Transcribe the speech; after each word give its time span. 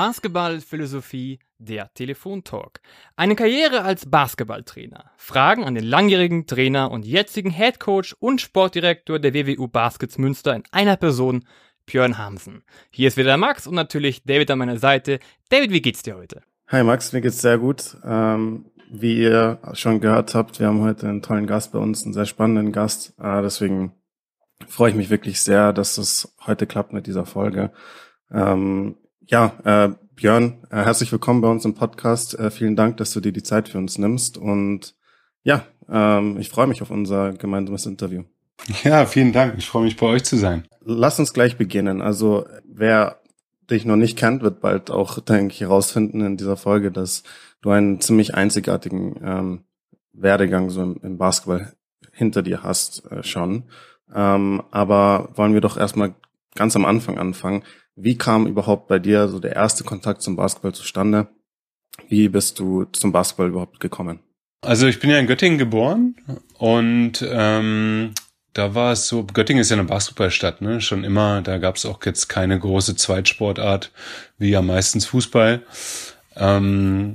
Basketballphilosophie, 0.00 1.40
der 1.58 1.92
Telefontalk. 1.92 2.80
Eine 3.16 3.36
Karriere 3.36 3.82
als 3.82 4.08
Basketballtrainer. 4.08 5.10
Fragen 5.18 5.64
an 5.64 5.74
den 5.74 5.84
langjährigen 5.84 6.46
Trainer 6.46 6.90
und 6.90 7.04
jetzigen 7.04 7.50
Headcoach 7.50 8.16
und 8.18 8.40
Sportdirektor 8.40 9.18
der 9.18 9.34
WWU 9.34 9.68
Baskets 9.68 10.16
Münster 10.16 10.56
in 10.56 10.62
einer 10.70 10.96
Person, 10.96 11.44
Björn 11.84 12.16
Hamsen. 12.16 12.62
Hier 12.90 13.08
ist 13.08 13.18
wieder 13.18 13.36
Max 13.36 13.66
und 13.66 13.74
natürlich 13.74 14.24
David 14.24 14.50
an 14.50 14.60
meiner 14.60 14.78
Seite. 14.78 15.20
David, 15.50 15.70
wie 15.70 15.82
geht's 15.82 16.02
dir 16.02 16.16
heute? 16.16 16.40
Hi 16.68 16.82
Max, 16.82 17.12
mir 17.12 17.20
geht's 17.20 17.42
sehr 17.42 17.58
gut. 17.58 17.98
Ähm, 18.02 18.70
wie 18.90 19.20
ihr 19.20 19.58
schon 19.74 20.00
gehört 20.00 20.34
habt, 20.34 20.60
wir 20.60 20.68
haben 20.68 20.80
heute 20.80 21.10
einen 21.10 21.20
tollen 21.20 21.46
Gast 21.46 21.72
bei 21.72 21.78
uns, 21.78 22.04
einen 22.04 22.14
sehr 22.14 22.24
spannenden 22.24 22.72
Gast. 22.72 23.12
Äh, 23.20 23.42
deswegen 23.42 23.92
freue 24.66 24.92
ich 24.92 24.96
mich 24.96 25.10
wirklich 25.10 25.42
sehr, 25.42 25.74
dass 25.74 25.98
es 25.98 26.34
heute 26.46 26.66
klappt 26.66 26.94
mit 26.94 27.06
dieser 27.06 27.26
Folge. 27.26 27.70
Ähm, 28.32 28.96
ja, 29.30 29.52
äh, 29.64 29.94
Björn, 30.16 30.58
äh, 30.70 30.82
herzlich 30.82 31.12
willkommen 31.12 31.40
bei 31.40 31.48
uns 31.48 31.64
im 31.64 31.74
Podcast. 31.74 32.36
Äh, 32.36 32.50
vielen 32.50 32.74
Dank, 32.74 32.96
dass 32.96 33.12
du 33.12 33.20
dir 33.20 33.32
die 33.32 33.44
Zeit 33.44 33.68
für 33.68 33.78
uns 33.78 33.96
nimmst. 33.96 34.36
Und 34.36 34.96
ja, 35.44 35.64
ähm, 35.88 36.36
ich 36.40 36.48
freue 36.48 36.66
mich 36.66 36.82
auf 36.82 36.90
unser 36.90 37.32
gemeinsames 37.34 37.86
Interview. 37.86 38.24
Ja, 38.82 39.06
vielen 39.06 39.32
Dank. 39.32 39.54
Ich 39.56 39.68
freue 39.68 39.84
mich, 39.84 39.96
bei 39.96 40.06
euch 40.06 40.24
zu 40.24 40.36
sein. 40.36 40.66
Lass 40.84 41.18
uns 41.18 41.32
gleich 41.32 41.56
beginnen. 41.56 42.02
Also, 42.02 42.44
wer 42.64 43.20
dich 43.70 43.84
noch 43.84 43.96
nicht 43.96 44.18
kennt, 44.18 44.42
wird 44.42 44.60
bald 44.60 44.90
auch, 44.90 45.20
denke 45.20 45.54
ich, 45.54 45.60
herausfinden 45.60 46.20
in 46.22 46.36
dieser 46.36 46.56
Folge, 46.56 46.90
dass 46.90 47.22
du 47.62 47.70
einen 47.70 48.00
ziemlich 48.00 48.34
einzigartigen 48.34 49.14
ähm, 49.24 49.64
Werdegang 50.12 50.70
so 50.70 50.82
im, 50.82 51.00
im 51.02 51.18
Basketball 51.18 51.72
hinter 52.12 52.42
dir 52.42 52.64
hast 52.64 53.10
äh, 53.10 53.22
schon. 53.22 53.62
Ähm, 54.12 54.62
aber 54.72 55.30
wollen 55.36 55.54
wir 55.54 55.60
doch 55.60 55.78
erstmal 55.78 56.14
ganz 56.54 56.74
am 56.76 56.84
Anfang 56.84 57.18
anfangen. 57.18 57.62
Wie 58.02 58.16
kam 58.16 58.46
überhaupt 58.46 58.88
bei 58.88 58.98
dir 58.98 59.28
so 59.28 59.38
der 59.38 59.54
erste 59.54 59.84
Kontakt 59.84 60.22
zum 60.22 60.36
Basketball 60.36 60.72
zustande? 60.72 61.28
Wie 62.08 62.28
bist 62.28 62.58
du 62.58 62.84
zum 62.84 63.12
Basketball 63.12 63.48
überhaupt 63.48 63.80
gekommen? 63.80 64.20
Also 64.62 64.86
ich 64.86 65.00
bin 65.00 65.10
ja 65.10 65.18
in 65.18 65.26
Göttingen 65.26 65.58
geboren 65.58 66.16
und 66.58 67.26
ähm, 67.28 68.12
da 68.52 68.74
war 68.74 68.92
es 68.92 69.08
so, 69.08 69.24
Göttingen 69.24 69.60
ist 69.60 69.70
ja 69.70 69.76
eine 69.76 69.86
Basketballstadt, 69.86 70.60
ne? 70.60 70.80
Schon 70.80 71.04
immer, 71.04 71.40
da 71.40 71.58
gab 71.58 71.76
es 71.76 71.86
auch 71.86 72.04
jetzt 72.04 72.28
keine 72.28 72.58
große 72.58 72.96
Zweitsportart, 72.96 73.92
wie 74.38 74.50
ja 74.50 74.60
meistens 74.60 75.06
Fußball. 75.06 75.62
Ähm, 76.36 77.14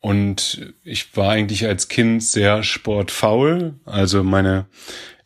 und 0.00 0.74
ich 0.84 1.16
war 1.16 1.30
eigentlich 1.30 1.66
als 1.66 1.88
Kind 1.88 2.22
sehr 2.22 2.62
sportfaul. 2.62 3.74
Also 3.86 4.22
meine 4.22 4.66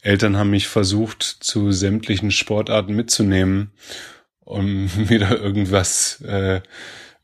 Eltern 0.00 0.36
haben 0.36 0.50
mich 0.50 0.68
versucht, 0.68 1.22
zu 1.22 1.72
sämtlichen 1.72 2.30
Sportarten 2.30 2.94
mitzunehmen, 2.94 3.72
um 4.48 4.88
wieder 5.08 5.38
irgendwas, 5.38 6.20
äh, 6.22 6.60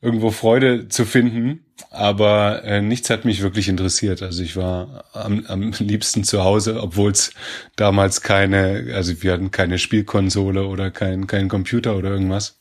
irgendwo 0.01 0.31
Freude 0.31 0.87
zu 0.87 1.05
finden. 1.05 1.65
Aber 1.89 2.63
äh, 2.63 2.81
nichts 2.81 3.09
hat 3.09 3.25
mich 3.25 3.41
wirklich 3.41 3.67
interessiert. 3.67 4.21
Also 4.21 4.43
ich 4.43 4.55
war 4.55 5.05
am, 5.13 5.45
am 5.47 5.71
liebsten 5.79 6.23
zu 6.23 6.43
Hause, 6.43 6.81
obwohl 6.81 7.11
es 7.11 7.31
damals 7.75 8.21
keine, 8.21 8.93
also 8.93 9.21
wir 9.23 9.33
hatten 9.33 9.51
keine 9.51 9.77
Spielkonsole 9.79 10.65
oder 10.65 10.91
kein, 10.91 11.27
kein 11.27 11.49
Computer 11.49 11.95
oder 11.95 12.11
irgendwas. 12.11 12.59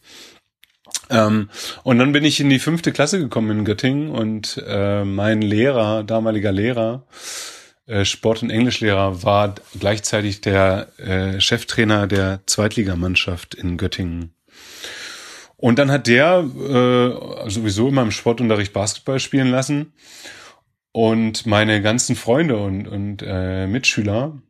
Ähm, 1.10 1.50
und 1.82 1.98
dann 1.98 2.12
bin 2.12 2.24
ich 2.24 2.40
in 2.40 2.48
die 2.48 2.58
fünfte 2.58 2.92
Klasse 2.92 3.18
gekommen 3.18 3.58
in 3.58 3.64
Göttingen 3.64 4.10
und 4.10 4.62
äh, 4.66 5.04
mein 5.04 5.42
Lehrer, 5.42 6.02
damaliger 6.02 6.52
Lehrer, 6.52 7.06
äh, 7.86 8.04
Sport- 8.04 8.42
und 8.42 8.50
Englischlehrer, 8.50 9.22
war 9.22 9.54
gleichzeitig 9.78 10.40
der 10.40 10.88
äh, 10.98 11.40
Cheftrainer 11.40 12.06
der 12.06 12.40
Zweitligamannschaft 12.46 13.54
in 13.54 13.76
Göttingen. 13.76 14.34
Und 15.56 15.78
dann 15.78 15.90
hat 15.90 16.06
der 16.06 16.40
äh, 16.40 17.50
sowieso 17.50 17.88
in 17.88 17.94
meinem 17.94 18.10
Sportunterricht 18.10 18.72
Basketball 18.72 19.18
spielen 19.18 19.50
lassen. 19.50 19.92
Und 20.92 21.46
meine 21.46 21.82
ganzen 21.82 22.16
Freunde 22.16 22.58
und, 22.58 22.86
und 22.86 23.24
äh, 23.26 23.66
Mitschüler, 23.66 24.40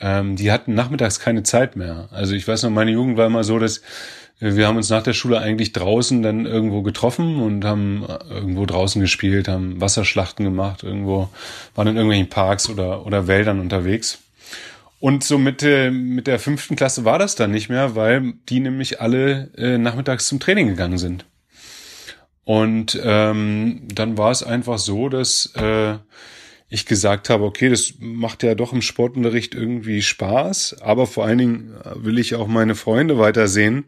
ähm, 0.00 0.36
die 0.36 0.50
hatten 0.50 0.74
nachmittags 0.74 1.20
keine 1.20 1.42
Zeit 1.42 1.76
mehr. 1.76 2.08
Also 2.10 2.34
ich 2.34 2.46
weiß 2.46 2.62
noch, 2.62 2.70
meine 2.70 2.92
Jugend 2.92 3.16
war 3.16 3.26
immer 3.26 3.44
so, 3.44 3.58
dass 3.58 3.82
wir 4.42 4.66
haben 4.66 4.78
uns 4.78 4.88
nach 4.88 5.02
der 5.02 5.12
Schule 5.12 5.38
eigentlich 5.38 5.72
draußen 5.72 6.22
dann 6.22 6.46
irgendwo 6.46 6.80
getroffen 6.80 7.42
und 7.42 7.64
haben 7.66 8.06
irgendwo 8.30 8.64
draußen 8.64 9.00
gespielt, 9.00 9.48
haben 9.48 9.78
Wasserschlachten 9.80 10.46
gemacht, 10.46 10.82
irgendwo 10.82 11.28
waren 11.74 11.88
in 11.88 11.96
irgendwelchen 11.96 12.30
Parks 12.30 12.70
oder, 12.70 13.04
oder 13.04 13.26
Wäldern 13.26 13.60
unterwegs. 13.60 14.18
Und 15.00 15.24
so 15.24 15.38
mit, 15.38 15.62
äh, 15.62 15.90
mit 15.90 16.26
der 16.26 16.38
fünften 16.38 16.76
Klasse 16.76 17.06
war 17.06 17.18
das 17.18 17.34
dann 17.34 17.50
nicht 17.50 17.70
mehr, 17.70 17.96
weil 17.96 18.34
die 18.48 18.60
nämlich 18.60 19.00
alle 19.00 19.50
äh, 19.56 19.78
nachmittags 19.78 20.28
zum 20.28 20.40
Training 20.40 20.68
gegangen 20.68 20.98
sind. 20.98 21.24
Und 22.44 23.00
ähm, 23.02 23.88
dann 23.94 24.18
war 24.18 24.30
es 24.30 24.42
einfach 24.42 24.78
so, 24.78 25.08
dass 25.08 25.52
äh, 25.56 25.96
ich 26.68 26.84
gesagt 26.84 27.30
habe, 27.30 27.44
okay, 27.44 27.70
das 27.70 27.94
macht 27.98 28.42
ja 28.42 28.54
doch 28.54 28.72
im 28.72 28.82
Sportunterricht 28.82 29.54
irgendwie 29.54 30.02
Spaß, 30.02 30.82
aber 30.82 31.06
vor 31.06 31.24
allen 31.24 31.38
Dingen 31.38 31.74
will 31.94 32.18
ich 32.18 32.34
auch 32.34 32.46
meine 32.46 32.74
Freunde 32.74 33.18
weitersehen. 33.18 33.86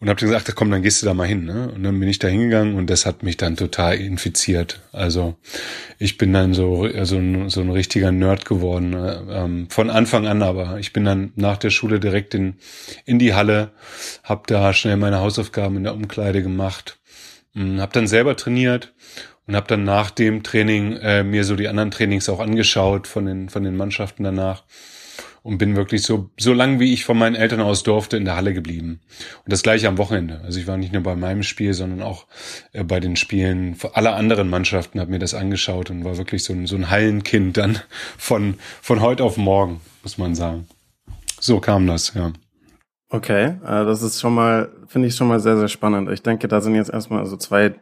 Und 0.00 0.08
habe 0.08 0.20
gesagt, 0.20 0.48
ach 0.48 0.54
komm, 0.54 0.70
dann 0.70 0.82
gehst 0.82 1.02
du 1.02 1.06
da 1.06 1.14
mal 1.14 1.26
hin. 1.26 1.44
Ne? 1.44 1.72
Und 1.74 1.82
dann 1.82 1.98
bin 1.98 2.08
ich 2.08 2.20
da 2.20 2.28
hingegangen 2.28 2.76
und 2.76 2.88
das 2.88 3.04
hat 3.04 3.24
mich 3.24 3.36
dann 3.36 3.56
total 3.56 3.96
infiziert. 3.96 4.80
Also 4.92 5.36
ich 5.98 6.18
bin 6.18 6.32
dann 6.32 6.54
so, 6.54 6.82
also 6.82 7.16
ein, 7.16 7.48
so 7.48 7.60
ein 7.60 7.70
richtiger 7.70 8.12
Nerd 8.12 8.44
geworden. 8.44 8.92
Äh, 8.92 9.18
ähm, 9.28 9.68
von 9.70 9.90
Anfang 9.90 10.28
an 10.28 10.42
aber. 10.42 10.78
Ich 10.78 10.92
bin 10.92 11.04
dann 11.04 11.32
nach 11.34 11.56
der 11.56 11.70
Schule 11.70 11.98
direkt 11.98 12.34
in, 12.34 12.58
in 13.06 13.18
die 13.18 13.34
Halle, 13.34 13.72
habe 14.22 14.42
da 14.46 14.72
schnell 14.72 14.96
meine 14.96 15.18
Hausaufgaben 15.18 15.76
in 15.76 15.84
der 15.84 15.94
Umkleide 15.94 16.42
gemacht, 16.42 17.00
hm, 17.54 17.80
habe 17.80 17.92
dann 17.92 18.06
selber 18.06 18.36
trainiert 18.36 18.94
und 19.48 19.56
habe 19.56 19.66
dann 19.66 19.82
nach 19.82 20.12
dem 20.12 20.44
Training 20.44 20.92
äh, 20.98 21.24
mir 21.24 21.42
so 21.42 21.56
die 21.56 21.66
anderen 21.66 21.90
Trainings 21.90 22.28
auch 22.28 22.38
angeschaut 22.38 23.08
von 23.08 23.26
den 23.26 23.48
von 23.48 23.64
den 23.64 23.76
Mannschaften 23.76 24.22
danach 24.22 24.62
und 25.48 25.56
bin 25.56 25.76
wirklich 25.76 26.02
so 26.02 26.28
so 26.36 26.52
lang 26.52 26.78
wie 26.78 26.92
ich 26.92 27.06
von 27.06 27.16
meinen 27.16 27.34
Eltern 27.34 27.62
aus 27.62 27.82
durfte 27.82 28.18
in 28.18 28.26
der 28.26 28.36
Halle 28.36 28.52
geblieben 28.52 29.00
und 29.44 29.52
das 29.52 29.62
gleiche 29.62 29.88
am 29.88 29.96
Wochenende 29.96 30.42
also 30.44 30.60
ich 30.60 30.66
war 30.66 30.76
nicht 30.76 30.92
nur 30.92 31.02
bei 31.02 31.16
meinem 31.16 31.42
Spiel 31.42 31.72
sondern 31.72 32.02
auch 32.02 32.26
äh, 32.72 32.84
bei 32.84 33.00
den 33.00 33.16
Spielen 33.16 33.76
aller 33.94 34.14
anderen 34.14 34.50
Mannschaften 34.50 35.00
habe 35.00 35.10
mir 35.10 35.18
das 35.18 35.32
angeschaut 35.32 35.88
und 35.88 36.04
war 36.04 36.18
wirklich 36.18 36.44
so 36.44 36.52
ein 36.52 36.66
so 36.66 36.76
ein 36.76 36.90
Hallenkind 36.90 37.56
dann 37.56 37.78
von 38.18 38.58
von 38.82 39.00
heute 39.00 39.24
auf 39.24 39.38
morgen 39.38 39.80
muss 40.02 40.18
man 40.18 40.34
sagen 40.34 40.66
so 41.40 41.60
kam 41.60 41.86
das 41.86 42.12
ja 42.14 42.32
Okay, 43.10 43.56
äh, 43.64 43.84
das 43.86 44.02
ist 44.02 44.20
schon 44.20 44.34
mal, 44.34 44.68
finde 44.86 45.08
ich 45.08 45.16
schon 45.16 45.28
mal 45.28 45.40
sehr, 45.40 45.56
sehr 45.56 45.68
spannend. 45.68 46.10
Ich 46.10 46.22
denke, 46.22 46.46
da 46.46 46.60
sind 46.60 46.74
jetzt 46.74 46.90
erstmal 46.90 47.24
so 47.24 47.38
zwei 47.38 47.74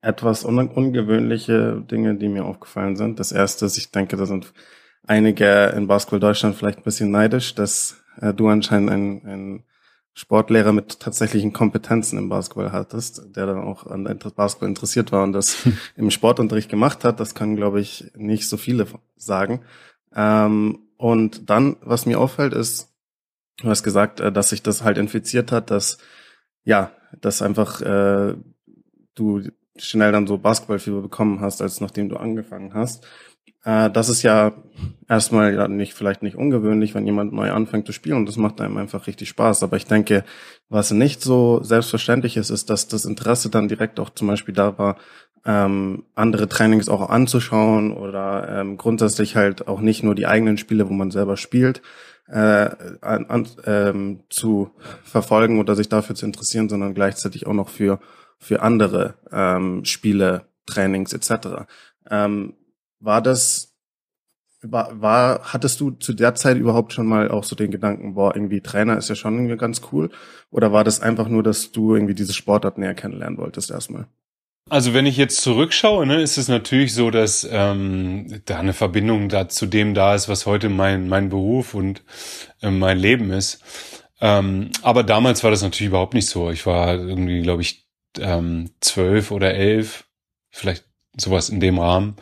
etwas 0.00 0.44
un 0.44 0.58
ungewöhnliche 0.58 1.80
Dinge, 1.88 2.16
die 2.16 2.28
mir 2.28 2.44
aufgefallen 2.44 2.96
sind. 2.96 3.20
Das 3.20 3.30
erste 3.30 3.66
ist, 3.66 3.78
ich 3.78 3.92
denke, 3.92 4.16
da 4.16 4.26
sind 4.26 4.52
einige 5.06 5.72
in 5.76 5.86
Basketball 5.86 6.20
Deutschland 6.20 6.56
vielleicht 6.56 6.78
ein 6.78 6.84
bisschen 6.84 7.10
neidisch, 7.10 7.54
dass 7.54 8.02
äh, 8.20 8.32
du 8.32 8.48
anscheinend 8.48 8.90
einen 8.90 9.64
Sportlehrer 10.14 10.72
mit 10.72 11.00
tatsächlichen 11.00 11.52
Kompetenzen 11.52 12.18
im 12.18 12.28
Basketball 12.28 12.72
hattest, 12.72 13.36
der 13.36 13.46
dann 13.46 13.58
auch 13.58 13.86
an 13.86 14.04
Basketball 14.36 14.68
interessiert 14.68 15.10
war 15.10 15.24
und 15.24 15.32
das 15.32 15.68
im 15.96 16.10
Sportunterricht 16.10 16.70
gemacht 16.70 17.04
hat. 17.04 17.20
Das 17.20 17.34
können, 17.34 17.56
glaube 17.56 17.80
ich, 17.80 18.12
nicht 18.14 18.48
so 18.48 18.56
viele 18.56 18.86
sagen. 19.16 19.60
Ähm, 20.14 20.78
und 20.96 21.50
dann, 21.50 21.76
was 21.80 22.06
mir 22.06 22.20
auffällt, 22.20 22.54
ist, 22.54 22.92
du 23.60 23.68
hast 23.68 23.82
gesagt, 23.82 24.20
äh, 24.20 24.30
dass 24.30 24.50
sich 24.50 24.62
das 24.62 24.84
halt 24.84 24.98
infiziert 24.98 25.50
hat, 25.50 25.70
dass 25.70 25.98
ja, 26.64 26.92
dass 27.20 27.42
einfach 27.42 27.80
äh, 27.82 28.34
du 29.14 29.42
schnell 29.76 30.12
dann 30.12 30.26
so 30.26 30.38
Basketballfieber 30.38 31.02
bekommen 31.02 31.40
hast, 31.40 31.60
als 31.60 31.80
nachdem 31.80 32.08
du 32.08 32.16
angefangen 32.16 32.74
hast. 32.74 33.06
Äh, 33.64 33.90
das 33.90 34.08
ist 34.08 34.22
ja 34.22 34.52
erstmal 35.08 35.54
ja 35.54 35.68
nicht, 35.68 35.94
vielleicht 35.94 36.22
nicht 36.22 36.36
ungewöhnlich, 36.36 36.94
wenn 36.94 37.06
jemand 37.06 37.32
neu 37.32 37.52
anfängt 37.52 37.86
zu 37.86 37.92
spielen 37.92 38.18
und 38.18 38.26
das 38.26 38.36
macht 38.36 38.60
einem 38.60 38.76
einfach 38.76 39.06
richtig 39.06 39.28
Spaß. 39.28 39.62
Aber 39.62 39.76
ich 39.76 39.86
denke, 39.86 40.24
was 40.68 40.90
nicht 40.90 41.22
so 41.22 41.62
selbstverständlich 41.62 42.36
ist, 42.36 42.50
ist, 42.50 42.70
dass 42.70 42.88
das 42.88 43.04
Interesse 43.04 43.50
dann 43.50 43.68
direkt 43.68 44.00
auch 44.00 44.10
zum 44.10 44.28
Beispiel 44.28 44.54
da 44.54 44.78
war, 44.78 44.96
ähm, 45.46 46.04
andere 46.14 46.48
Trainings 46.48 46.88
auch 46.88 47.10
anzuschauen 47.10 47.92
oder 47.92 48.60
ähm, 48.60 48.78
grundsätzlich 48.78 49.36
halt 49.36 49.68
auch 49.68 49.80
nicht 49.80 50.02
nur 50.02 50.14
die 50.14 50.26
eigenen 50.26 50.56
Spiele, 50.56 50.88
wo 50.88 50.94
man 50.94 51.10
selber 51.10 51.36
spielt, 51.36 51.82
äh, 52.28 52.70
an, 53.02 53.46
ähm, 53.66 54.20
zu 54.30 54.70
verfolgen 55.02 55.58
oder 55.58 55.74
sich 55.74 55.90
dafür 55.90 56.16
zu 56.16 56.24
interessieren, 56.24 56.70
sondern 56.70 56.94
gleichzeitig 56.94 57.46
auch 57.46 57.52
noch 57.52 57.68
für 57.68 58.00
für 58.38 58.62
andere 58.62 59.14
ähm, 59.32 59.84
Spiele, 59.84 60.46
Trainings 60.66 61.12
etc. 61.12 61.66
Ähm, 62.10 62.54
war 63.04 63.22
das, 63.22 63.74
war, 64.62 65.00
war, 65.00 65.52
hattest 65.52 65.80
du 65.80 65.90
zu 65.90 66.14
der 66.14 66.34
Zeit 66.34 66.56
überhaupt 66.56 66.92
schon 66.92 67.06
mal 67.06 67.30
auch 67.30 67.44
so 67.44 67.54
den 67.54 67.70
Gedanken, 67.70 68.14
boah, 68.14 68.34
irgendwie 68.34 68.60
Trainer 68.60 68.96
ist 68.96 69.08
ja 69.08 69.14
schon 69.14 69.34
irgendwie 69.34 69.56
ganz 69.56 69.82
cool? 69.92 70.10
Oder 70.50 70.72
war 70.72 70.84
das 70.84 71.00
einfach 71.00 71.28
nur, 71.28 71.42
dass 71.42 71.72
du 71.72 71.94
irgendwie 71.94 72.14
diese 72.14 72.32
Sportart 72.32 72.78
näher 72.78 72.94
kennenlernen 72.94 73.38
wolltest 73.38 73.70
erstmal? 73.70 74.06
Also 74.70 74.94
wenn 74.94 75.04
ich 75.04 75.18
jetzt 75.18 75.42
zurückschaue, 75.42 76.06
ne, 76.06 76.22
ist 76.22 76.38
es 76.38 76.48
natürlich 76.48 76.94
so, 76.94 77.10
dass 77.10 77.46
ähm, 77.50 78.40
da 78.46 78.58
eine 78.58 78.72
Verbindung 78.72 79.28
da 79.28 79.46
zu 79.46 79.66
dem 79.66 79.92
da 79.92 80.14
ist, 80.14 80.28
was 80.30 80.46
heute 80.46 80.70
mein 80.70 81.06
mein 81.08 81.28
Beruf 81.28 81.74
und 81.74 82.02
äh, 82.62 82.70
mein 82.70 82.98
Leben 82.98 83.30
ist. 83.30 83.62
Ähm, 84.22 84.70
aber 84.80 85.02
damals 85.02 85.44
war 85.44 85.50
das 85.50 85.60
natürlich 85.60 85.88
überhaupt 85.88 86.14
nicht 86.14 86.28
so. 86.28 86.50
Ich 86.50 86.64
war 86.64 86.94
irgendwie, 86.94 87.42
glaube 87.42 87.60
ich, 87.60 87.86
ähm, 88.18 88.70
zwölf 88.80 89.30
oder 89.30 89.52
elf, 89.52 90.06
vielleicht 90.50 90.86
sowas 91.16 91.50
in 91.50 91.60
dem 91.60 91.78
Rahmen. 91.78 92.16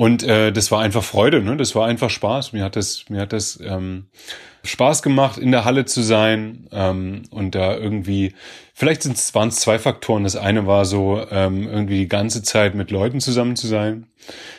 Und 0.00 0.22
äh, 0.22 0.50
das 0.50 0.70
war 0.70 0.80
einfach 0.80 1.04
Freude, 1.04 1.42
ne? 1.42 1.58
Das 1.58 1.74
war 1.74 1.86
einfach 1.86 2.08
Spaß. 2.08 2.54
Mir 2.54 2.64
hat 2.64 2.74
das, 2.74 3.10
mir 3.10 3.20
hat 3.20 3.34
das 3.34 3.60
ähm, 3.62 4.06
Spaß 4.64 5.02
gemacht, 5.02 5.36
in 5.36 5.50
der 5.50 5.66
Halle 5.66 5.84
zu 5.84 6.00
sein 6.00 6.68
ähm, 6.72 7.24
und 7.28 7.54
da 7.54 7.76
irgendwie. 7.76 8.32
Vielleicht 8.72 9.04
waren 9.34 9.48
es 9.48 9.56
zwei 9.56 9.78
Faktoren. 9.78 10.24
Das 10.24 10.36
eine 10.36 10.66
war 10.66 10.86
so 10.86 11.22
ähm, 11.30 11.68
irgendwie 11.68 11.98
die 11.98 12.08
ganze 12.08 12.42
Zeit 12.42 12.74
mit 12.74 12.90
Leuten 12.90 13.20
zusammen 13.20 13.56
zu 13.56 13.66
sein. 13.66 14.06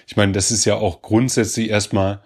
Ich 0.06 0.16
meine, 0.16 0.32
das 0.32 0.52
ist 0.52 0.64
ja 0.66 0.76
auch 0.76 1.02
grundsätzlich 1.02 1.72
erstmal, 1.72 2.22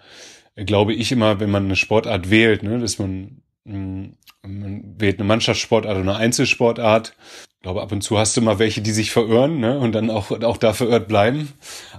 glaube 0.54 0.92
ich 0.92 1.10
immer, 1.10 1.40
wenn 1.40 1.50
man 1.50 1.64
eine 1.64 1.76
Sportart 1.76 2.28
wählt, 2.28 2.62
ne, 2.62 2.78
dass 2.78 2.98
man 2.98 3.40
mm, 3.64 4.08
man 4.42 4.94
wählt 4.98 5.18
eine 5.18 5.26
Mannschaftssportart 5.26 5.94
oder 5.96 6.02
eine 6.02 6.16
Einzelsportart. 6.16 7.14
Glaube, 7.66 7.82
ab 7.82 7.90
und 7.90 8.00
zu 8.00 8.16
hast 8.16 8.36
du 8.36 8.42
mal 8.42 8.60
welche, 8.60 8.80
die 8.80 8.92
sich 8.92 9.10
verirren 9.10 9.58
ne, 9.58 9.76
und 9.76 9.90
dann 9.90 10.08
auch, 10.08 10.30
auch 10.30 10.56
da 10.56 10.72
verirrt 10.72 11.08
bleiben. 11.08 11.52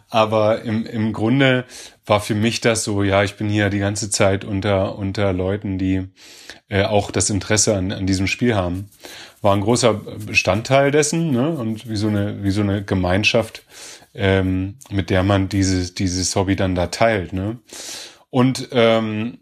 Aber 0.09 0.61
im, 0.61 0.85
im 0.85 1.11
Grunde 1.11 1.65
war 2.05 2.21
für 2.21 2.35
mich 2.35 2.61
das 2.61 2.85
so, 2.85 3.03
ja, 3.03 3.21
ich 3.25 3.35
bin 3.35 3.49
hier 3.49 3.69
die 3.69 3.79
ganze 3.79 4.09
Zeit 4.09 4.45
unter, 4.45 4.97
unter 4.97 5.33
Leuten, 5.33 5.77
die 5.77 6.07
äh, 6.69 6.83
auch 6.83 7.11
das 7.11 7.29
Interesse 7.29 7.75
an, 7.75 7.91
an 7.91 8.07
diesem 8.07 8.27
Spiel 8.27 8.55
haben. 8.55 8.87
War 9.41 9.53
ein 9.53 9.59
großer 9.59 9.93
Bestandteil 9.93 10.89
dessen 10.89 11.31
ne, 11.31 11.49
und 11.49 11.89
wie 11.89 11.97
so 11.97 12.07
eine, 12.07 12.41
wie 12.45 12.51
so 12.51 12.61
eine 12.61 12.85
Gemeinschaft, 12.85 13.63
ähm, 14.13 14.75
mit 14.89 15.09
der 15.09 15.23
man 15.23 15.49
dieses, 15.49 15.95
dieses 15.95 16.33
Hobby 16.37 16.55
dann 16.55 16.75
da 16.75 16.87
teilt. 16.87 17.33
Ne. 17.33 17.59
Und 18.29 18.69
ähm, 18.71 19.39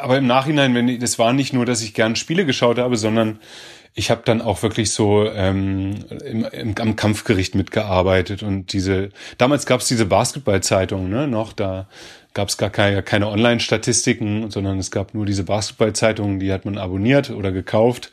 aber 0.00 0.18
im 0.18 0.28
Nachhinein, 0.28 0.72
wenn 0.76 0.86
ich, 0.86 1.00
das 1.00 1.18
war 1.18 1.32
nicht 1.32 1.52
nur, 1.52 1.66
dass 1.66 1.82
ich 1.82 1.94
gern 1.94 2.14
Spiele 2.14 2.46
geschaut 2.46 2.78
habe, 2.78 2.96
sondern 2.96 3.40
ich 3.94 4.10
habe 4.10 4.22
dann 4.24 4.42
auch 4.42 4.62
wirklich 4.62 4.90
so 4.90 5.24
ähm, 5.30 6.04
im, 6.24 6.44
im, 6.44 6.74
am 6.80 6.96
Kampfgericht 6.96 7.54
mitgearbeitet 7.54 8.42
und 8.42 8.72
diese 8.72 9.10
damals 9.38 9.66
gab 9.66 9.80
es 9.80 9.88
diese 9.88 10.06
Basketballzeitung 10.06 11.08
ne 11.08 11.28
noch 11.28 11.52
da 11.52 11.88
gab 12.34 12.48
es 12.48 12.58
gar 12.58 12.70
keine, 12.70 13.02
keine 13.04 13.28
Online-Statistiken 13.28 14.50
sondern 14.50 14.78
es 14.78 14.90
gab 14.90 15.14
nur 15.14 15.26
diese 15.26 15.44
Basketballzeitungen 15.44 16.40
die 16.40 16.52
hat 16.52 16.64
man 16.64 16.78
abonniert 16.78 17.30
oder 17.30 17.52
gekauft. 17.52 18.10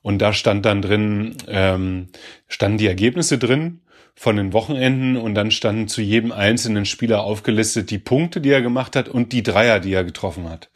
Und 0.00 0.20
da 0.20 0.32
stand 0.32 0.64
dann 0.64 0.80
drin 0.80 1.36
ähm, 1.48 2.08
standen 2.46 2.78
die 2.78 2.86
Ergebnisse 2.86 3.36
drin 3.36 3.80
von 4.14 4.36
den 4.36 4.52
Wochenenden 4.52 5.16
und 5.16 5.34
dann 5.34 5.50
standen 5.50 5.88
zu 5.88 6.00
jedem 6.00 6.32
einzelnen 6.32 6.86
Spieler 6.86 7.24
aufgelistet 7.24 7.90
die 7.90 7.98
Punkte 7.98 8.40
die 8.40 8.50
er 8.50 8.62
gemacht 8.62 8.96
hat 8.96 9.08
und 9.08 9.32
die 9.32 9.42
Dreier 9.42 9.80
die 9.80 9.92
er 9.92 10.04
getroffen 10.04 10.48
hat 10.48 10.70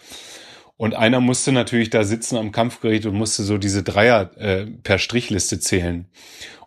und 0.83 0.97
einer 0.97 1.21
musste 1.21 1.53
natürlich 1.53 1.91
da 1.91 2.03
sitzen 2.03 2.37
am 2.37 2.51
Kampfgerät 2.51 3.07
und 3.07 3.15
musste 3.15 3.45
so 3.45 3.57
diese 3.57 3.85
Dreier 3.85 4.33
äh, 4.37 4.67
per 4.67 4.99
Strichliste 4.99 5.61
zählen. 5.61 6.07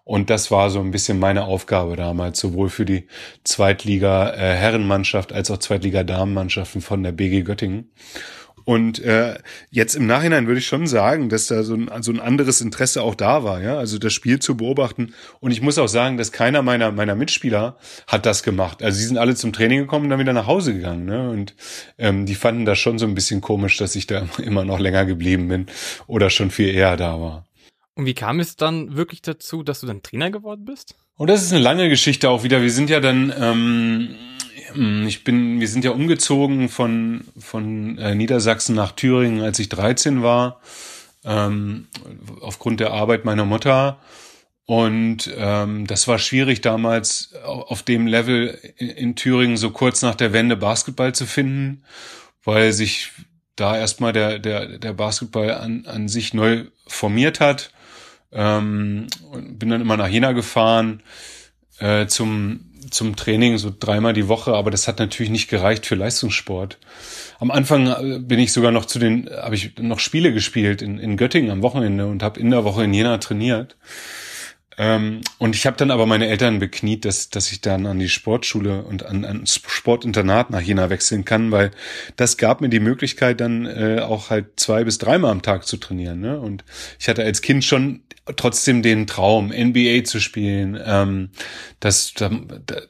Und 0.05 0.29
das 0.29 0.51
war 0.51 0.69
so 0.69 0.79
ein 0.79 0.91
bisschen 0.91 1.19
meine 1.19 1.43
Aufgabe 1.43 1.97
damals, 1.97 2.39
sowohl 2.39 2.69
für 2.69 2.85
die 2.85 3.07
Zweitliga 3.43 4.29
äh, 4.29 4.55
als 5.33 5.51
auch 5.51 5.57
Zweitliga 5.57 6.05
Damenmannschaften 6.05 6.79
von 6.79 7.03
der 7.03 7.11
BG 7.11 7.41
Göttingen. 7.41 7.91
Und 8.65 8.99
äh, 8.99 9.37
jetzt 9.69 9.95
im 9.95 10.07
Nachhinein 10.07 10.47
würde 10.47 10.59
ich 10.59 10.65
schon 10.65 10.87
sagen, 10.87 11.29
dass 11.29 11.47
da 11.47 11.63
so 11.63 11.75
ein, 11.75 11.89
so 12.01 12.11
ein 12.11 12.19
anderes 12.19 12.61
Interesse 12.61 13.03
auch 13.03 13.13
da 13.13 13.43
war, 13.43 13.61
ja, 13.61 13.77
also 13.77 13.99
das 13.99 14.11
Spiel 14.11 14.39
zu 14.39 14.57
beobachten. 14.57 15.13
Und 15.39 15.51
ich 15.51 15.61
muss 15.61 15.77
auch 15.77 15.87
sagen, 15.87 16.17
dass 16.17 16.31
keiner 16.31 16.63
meiner 16.63 16.91
meiner 16.91 17.15
Mitspieler 17.15 17.77
hat 18.07 18.25
das 18.25 18.41
gemacht. 18.41 18.81
Also 18.81 18.97
sie 18.97 19.05
sind 19.05 19.17
alle 19.17 19.35
zum 19.35 19.53
Training 19.53 19.81
gekommen 19.81 20.05
und 20.05 20.09
dann 20.09 20.19
wieder 20.19 20.33
nach 20.33 20.47
Hause 20.47 20.73
gegangen, 20.73 21.05
ne? 21.05 21.29
Und 21.29 21.53
ähm, 21.99 22.25
die 22.25 22.35
fanden 22.35 22.65
das 22.65 22.79
schon 22.79 22.97
so 22.97 23.05
ein 23.05 23.13
bisschen 23.13 23.39
komisch, 23.39 23.77
dass 23.77 23.95
ich 23.95 24.07
da 24.07 24.27
immer 24.43 24.65
noch 24.65 24.79
länger 24.79 25.05
geblieben 25.05 25.47
bin 25.47 25.67
oder 26.07 26.31
schon 26.31 26.49
viel 26.49 26.73
eher 26.73 26.97
da 26.97 27.19
war. 27.21 27.45
Und 27.93 28.07
wie 28.07 28.15
kam 28.15 28.39
es 28.39 28.55
dann 28.55 28.97
wirklich 28.97 29.21
dazu, 29.21 29.63
dass 29.63 29.79
du 29.79 29.87
dann 29.87 30.01
Trainer 30.01 30.31
geworden 30.31 30.65
bist? 30.65 30.95
Und 31.17 31.29
das 31.29 31.43
ist 31.43 31.53
eine 31.53 31.61
lange 31.61 31.87
Geschichte 31.87 32.29
auch 32.29 32.43
wieder. 32.43 32.61
Wir 32.61 32.71
sind 32.71 32.89
ja 32.89 32.99
dann 32.99 33.33
ähm, 33.39 34.09
hm, 34.09 34.15
ich 34.75 35.23
bin, 35.23 35.59
wir 35.59 35.67
sind 35.67 35.83
ja 35.85 35.91
umgezogen 35.91 36.69
von, 36.69 37.25
von 37.37 37.97
äh, 37.97 38.15
Niedersachsen 38.15 38.75
nach 38.75 38.91
Thüringen, 38.91 39.41
als 39.41 39.59
ich 39.59 39.69
13 39.69 40.23
war, 40.23 40.59
ähm, 41.23 41.87
aufgrund 42.41 42.79
der 42.79 42.91
Arbeit 42.91 43.25
meiner 43.25 43.45
Mutter. 43.45 43.99
Und 44.65 45.31
ähm, 45.37 45.85
das 45.85 46.07
war 46.07 46.17
schwierig 46.17 46.61
damals 46.61 47.33
auf 47.43 47.83
dem 47.83 48.07
Level 48.07 48.59
in, 48.77 48.89
in 48.89 49.15
Thüringen 49.15 49.57
so 49.57 49.69
kurz 49.69 50.01
nach 50.01 50.15
der 50.15 50.33
Wende 50.33 50.55
Basketball 50.55 51.13
zu 51.13 51.25
finden, 51.25 51.83
weil 52.43 52.73
sich 52.73 53.11
da 53.55 53.77
erstmal 53.77 54.11
der, 54.11 54.39
der, 54.39 54.79
der 54.79 54.93
Basketball 54.93 55.51
an, 55.51 55.85
an 55.85 56.07
sich 56.07 56.33
neu 56.33 56.65
formiert 56.87 57.39
hat. 57.39 57.71
Ähm, 58.31 59.07
bin 59.33 59.69
dann 59.69 59.81
immer 59.81 59.97
nach 59.97 60.09
Jena 60.09 60.31
gefahren 60.31 61.03
äh, 61.79 62.07
zum 62.07 62.64
zum 62.89 63.15
Training 63.15 63.57
so 63.57 63.71
dreimal 63.77 64.13
die 64.13 64.27
Woche, 64.27 64.53
aber 64.53 64.71
das 64.71 64.87
hat 64.87 64.99
natürlich 64.99 65.31
nicht 65.31 65.49
gereicht 65.49 65.85
für 65.85 65.95
Leistungssport. 65.95 66.77
Am 67.39 67.51
Anfang 67.51 67.87
äh, 67.87 68.19
bin 68.19 68.39
ich 68.39 68.53
sogar 68.53 68.71
noch 68.71 68.85
zu 68.85 68.99
den, 68.99 69.29
habe 69.29 69.55
ich 69.55 69.77
noch 69.79 69.99
Spiele 69.99 70.33
gespielt 70.33 70.81
in, 70.81 70.97
in 70.97 71.17
Göttingen 71.17 71.51
am 71.51 71.61
Wochenende 71.61 72.07
und 72.07 72.23
habe 72.23 72.39
in 72.39 72.51
der 72.51 72.63
Woche 72.63 72.83
in 72.83 72.93
Jena 72.93 73.17
trainiert. 73.17 73.75
Ähm, 74.77 75.21
und 75.37 75.55
ich 75.55 75.65
habe 75.65 75.77
dann 75.77 75.91
aber 75.91 76.05
meine 76.05 76.27
Eltern 76.27 76.59
bekniet, 76.59 77.05
dass, 77.05 77.29
dass 77.29 77.51
ich 77.51 77.61
dann 77.61 77.85
an 77.85 77.99
die 77.99 78.09
Sportschule 78.09 78.83
und 78.83 79.05
an, 79.05 79.23
an 79.23 79.45
Sportinternat 79.45 80.49
nach 80.49 80.61
Jena 80.61 80.89
wechseln 80.89 81.23
kann, 81.23 81.51
weil 81.51 81.71
das 82.17 82.37
gab 82.37 82.61
mir 82.61 82.69
die 82.69 82.79
Möglichkeit, 82.79 83.39
dann 83.39 83.65
äh, 83.65 84.01
auch 84.01 84.29
halt 84.29 84.59
zwei 84.59 84.83
bis 84.83 84.97
dreimal 84.97 85.31
am 85.31 85.41
Tag 85.41 85.65
zu 85.65 85.77
trainieren. 85.77 86.19
Ne? 86.19 86.39
Und 86.39 86.63
ich 86.99 87.07
hatte 87.07 87.23
als 87.23 87.41
Kind 87.41 87.63
schon 87.63 88.01
trotzdem 88.35 88.81
den 88.81 89.07
Traum, 89.07 89.49
NBA 89.49 90.03
zu 90.03 90.19
spielen. 90.19 90.79
Ähm, 90.83 91.29
das, 91.79 92.13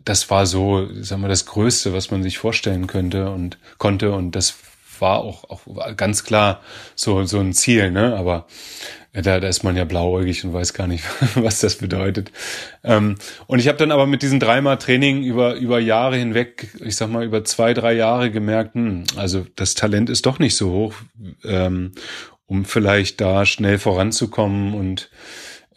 das 0.04 0.30
war 0.30 0.46
so, 0.46 0.88
sagen 1.02 1.22
wir, 1.22 1.28
das 1.28 1.46
Größte, 1.46 1.94
was 1.94 2.10
man 2.10 2.24
sich 2.24 2.38
vorstellen 2.38 2.88
könnte 2.88 3.30
und 3.30 3.58
konnte. 3.78 4.14
Und 4.14 4.32
das 4.32 4.56
war 5.02 5.20
auch, 5.20 5.50
auch 5.50 5.62
ganz 5.96 6.24
klar 6.24 6.62
so, 6.96 7.24
so 7.24 7.40
ein 7.40 7.54
Ziel, 7.54 7.92
ne? 7.92 8.16
Aber 8.16 8.46
da, 9.14 9.40
da 9.40 9.48
ist 9.48 9.64
man 9.64 9.78
ja 9.78 9.86
blauäugig 9.86 10.44
und 10.44 10.54
weiß 10.54 10.74
gar 10.74 10.88
nicht, 10.88 11.04
was 11.36 11.62
das 11.62 11.76
bedeutet. 11.76 12.32
Ähm, 12.84 13.16
und 13.48 13.60
ich 13.60 13.68
habe 13.68 13.78
dann 13.78 13.92
aber 13.92 14.08
mit 14.08 14.22
diesem 14.22 14.40
dreimal 14.40 14.78
Training 14.78 15.24
über, 15.24 15.56
über 15.56 15.80
Jahre 15.80 16.18
hinweg, 16.18 16.68
ich 16.84 16.96
sag 16.96 17.10
mal 17.10 17.24
über 17.24 17.44
zwei, 17.46 17.74
drei 17.74 17.94
Jahre 17.94 18.30
gemerkt, 18.32 18.76
hm, 18.76 19.06
also 19.16 19.46
das 19.56 19.74
Talent 19.74 20.10
ist 20.10 20.26
doch 20.26 20.40
nicht 20.40 20.58
so 20.58 20.72
hoch, 20.72 20.94
ähm, 21.46 21.94
um 22.46 22.66
vielleicht 22.66 23.22
da 23.22 23.46
schnell 23.46 23.80
voranzukommen 23.80 24.74
und 24.74 25.10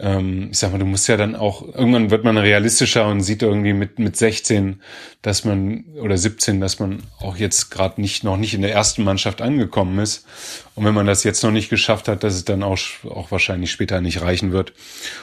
ähm, 0.00 0.50
ich 0.52 0.58
sag 0.58 0.70
mal, 0.70 0.78
du 0.78 0.84
musst 0.84 1.08
ja 1.08 1.16
dann 1.16 1.34
auch, 1.34 1.62
irgendwann 1.74 2.10
wird 2.10 2.22
man 2.22 2.38
realistischer 2.38 3.08
und 3.08 3.20
sieht 3.20 3.42
irgendwie 3.42 3.72
mit, 3.72 3.98
mit 3.98 4.16
16, 4.16 4.80
dass 5.22 5.44
man, 5.44 5.86
oder 6.00 6.16
17, 6.16 6.60
dass 6.60 6.78
man 6.78 7.02
auch 7.18 7.36
jetzt 7.36 7.70
gerade 7.70 8.00
nicht, 8.00 8.22
noch 8.22 8.36
nicht 8.36 8.54
in 8.54 8.62
der 8.62 8.72
ersten 8.72 9.02
Mannschaft 9.02 9.42
angekommen 9.42 9.98
ist. 9.98 10.24
Und 10.76 10.84
wenn 10.84 10.94
man 10.94 11.06
das 11.06 11.24
jetzt 11.24 11.42
noch 11.42 11.50
nicht 11.50 11.68
geschafft 11.68 12.06
hat, 12.06 12.22
dass 12.22 12.34
es 12.34 12.44
dann 12.44 12.62
auch, 12.62 12.78
auch 13.10 13.32
wahrscheinlich 13.32 13.72
später 13.72 14.00
nicht 14.00 14.22
reichen 14.22 14.52
wird. 14.52 14.72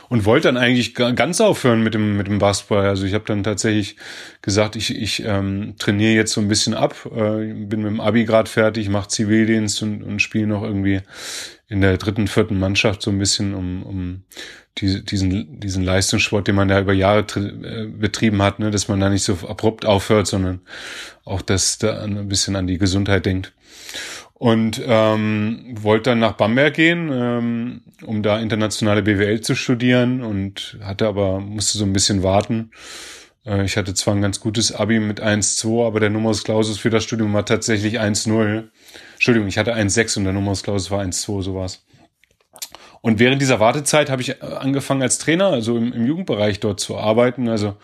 Und 0.10 0.25
wollte 0.25 0.50
dann 0.50 0.58
eigentlich 0.58 0.94
ganz 0.94 1.39
aufhören 1.39 1.82
mit 1.82 1.94
dem, 1.94 2.17
mit 2.17 2.27
dem 2.27 2.39
Basketball. 2.39 2.86
Also 2.86 3.05
ich 3.05 3.13
habe 3.13 3.24
dann 3.25 3.44
tatsächlich 3.44 3.96
gesagt, 4.41 4.75
ich, 4.75 4.94
ich 4.94 5.24
ähm, 5.25 5.75
trainiere 5.79 6.15
jetzt 6.15 6.34
so 6.34 6.41
ein 6.41 6.50
bisschen 6.50 6.74
ab, 6.74 6.96
äh, 7.05 7.53
bin 7.53 7.82
mit 7.82 7.91
dem 7.91 8.01
Abi 8.01 8.25
grad 8.25 8.50
fertig, 8.50 8.89
mache 8.89 9.08
Zivildienst 9.08 9.82
und, 9.84 10.03
und 10.03 10.22
spiele 10.22 10.48
noch 10.48 10.63
irgendwie 10.63 11.00
in 11.67 11.82
der 11.82 11.98
dritten, 11.98 12.27
vierten 12.27 12.60
Mannschaft 12.60 13.01
so 13.01 13.12
ein 13.12 13.17
bisschen, 13.17 13.53
um, 13.53 13.84
um 13.84 14.24
die, 14.77 15.03
diesen, 15.03 15.60
diesen 15.60 15.84
Leistungssport, 15.84 16.48
den 16.48 16.55
man 16.55 16.67
da 16.67 16.79
über 16.79 16.94
Jahre 16.94 17.25
äh, 17.36 17.86
betrieben 17.88 18.41
hat, 18.41 18.60
ne, 18.60 18.72
dass 18.72 18.88
man 18.88 19.00
da 19.00 19.10
nicht 19.10 19.24
so 19.24 19.38
abrupt 19.48 19.86
aufhört, 19.86 20.27
sondern 20.27 20.62
auch 21.24 21.41
dass 21.41 21.77
da 21.77 22.03
ein 22.03 22.27
bisschen 22.27 22.55
an 22.55 22.67
die 22.67 22.77
Gesundheit 22.77 23.25
denkt. 23.25 23.53
Und 24.34 24.82
ähm, 24.86 25.77
wollte 25.82 26.10
dann 26.10 26.20
nach 26.20 26.34
Bamberg 26.34 26.74
gehen, 26.74 27.10
ähm, 27.12 27.82
um 28.05 28.22
da 28.22 28.39
internationale 28.39 29.01
BWL 29.01 29.39
zu 29.39 29.55
studieren 29.55 30.22
und 30.22 30.77
hatte 30.82 31.08
aber, 31.08 31.39
musste 31.39 31.77
so 31.77 31.86
ein 31.86 31.94
bisschen 31.94 32.22
warten. 32.22 32.72
Äh, 33.46 33.63
ich 33.63 33.77
hatte 33.77 33.94
zwar 33.94 34.13
ein 34.13 34.22
ganz 34.22 34.41
gutes 34.41 34.74
Abi 34.74 35.00
mit 35.00 35.22
1,2, 35.22 35.88
aber 35.88 36.01
der 36.01 36.10
Numerus 36.10 36.44
Clausus 36.44 36.77
für 36.77 36.89
das 36.89 37.05
Studium 37.05 37.34
war 37.34 37.46
tatsächlich 37.46 38.01
1,0. 38.01 38.65
Entschuldigung, 39.13 39.48
ich 39.48 39.58
hatte 39.58 39.74
1,6 39.74 40.17
und 40.17 40.25
der 40.25 40.34
Numerus 40.34 40.63
Clausus 40.63 40.91
war 40.91 41.01
1,2, 41.01 41.41
sowas. 41.41 41.84
Und 43.05 43.19
während 43.19 43.39
dieser 43.39 43.59
Wartezeit 43.59 44.09
habe 44.09 44.24
ich 44.24 44.29
äh, 44.29 44.38
angefangen 44.41 45.03
als 45.03 45.19
Trainer, 45.19 45.50
also 45.50 45.77
im, 45.77 45.93
im 45.93 46.07
Jugendbereich 46.07 46.59
dort 46.59 46.79
zu 46.79 46.97
arbeiten. 46.97 47.47
Also 47.47 47.75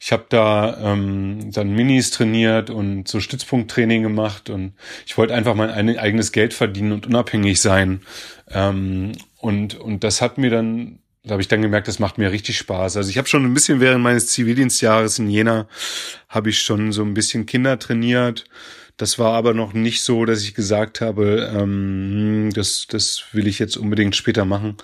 ich 0.00 0.10
habe 0.10 0.24
da 0.28 0.76
ähm, 0.82 1.52
dann 1.52 1.70
Minis 1.76 2.10
trainiert 2.10 2.68
und 2.68 3.06
so 3.06 3.20
Stützpunkttraining 3.20 4.02
gemacht 4.02 4.50
und 4.50 4.72
ich 5.06 5.16
wollte 5.16 5.32
einfach 5.32 5.54
mein 5.54 5.70
eigenes 5.96 6.32
Geld 6.32 6.54
verdienen 6.54 6.90
und 6.90 7.06
unabhängig 7.06 7.60
sein. 7.60 8.00
Ähm, 8.50 9.12
und, 9.36 9.76
und 9.76 10.02
das 10.02 10.20
hat 10.20 10.38
mir 10.38 10.50
dann, 10.50 10.98
da 11.22 11.34
habe 11.34 11.42
ich 11.42 11.46
dann 11.46 11.62
gemerkt, 11.62 11.86
das 11.86 12.00
macht 12.00 12.18
mir 12.18 12.32
richtig 12.32 12.58
Spaß. 12.58 12.96
Also 12.96 13.10
ich 13.10 13.16
habe 13.16 13.28
schon 13.28 13.44
ein 13.44 13.54
bisschen 13.54 13.78
während 13.78 14.02
meines 14.02 14.26
Zivildienstjahres 14.26 15.20
in 15.20 15.30
Jena, 15.30 15.68
habe 16.28 16.50
ich 16.50 16.58
schon 16.62 16.90
so 16.90 17.04
ein 17.04 17.14
bisschen 17.14 17.46
Kinder 17.46 17.78
trainiert 17.78 18.44
das 18.98 19.18
war 19.18 19.32
aber 19.32 19.54
noch 19.54 19.72
nicht 19.72 20.02
so, 20.02 20.24
dass 20.24 20.42
ich 20.42 20.54
gesagt 20.54 21.00
habe, 21.00 21.50
ähm, 21.54 22.50
das, 22.52 22.86
das 22.88 23.24
will 23.32 23.46
ich 23.46 23.58
jetzt 23.58 23.76
unbedingt 23.76 24.16
später 24.16 24.44
machen. 24.44 24.76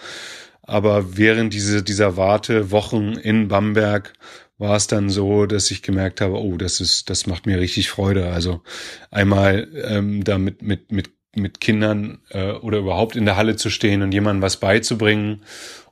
Aber 0.63 1.19
während 1.19 1.53
diese, 1.53 1.83
dieser 1.83 2.17
Wartewochen 2.17 3.19
in 3.19 3.49
Bamberg 3.49 4.15
war 4.57 4.77
es 4.77 4.87
dann 4.87 5.11
so, 5.11 5.47
dass 5.47 5.71
ich 5.71 5.83
gemerkt 5.83 6.21
habe, 6.21 6.41
oh, 6.41 6.57
das 6.57 6.81
ist, 6.81 7.11
das 7.11 7.27
macht 7.27 7.45
mir 7.45 7.59
richtig 7.59 7.91
Freude. 7.91 8.31
Also 8.31 8.63
einmal 9.11 9.69
ähm, 9.85 10.25
da 10.25 10.39
mit, 10.39 10.63
mit, 10.63 10.93
mit, 10.93 11.11
mit 11.35 11.61
Kindern 11.61 12.21
äh, 12.31 12.53
oder 12.53 12.79
überhaupt 12.79 13.17
in 13.17 13.25
der 13.27 13.37
Halle 13.37 13.57
zu 13.57 13.69
stehen 13.69 14.03
und 14.03 14.13
jemandem 14.13 14.43
was 14.43 14.59
beizubringen 14.59 15.43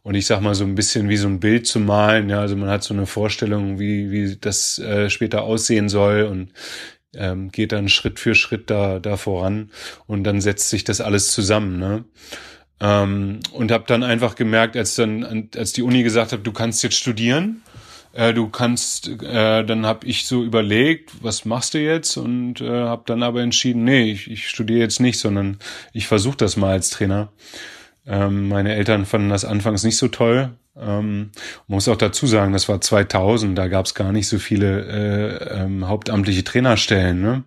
und 0.03 0.15
ich 0.15 0.27
sag 0.27 0.41
mal 0.41 0.55
so 0.55 0.65
ein 0.65 0.75
bisschen 0.75 1.09
wie 1.09 1.17
so 1.17 1.29
ein 1.29 1.41
Bild 1.41 1.67
zu 1.67 1.81
malen. 1.81 2.29
Ja, 2.29 2.41
also 2.41 2.57
man 2.57 2.69
hat 2.69 2.83
so 2.83 2.95
eine 2.95 3.07
Vorstellung, 3.07 3.79
wie, 3.79 4.11
wie 4.11 4.37
das 4.37 4.79
äh, 4.79 5.11
später 5.11 5.43
aussehen 5.43 5.89
soll 5.89 6.23
und 6.23 6.53
ähm, 7.15 7.51
geht 7.51 7.73
dann 7.73 7.89
Schritt 7.89 8.19
für 8.19 8.35
Schritt 8.35 8.71
da, 8.71 8.99
da 8.99 9.17
voran 9.17 9.71
und 10.07 10.25
dann 10.25 10.41
setzt 10.41 10.71
sich 10.71 10.85
das 10.85 11.01
alles 11.01 11.31
zusammen. 11.33 11.79
Ne? 11.79 12.05
Ähm, 12.81 13.41
und 13.53 13.71
habe 13.71 13.85
dann 13.87 14.03
einfach 14.03 14.35
gemerkt, 14.35 14.77
als 14.77 14.95
dann 14.95 15.49
als 15.57 15.73
die 15.73 15.83
Uni 15.83 16.03
gesagt 16.03 16.33
hat, 16.33 16.47
du 16.47 16.53
kannst 16.53 16.83
jetzt 16.83 16.97
studieren, 16.97 17.63
äh, 18.13 18.35
du 18.35 18.49
kannst, 18.49 19.09
äh, 19.09 19.65
dann 19.65 19.87
habe 19.87 20.07
ich 20.07 20.27
so 20.27 20.43
überlegt, 20.43 21.13
was 21.23 21.45
machst 21.45 21.75
du 21.75 21.79
jetzt 21.79 22.17
und 22.17 22.61
äh, 22.61 22.69
habe 22.69 23.05
dann 23.07 23.23
aber 23.23 23.41
entschieden, 23.43 23.85
nee, 23.85 24.11
ich, 24.13 24.31
ich 24.31 24.49
studiere 24.49 24.81
jetzt 24.81 25.01
nicht, 25.01 25.19
sondern 25.19 25.59
ich 25.93 26.07
versuche 26.07 26.37
das 26.37 26.57
mal 26.57 26.73
als 26.73 26.91
Trainer. 26.91 27.33
Ähm, 28.07 28.49
meine 28.49 28.75
Eltern 28.75 29.07
fanden 29.07 29.29
das 29.29 29.45
anfangs 29.45 29.85
nicht 29.85 29.97
so 29.97 30.09
toll. 30.09 30.51
Ähm, 30.77 31.31
muss 31.67 31.89
auch 31.89 31.97
dazu 31.97 32.27
sagen, 32.27 32.53
das 32.53 32.69
war 32.69 32.81
2000, 32.81 33.57
da 33.57 33.69
gab 33.69 33.87
es 33.87 33.95
gar 33.95 34.13
nicht 34.13 34.29
so 34.29 34.39
viele 34.39 34.87
äh, 34.87 35.63
ähm, 35.63 35.89
hauptamtliche 35.89 36.45
Trainerstellen. 36.45 37.21
Ne? 37.21 37.45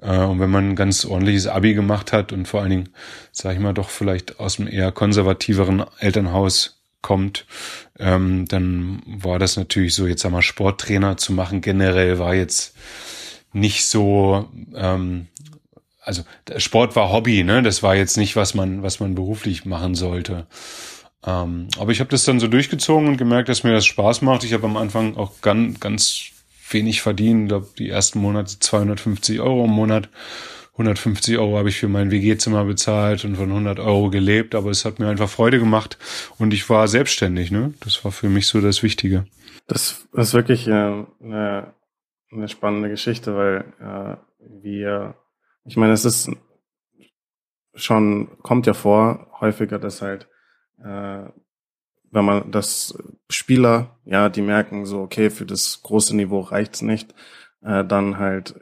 Äh, 0.00 0.18
und 0.18 0.40
wenn 0.40 0.50
man 0.50 0.70
ein 0.70 0.76
ganz 0.76 1.04
ordentliches 1.04 1.46
Abi 1.46 1.74
gemacht 1.74 2.12
hat 2.12 2.32
und 2.32 2.46
vor 2.46 2.60
allen 2.60 2.70
Dingen, 2.70 2.88
sage 3.32 3.54
ich 3.56 3.60
mal, 3.60 3.74
doch 3.74 3.90
vielleicht 3.90 4.40
aus 4.40 4.58
einem 4.58 4.68
eher 4.68 4.90
konservativeren 4.92 5.84
Elternhaus 5.98 6.82
kommt, 7.02 7.46
ähm, 7.98 8.46
dann 8.46 9.02
war 9.06 9.38
das 9.38 9.56
natürlich 9.56 9.94
so, 9.94 10.06
jetzt 10.06 10.24
einmal 10.26 10.42
Sporttrainer 10.42 11.16
zu 11.16 11.32
machen, 11.32 11.60
generell 11.60 12.18
war 12.18 12.34
jetzt 12.34 12.74
nicht 13.52 13.86
so 13.86 14.48
ähm, 14.74 15.28
also 16.02 16.24
Sport 16.56 16.96
war 16.96 17.12
Hobby, 17.12 17.44
ne? 17.44 17.62
Das 17.62 17.82
war 17.82 17.94
jetzt 17.94 18.16
nicht, 18.16 18.34
was 18.34 18.54
man, 18.54 18.82
was 18.82 19.00
man 19.00 19.14
beruflich 19.14 19.64
machen 19.64 19.94
sollte. 19.94 20.46
Ähm, 21.24 21.68
aber 21.78 21.92
ich 21.92 22.00
habe 22.00 22.10
das 22.10 22.24
dann 22.24 22.40
so 22.40 22.48
durchgezogen 22.48 23.08
und 23.08 23.16
gemerkt, 23.16 23.48
dass 23.48 23.64
mir 23.64 23.72
das 23.72 23.86
Spaß 23.86 24.22
macht. 24.22 24.44
Ich 24.44 24.52
habe 24.52 24.66
am 24.66 24.76
Anfang 24.76 25.16
auch 25.16 25.40
ganz, 25.42 25.80
ganz 25.80 26.22
wenig 26.70 27.02
verdient. 27.02 27.42
Ich 27.42 27.48
glaube, 27.48 27.68
die 27.78 27.90
ersten 27.90 28.20
Monate 28.20 28.58
250 28.58 29.40
Euro 29.40 29.64
im 29.64 29.70
Monat. 29.70 30.08
150 30.72 31.36
Euro 31.36 31.58
habe 31.58 31.68
ich 31.68 31.76
für 31.76 31.88
mein 31.88 32.10
WG-Zimmer 32.10 32.64
bezahlt 32.64 33.24
und 33.24 33.36
von 33.36 33.50
100 33.50 33.80
Euro 33.80 34.08
gelebt, 34.08 34.54
aber 34.54 34.70
es 34.70 34.86
hat 34.86 34.98
mir 34.98 35.08
einfach 35.08 35.28
Freude 35.28 35.58
gemacht 35.58 35.98
und 36.38 36.54
ich 36.54 36.70
war 36.70 36.88
selbstständig, 36.88 37.50
ne? 37.50 37.74
Das 37.80 38.02
war 38.02 38.12
für 38.12 38.30
mich 38.30 38.46
so 38.46 38.62
das 38.62 38.82
Wichtige. 38.82 39.26
Das 39.66 40.06
ist 40.14 40.32
wirklich 40.32 40.68
äh, 40.68 41.04
eine, 41.22 41.74
eine 42.32 42.48
spannende 42.48 42.88
Geschichte, 42.88 43.36
weil 43.36 43.74
äh, 43.78 44.16
wir 44.62 45.16
ich 45.64 45.76
meine, 45.76 45.92
es 45.92 46.04
ist 46.04 46.30
schon, 47.74 48.38
kommt 48.42 48.66
ja 48.66 48.74
vor, 48.74 49.28
häufiger, 49.40 49.78
dass 49.78 50.02
halt, 50.02 50.28
äh, 50.84 51.30
wenn 52.12 52.24
man 52.24 52.50
das 52.50 52.98
Spieler, 53.30 53.98
ja, 54.04 54.28
die 54.28 54.42
merken 54.42 54.84
so, 54.86 55.00
okay, 55.00 55.30
für 55.30 55.46
das 55.46 55.82
große 55.82 56.16
Niveau 56.16 56.40
reicht's 56.40 56.82
nicht, 56.82 57.14
äh, 57.62 57.84
dann 57.84 58.18
halt 58.18 58.54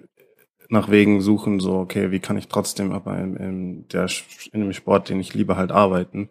nach 0.69 0.91
Wegen 0.91 1.23
suchen, 1.23 1.61
so, 1.61 1.77
okay, 1.77 2.11
wie 2.11 2.21
kann 2.21 2.37
ich 2.37 2.49
trotzdem 2.49 2.93
aber 2.93 3.19
in, 3.19 3.37
in, 3.37 3.89
der, 3.89 4.09
in 4.53 4.61
dem 4.61 4.73
Sport, 4.75 5.09
den 5.09 5.19
ich 5.19 5.33
liebe, 5.33 5.57
halt 5.57 5.73
arbeiten. 5.73 6.29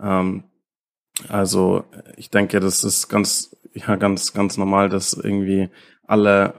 Ähm, 0.00 0.44
also 1.28 1.84
ich 2.16 2.30
denke, 2.30 2.60
das 2.60 2.84
ist 2.84 3.08
ganz, 3.08 3.56
ja, 3.74 3.96
ganz, 3.96 4.32
ganz 4.32 4.56
normal, 4.56 4.88
dass 4.88 5.14
irgendwie 5.14 5.68
alle 6.06 6.54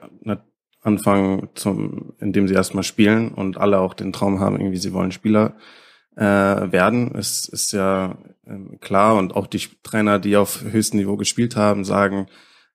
anfangen, 0.83 1.49
zum, 1.55 2.13
indem 2.19 2.47
sie 2.47 2.53
erstmal 2.53 2.83
spielen 2.83 3.29
und 3.29 3.57
alle 3.57 3.79
auch 3.79 3.93
den 3.93 4.11
Traum 4.11 4.39
haben, 4.39 4.57
irgendwie 4.57 4.77
sie 4.77 4.93
wollen 4.93 5.11
Spieler 5.11 5.55
äh, 6.15 6.23
werden, 6.23 7.11
ist, 7.15 7.49
ist 7.49 7.71
ja 7.71 8.17
äh, 8.45 8.77
klar. 8.79 9.15
Und 9.15 9.35
auch 9.35 9.47
die 9.47 9.61
Trainer, 9.83 10.19
die 10.19 10.37
auf 10.37 10.63
höchstem 10.63 10.99
Niveau 10.99 11.17
gespielt 11.17 11.55
haben, 11.55 11.85
sagen, 11.85 12.27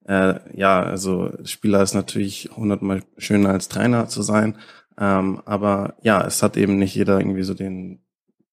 äh, 0.06 0.34
ja, 0.56 0.82
also 0.82 1.32
Spieler 1.44 1.82
ist 1.82 1.94
natürlich 1.94 2.50
hundertmal 2.56 3.02
schöner 3.18 3.50
als 3.50 3.68
Trainer 3.68 4.08
zu 4.08 4.22
sein. 4.22 4.56
Ähm, 4.98 5.42
aber 5.44 5.94
ja, 6.02 6.24
es 6.26 6.42
hat 6.42 6.56
eben 6.56 6.78
nicht 6.78 6.94
jeder 6.94 7.20
irgendwie 7.20 7.42
so 7.42 7.54
den 7.54 8.00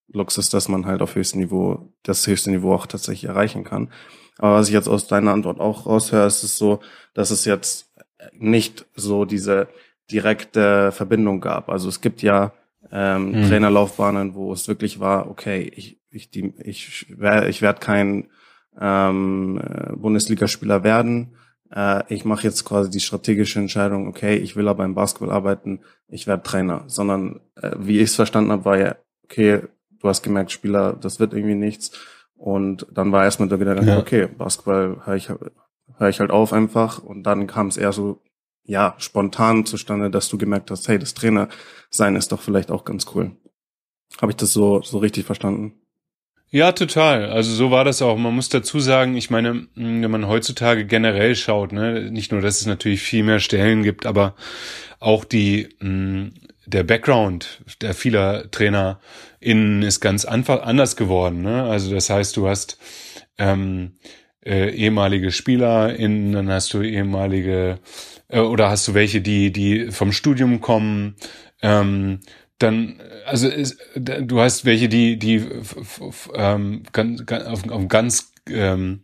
Luxus, 0.07 0.49
dass 0.49 0.67
man 0.67 0.85
halt 0.85 1.01
auf 1.01 1.15
höchstem 1.15 1.41
Niveau, 1.41 1.93
das 2.03 2.27
höchste 2.27 2.51
Niveau 2.51 2.73
auch 2.73 2.85
tatsächlich 2.85 3.29
erreichen 3.29 3.63
kann. 3.63 3.89
Aber 4.37 4.55
was 4.55 4.67
ich 4.67 4.73
jetzt 4.73 4.87
aus 4.87 5.07
deiner 5.07 5.31
Antwort 5.31 5.59
auch 5.59 5.85
raushöre, 5.85 6.27
ist 6.27 6.43
es 6.43 6.57
so, 6.57 6.81
dass 7.13 7.31
es 7.31 7.45
jetzt 7.45 7.91
nicht 8.33 8.85
so 8.95 9.25
diese 9.25 9.67
direkte 10.11 10.91
Verbindung 10.91 11.41
gab. 11.41 11.69
Also 11.69 11.89
es 11.89 12.01
gibt 12.01 12.21
ja 12.21 12.53
ähm, 12.91 13.33
hm. 13.33 13.47
Trainerlaufbahnen, 13.47 14.35
wo 14.35 14.53
es 14.53 14.67
wirklich 14.67 14.99
war, 14.99 15.29
okay, 15.29 15.71
ich 15.75 15.99
ich 16.09 16.29
die, 16.29 16.53
ich 16.63 17.05
werde 17.17 17.49
ich 17.49 17.61
werd 17.61 17.81
kein 17.81 18.29
ähm, 18.79 19.59
Bundesligaspieler 19.95 20.83
werden. 20.83 21.35
Äh, 21.71 22.03
ich 22.13 22.25
mache 22.25 22.43
jetzt 22.43 22.63
quasi 22.65 22.89
die 22.89 22.99
strategische 22.99 23.59
Entscheidung, 23.59 24.07
okay, 24.07 24.35
ich 24.35 24.55
will 24.55 24.67
aber 24.67 24.85
im 24.85 24.95
Basketball 24.95 25.31
arbeiten, 25.31 25.81
ich 26.07 26.27
werde 26.27 26.43
Trainer. 26.43 26.83
Sondern 26.87 27.41
äh, 27.55 27.71
wie 27.77 27.97
ich 27.97 28.09
es 28.09 28.15
verstanden 28.15 28.51
habe, 28.51 28.65
war 28.65 28.77
ja, 28.77 28.95
okay, 29.25 29.63
du 29.99 30.07
hast 30.07 30.23
gemerkt, 30.23 30.51
Spieler, 30.51 30.93
das 30.93 31.19
wird 31.19 31.33
irgendwie 31.33 31.55
nichts. 31.55 31.91
Und 32.37 32.87
dann 32.91 33.11
war 33.11 33.23
erstmal 33.23 33.49
der 33.49 33.57
Gedanke, 33.57 33.85
ja. 33.85 33.97
okay, 33.97 34.27
Basketball 34.27 35.01
höre 35.05 35.15
ich 35.15 35.29
höre 35.97 36.09
ich 36.09 36.19
halt 36.19 36.31
auf 36.31 36.53
einfach. 36.53 36.99
Und 36.99 37.23
dann 37.23 37.47
kam 37.47 37.67
es 37.67 37.77
eher 37.77 37.91
so, 37.91 38.21
ja, 38.65 38.95
spontan 38.97 39.65
zustande, 39.65 40.09
dass 40.09 40.29
du 40.29 40.37
gemerkt 40.37 40.71
hast, 40.71 40.87
hey, 40.87 40.99
das 40.99 41.13
Trainer 41.13 41.49
sein 41.89 42.15
ist 42.15 42.31
doch 42.31 42.41
vielleicht 42.41 42.71
auch 42.71 42.83
ganz 42.83 43.05
cool. 43.13 43.31
Habe 44.21 44.31
ich 44.31 44.37
das 44.37 44.53
so, 44.53 44.81
so 44.81 44.97
richtig 44.97 45.25
verstanden? 45.25 45.73
Ja, 46.49 46.71
total. 46.71 47.25
Also 47.31 47.53
so 47.53 47.71
war 47.71 47.83
das 47.83 48.01
auch. 48.01 48.17
Man 48.17 48.33
muss 48.33 48.49
dazu 48.49 48.79
sagen, 48.79 49.17
ich 49.17 49.29
meine, 49.29 49.67
wenn 49.75 50.09
man 50.11 50.27
heutzutage 50.27 50.85
generell 50.85 51.35
schaut, 51.35 51.73
ne, 51.73 52.09
nicht 52.11 52.31
nur, 52.31 52.41
dass 52.41 52.61
es 52.61 52.67
natürlich 52.67 53.01
viel 53.01 53.23
mehr 53.23 53.39
Stellen 53.39 53.83
gibt, 53.83 54.05
aber 54.05 54.35
auch 54.99 55.25
die, 55.25 55.69
mh, 55.79 56.29
der 56.65 56.83
Background 56.83 57.63
der 57.81 57.93
vieler 57.93 58.49
Trainer 58.51 58.99
innen 59.39 59.83
ist 59.83 59.99
ganz 59.99 60.25
anders 60.25 60.95
geworden. 60.95 61.41
Ne? 61.41 61.63
Also 61.63 61.93
das 61.93 62.09
heißt, 62.09 62.37
du 62.37 62.47
hast 62.47 62.77
ähm, 63.37 63.93
äh, 64.45 64.69
ehemalige 64.69 65.31
SpielerInnen, 65.31 66.31
dann 66.31 66.49
hast 66.49 66.73
du 66.73 66.81
ehemalige 66.81 67.79
äh, 68.27 68.39
oder 68.39 68.69
hast 68.69 68.87
du 68.87 68.93
welche, 68.93 69.21
die, 69.21 69.51
die 69.51 69.91
vom 69.91 70.11
Studium 70.11 70.61
kommen, 70.61 71.15
ähm, 71.61 72.19
dann, 72.57 73.01
also 73.25 73.47
ist, 73.47 73.77
du 73.95 74.39
hast 74.39 74.65
welche, 74.65 74.87
die, 74.87 75.17
die 75.17 75.43
ähm, 76.33 76.83
ganz, 76.93 77.25
ganz, 77.25 77.45
auf, 77.45 77.69
auf 77.69 77.87
ganz 77.87 78.31
ähm, 78.49 79.03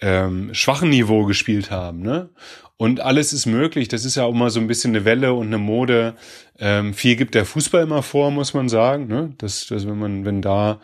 ähm, 0.00 0.54
schwachen 0.54 0.90
Niveau 0.90 1.24
gespielt 1.24 1.70
haben, 1.70 2.02
ne? 2.02 2.30
Und 2.76 3.00
alles 3.00 3.32
ist 3.32 3.46
möglich. 3.46 3.86
Das 3.88 4.04
ist 4.04 4.16
ja 4.16 4.24
auch 4.24 4.32
immer 4.32 4.50
so 4.50 4.58
ein 4.58 4.66
bisschen 4.66 4.94
eine 4.94 5.04
Welle 5.04 5.32
und 5.32 5.46
eine 5.46 5.58
Mode. 5.58 6.14
Ähm, 6.58 6.92
viel 6.92 7.14
gibt 7.14 7.34
der 7.36 7.44
Fußball 7.44 7.82
immer 7.82 8.02
vor, 8.02 8.32
muss 8.32 8.52
man 8.52 8.68
sagen. 8.68 9.06
Ne? 9.06 9.32
Das, 9.38 9.66
das, 9.68 9.86
wenn 9.86 9.98
man, 9.98 10.24
wenn 10.24 10.42
da, 10.42 10.80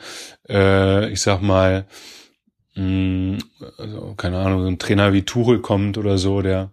äh, 0.49 1.10
ich 1.10 1.20
sag 1.20 1.42
mal, 1.42 1.87
mh, 2.74 3.38
also, 3.78 4.14
keine 4.16 4.38
Ahnung, 4.38 4.62
so 4.62 4.68
ein 4.68 4.78
Trainer 4.78 5.12
wie 5.12 5.22
Tuchel 5.22 5.60
kommt 5.60 5.98
oder 5.98 6.18
so, 6.18 6.42
der 6.42 6.70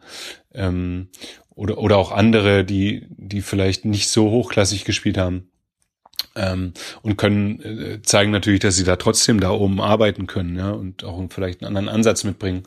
ähm, 0.54 1.10
oder 1.56 1.77
oder 1.80 1.98
auch 1.98 2.12
andere, 2.12 2.63
die 2.66 3.08
die 3.10 3.42
vielleicht 3.42 3.86
nicht 3.86 4.10
so 4.10 4.30
hochklassig 4.32 4.86
gespielt 4.86 5.18
haben 5.18 5.50
ähm, 6.38 6.74
und 7.01 7.17
können 7.17 7.62
äh, 7.62 8.01
zeigen 8.01 8.32
natürlich, 8.32 8.60
dass 8.60 8.75
sie 8.75 8.84
da 8.84 8.96
trotzdem 8.96 9.39
da 9.39 9.51
oben 9.51 9.82
arbeiten 9.82 10.27
können, 10.27 10.56
ja 10.56 10.72
und 10.72 11.03
auch 11.03 11.22
vielleicht 11.29 11.62
einen 11.62 11.75
anderen 11.75 11.96
Ansatz 11.96 12.24
mitbringen. 12.24 12.63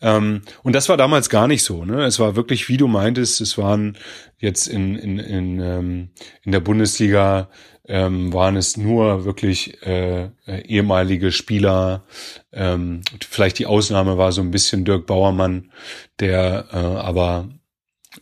Ähm, 0.00 0.42
und 0.62 0.74
das 0.74 0.88
war 0.88 0.96
damals 0.96 1.28
gar 1.28 1.48
nicht 1.48 1.64
so. 1.64 1.84
Ne? 1.84 2.04
Es 2.04 2.18
war 2.18 2.36
wirklich, 2.36 2.68
wie 2.68 2.76
du 2.76 2.88
meintest, 2.88 3.40
es 3.40 3.58
waren 3.58 3.96
jetzt 4.38 4.66
in 4.66 4.96
in 4.96 5.18
in, 5.18 5.60
ähm, 5.60 6.08
in 6.42 6.52
der 6.52 6.60
Bundesliga 6.60 7.48
ähm, 7.88 8.32
waren 8.34 8.56
es 8.56 8.76
nur 8.76 9.24
wirklich 9.24 9.82
äh, 9.82 10.24
äh, 10.46 10.60
ehemalige 10.66 11.32
Spieler. 11.32 12.04
Ähm, 12.52 13.00
vielleicht 13.28 13.58
die 13.58 13.66
Ausnahme 13.66 14.18
war 14.18 14.30
so 14.30 14.42
ein 14.42 14.50
bisschen 14.50 14.84
Dirk 14.84 15.06
Bauermann, 15.06 15.72
der 16.20 16.66
äh, 16.70 16.76
aber 16.76 17.48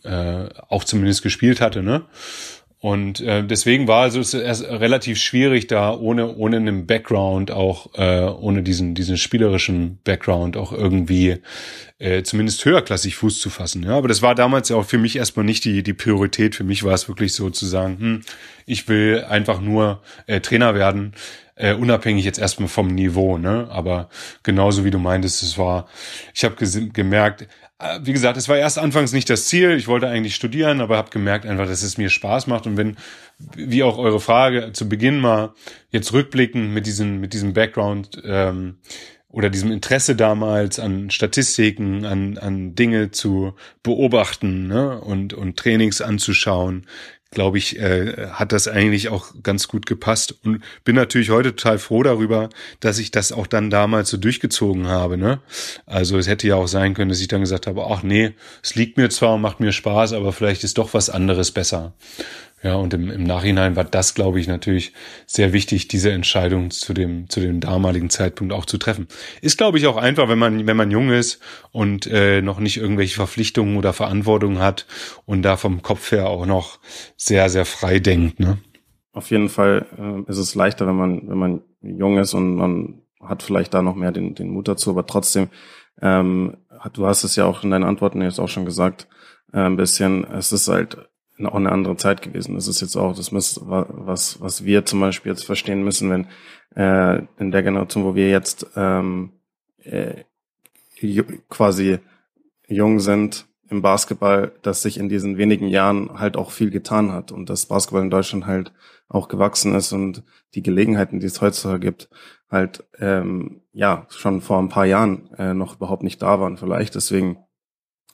äh, 0.03 0.49
auch 0.69 0.83
zumindest 0.85 1.21
gespielt 1.21 1.61
hatte, 1.61 1.83
ne? 1.83 2.05
Und 2.79 3.21
äh, 3.21 3.43
deswegen 3.43 3.87
war 3.87 4.03
also 4.03 4.19
es 4.19 4.35
erst 4.35 4.63
relativ 4.63 5.17
schwierig, 5.17 5.65
da 5.65 5.95
ohne 5.95 6.35
ohne 6.35 6.57
einen 6.57 6.85
Background 6.85 7.49
auch 7.49 7.95
äh, 7.95 8.21
ohne 8.21 8.61
diesen 8.61 8.93
diesen 8.93 9.17
spielerischen 9.17 9.97
Background 10.03 10.57
auch 10.57 10.71
irgendwie 10.71 11.37
äh, 11.97 12.21
zumindest 12.21 12.63
höherklassig 12.63 13.15
Fuß 13.15 13.39
zu 13.39 13.49
fassen. 13.49 13.81
Ja, 13.81 13.97
aber 13.97 14.07
das 14.07 14.21
war 14.21 14.35
damals 14.35 14.69
ja 14.69 14.75
auch 14.75 14.85
für 14.85 14.99
mich 14.99 15.15
erstmal 15.15 15.45
nicht 15.45 15.65
die 15.65 15.81
die 15.81 15.93
Priorität. 15.93 16.53
Für 16.53 16.63
mich 16.63 16.83
war 16.83 16.93
es 16.93 17.07
wirklich 17.07 17.33
so 17.33 17.49
zu 17.49 17.65
sagen, 17.65 17.97
hm, 17.99 18.21
ich 18.67 18.87
will 18.87 19.25
einfach 19.27 19.59
nur 19.59 20.03
äh, 20.27 20.39
Trainer 20.39 20.75
werden 20.75 21.13
äh, 21.57 21.73
unabhängig 21.73 22.25
jetzt 22.25 22.39
erstmal 22.39 22.69
vom 22.69 22.87
Niveau, 22.87 23.37
ne? 23.37 23.67
Aber 23.71 24.09
genauso 24.43 24.85
wie 24.85 24.91
du 24.91 24.99
meintest, 24.99 25.43
es 25.43 25.57
war, 25.57 25.87
ich 26.33 26.45
habe 26.45 26.55
gemerkt, 26.93 27.47
wie 28.01 28.13
gesagt, 28.13 28.37
es 28.37 28.49
war 28.49 28.57
erst 28.57 28.79
anfangs 28.79 29.13
nicht 29.13 29.29
das 29.29 29.47
Ziel. 29.47 29.71
Ich 29.71 29.87
wollte 29.87 30.07
eigentlich 30.07 30.35
studieren, 30.35 30.81
aber 30.81 30.97
habe 30.97 31.11
gemerkt 31.11 31.45
einfach, 31.45 31.67
dass 31.67 31.83
es 31.83 31.97
mir 31.97 32.09
Spaß 32.09 32.47
macht. 32.47 32.65
Und 32.65 32.75
wenn, 32.75 32.97
wie 33.55 33.83
auch 33.83 33.99
eure 33.99 34.19
Frage 34.19 34.71
zu 34.73 34.89
Beginn 34.89 35.19
mal 35.19 35.53
jetzt 35.91 36.11
rückblicken 36.11 36.73
mit 36.73 36.87
diesem 36.87 37.19
mit 37.19 37.33
diesem 37.33 37.53
Background 37.53 38.21
ähm, 38.25 38.77
oder 39.29 39.51
diesem 39.51 39.71
Interesse 39.71 40.15
damals 40.15 40.79
an 40.79 41.11
Statistiken, 41.11 42.03
an 42.03 42.39
an 42.39 42.73
Dinge 42.73 43.11
zu 43.11 43.53
beobachten 43.83 44.67
ne? 44.67 44.99
und 44.99 45.35
und 45.35 45.57
Trainings 45.57 46.01
anzuschauen, 46.01 46.87
glaube 47.31 47.57
ich, 47.57 47.77
äh, 47.79 48.27
hat 48.31 48.51
das 48.51 48.67
eigentlich 48.67 49.09
auch 49.09 49.33
ganz 49.43 49.67
gut 49.67 49.85
gepasst 49.85 50.35
und 50.43 50.61
bin 50.83 50.95
natürlich 50.95 51.29
heute 51.29 51.55
total 51.55 51.77
froh 51.77 52.03
darüber, 52.03 52.49
dass 52.79 52.99
ich 52.99 53.11
das 53.11 53.31
auch 53.31 53.47
dann 53.47 53.69
damals 53.69 54.09
so 54.09 54.17
durchgezogen 54.17 54.87
habe. 54.87 55.17
Ne? 55.17 55.39
Also 55.85 56.17
es 56.17 56.27
hätte 56.27 56.47
ja 56.47 56.55
auch 56.55 56.67
sein 56.67 56.93
können, 56.93 57.09
dass 57.09 57.19
ich 57.19 57.27
dann 57.27 57.41
gesagt 57.41 57.67
habe, 57.67 57.85
ach 57.89 58.03
nee, 58.03 58.33
es 58.63 58.75
liegt 58.75 58.97
mir 58.97 59.09
zwar 59.09 59.35
und 59.35 59.41
macht 59.41 59.59
mir 59.59 59.71
Spaß, 59.71 60.13
aber 60.13 60.31
vielleicht 60.31 60.63
ist 60.63 60.77
doch 60.77 60.93
was 60.93 61.09
anderes 61.09 61.51
besser. 61.51 61.93
Ja, 62.63 62.75
und 62.75 62.93
im, 62.93 63.11
im 63.11 63.23
Nachhinein 63.23 63.75
war 63.75 63.83
das, 63.83 64.15
glaube 64.15 64.39
ich, 64.39 64.47
natürlich 64.47 64.93
sehr 65.27 65.53
wichtig, 65.53 65.87
diese 65.87 66.11
Entscheidung 66.11 66.71
zu 66.71 66.93
dem, 66.93 67.29
zu 67.29 67.39
dem 67.39 67.59
damaligen 67.59 68.09
Zeitpunkt 68.09 68.51
auch 68.51 68.65
zu 68.65 68.79
treffen. 68.79 69.07
Ist, 69.41 69.59
glaube 69.59 69.77
ich, 69.77 69.85
auch 69.85 69.97
einfach, 69.97 70.27
wenn 70.27 70.39
man, 70.39 70.65
wenn 70.65 70.77
man 70.77 70.89
jung 70.89 71.11
ist 71.11 71.39
und 71.71 72.07
äh, 72.07 72.41
noch 72.41 72.59
nicht 72.59 72.77
irgendwelche 72.77 73.15
Verpflichtungen 73.15 73.77
oder 73.77 73.93
Verantwortungen 73.93 74.59
hat 74.59 74.87
und 75.25 75.43
da 75.43 75.55
vom 75.55 75.83
Kopf 75.83 76.11
her 76.11 76.29
auch 76.29 76.47
noch 76.47 76.79
sehr, 77.15 77.49
sehr 77.49 77.65
frei 77.65 77.99
denkt. 77.99 78.39
Ne? 78.39 78.57
Auf 79.13 79.29
jeden 79.29 79.49
Fall 79.49 79.85
äh, 79.97 80.29
ist 80.29 80.37
es 80.37 80.55
leichter, 80.55 80.87
wenn 80.87 80.95
man, 80.95 81.29
wenn 81.29 81.37
man 81.37 81.61
jung 81.81 82.17
ist 82.17 82.33
und 82.33 82.55
man 82.55 83.01
hat 83.21 83.43
vielleicht 83.43 83.73
da 83.75 83.83
noch 83.83 83.95
mehr 83.95 84.11
den, 84.11 84.33
den 84.33 84.49
Mut 84.49 84.67
dazu, 84.67 84.89
aber 84.89 85.05
trotzdem, 85.05 85.49
ähm, 86.01 86.57
du 86.93 87.05
hast 87.05 87.23
es 87.23 87.35
ja 87.35 87.45
auch 87.45 87.63
in 87.63 87.69
deinen 87.69 87.83
Antworten 87.83 88.21
jetzt 88.21 88.39
auch 88.39 88.49
schon 88.49 88.65
gesagt, 88.65 89.07
äh, 89.53 89.59
ein 89.59 89.77
bisschen, 89.77 90.23
es 90.23 90.51
ist 90.51 90.67
halt 90.67 90.97
auch 91.45 91.55
eine 91.55 91.71
andere 91.71 91.97
Zeit 91.97 92.21
gewesen. 92.21 92.55
Das 92.55 92.67
ist 92.67 92.81
jetzt 92.81 92.95
auch 92.95 93.15
das, 93.15 93.31
was, 93.31 94.41
was 94.41 94.65
wir 94.65 94.85
zum 94.85 94.99
Beispiel 94.99 95.31
jetzt 95.31 95.45
verstehen 95.45 95.83
müssen, 95.83 96.09
wenn 96.09 96.27
äh, 96.75 97.23
in 97.37 97.51
der 97.51 97.63
Generation, 97.63 98.03
wo 98.03 98.15
wir 98.15 98.29
jetzt 98.29 98.67
ähm, 98.75 99.33
äh, 99.83 100.23
quasi 101.49 101.99
jung 102.67 102.99
sind 102.99 103.45
im 103.69 103.81
Basketball, 103.81 104.51
dass 104.61 104.81
sich 104.81 104.97
in 104.97 105.09
diesen 105.09 105.37
wenigen 105.37 105.67
Jahren 105.67 106.19
halt 106.19 106.37
auch 106.37 106.51
viel 106.51 106.71
getan 106.71 107.11
hat 107.11 107.31
und 107.31 107.49
dass 107.49 107.65
Basketball 107.65 108.03
in 108.03 108.09
Deutschland 108.09 108.45
halt 108.45 108.73
auch 109.09 109.27
gewachsen 109.27 109.75
ist 109.75 109.93
und 109.93 110.23
die 110.55 110.63
Gelegenheiten, 110.63 111.19
die 111.19 111.27
es 111.27 111.41
heutzutage 111.41 111.79
gibt, 111.79 112.09
halt 112.49 112.85
ähm, 112.99 113.61
ja 113.73 114.05
schon 114.09 114.41
vor 114.41 114.59
ein 114.59 114.69
paar 114.69 114.85
Jahren 114.85 115.29
äh, 115.37 115.53
noch 115.53 115.75
überhaupt 115.75 116.03
nicht 116.03 116.21
da 116.21 116.39
waren 116.39 116.57
vielleicht. 116.57 116.95
Deswegen 116.95 117.37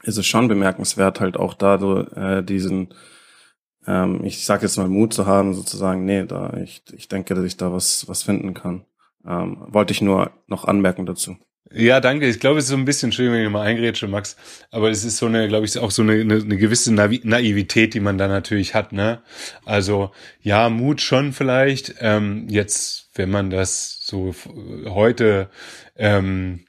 ist 0.04 0.18
es 0.18 0.28
schon 0.28 0.48
bemerkenswert, 0.48 1.20
halt 1.20 1.38
auch 1.38 1.54
da 1.54 1.80
so, 1.80 2.00
äh, 2.00 2.44
diesen 2.44 2.94
ähm, 3.88 4.22
ich 4.24 4.46
sage 4.46 4.64
jetzt 4.64 4.78
mal 4.78 4.88
Mut 4.88 5.14
zu 5.14 5.26
haben, 5.26 5.54
sozusagen, 5.54 6.06
nee, 6.06 6.26
da 6.26 6.54
ich, 6.64 6.84
ich 6.94 7.08
denke, 7.08 7.34
dass 7.36 7.44
ich 7.44 7.58
da 7.58 7.72
was, 7.72 8.08
was 8.08 8.24
finden 8.24 8.54
kann. 8.54 8.86
Ähm, 9.26 9.66
wollte 9.68 9.94
ich 9.94 10.02
nur 10.02 10.32
noch 10.48 10.66
anmerken 10.66 11.06
dazu. 11.06 11.38
Ja, 11.72 12.00
danke. 12.00 12.28
Ich 12.28 12.40
glaube, 12.40 12.60
es 12.60 12.66
ist 12.66 12.72
so 12.72 12.78
ein 12.78 12.86
bisschen, 12.86 13.08
Entschuldigung, 13.08 13.40
wenn 13.40 13.46
ich 13.46 13.52
mal 13.52 13.66
eingrätsche, 13.66 14.08
Max, 14.08 14.36
aber 14.70 14.92
es 14.92 15.04
ist 15.04 15.18
so 15.18 15.26
eine, 15.26 15.48
glaube 15.48 15.66
ich, 15.66 15.80
auch 15.80 15.92
so 15.92 16.04
eine, 16.04 16.14
eine, 16.14 16.36
eine 16.36 16.58
gewisse 16.58 16.94
Naivität, 16.94 17.94
die 17.94 18.00
man 18.00 18.18
da 18.18 18.28
natürlich 18.28 18.76
hat, 18.76 18.92
ne? 18.92 19.24
Also, 19.66 20.12
ja, 20.42 20.70
Mut 20.70 21.02
schon 21.02 21.34
vielleicht. 21.34 21.96
Ähm, 22.00 22.48
jetzt, 22.48 23.10
wenn 23.16 23.32
man 23.32 23.50
das 23.50 24.02
so 24.04 24.36
heute 24.86 25.50
ähm, 25.96 26.66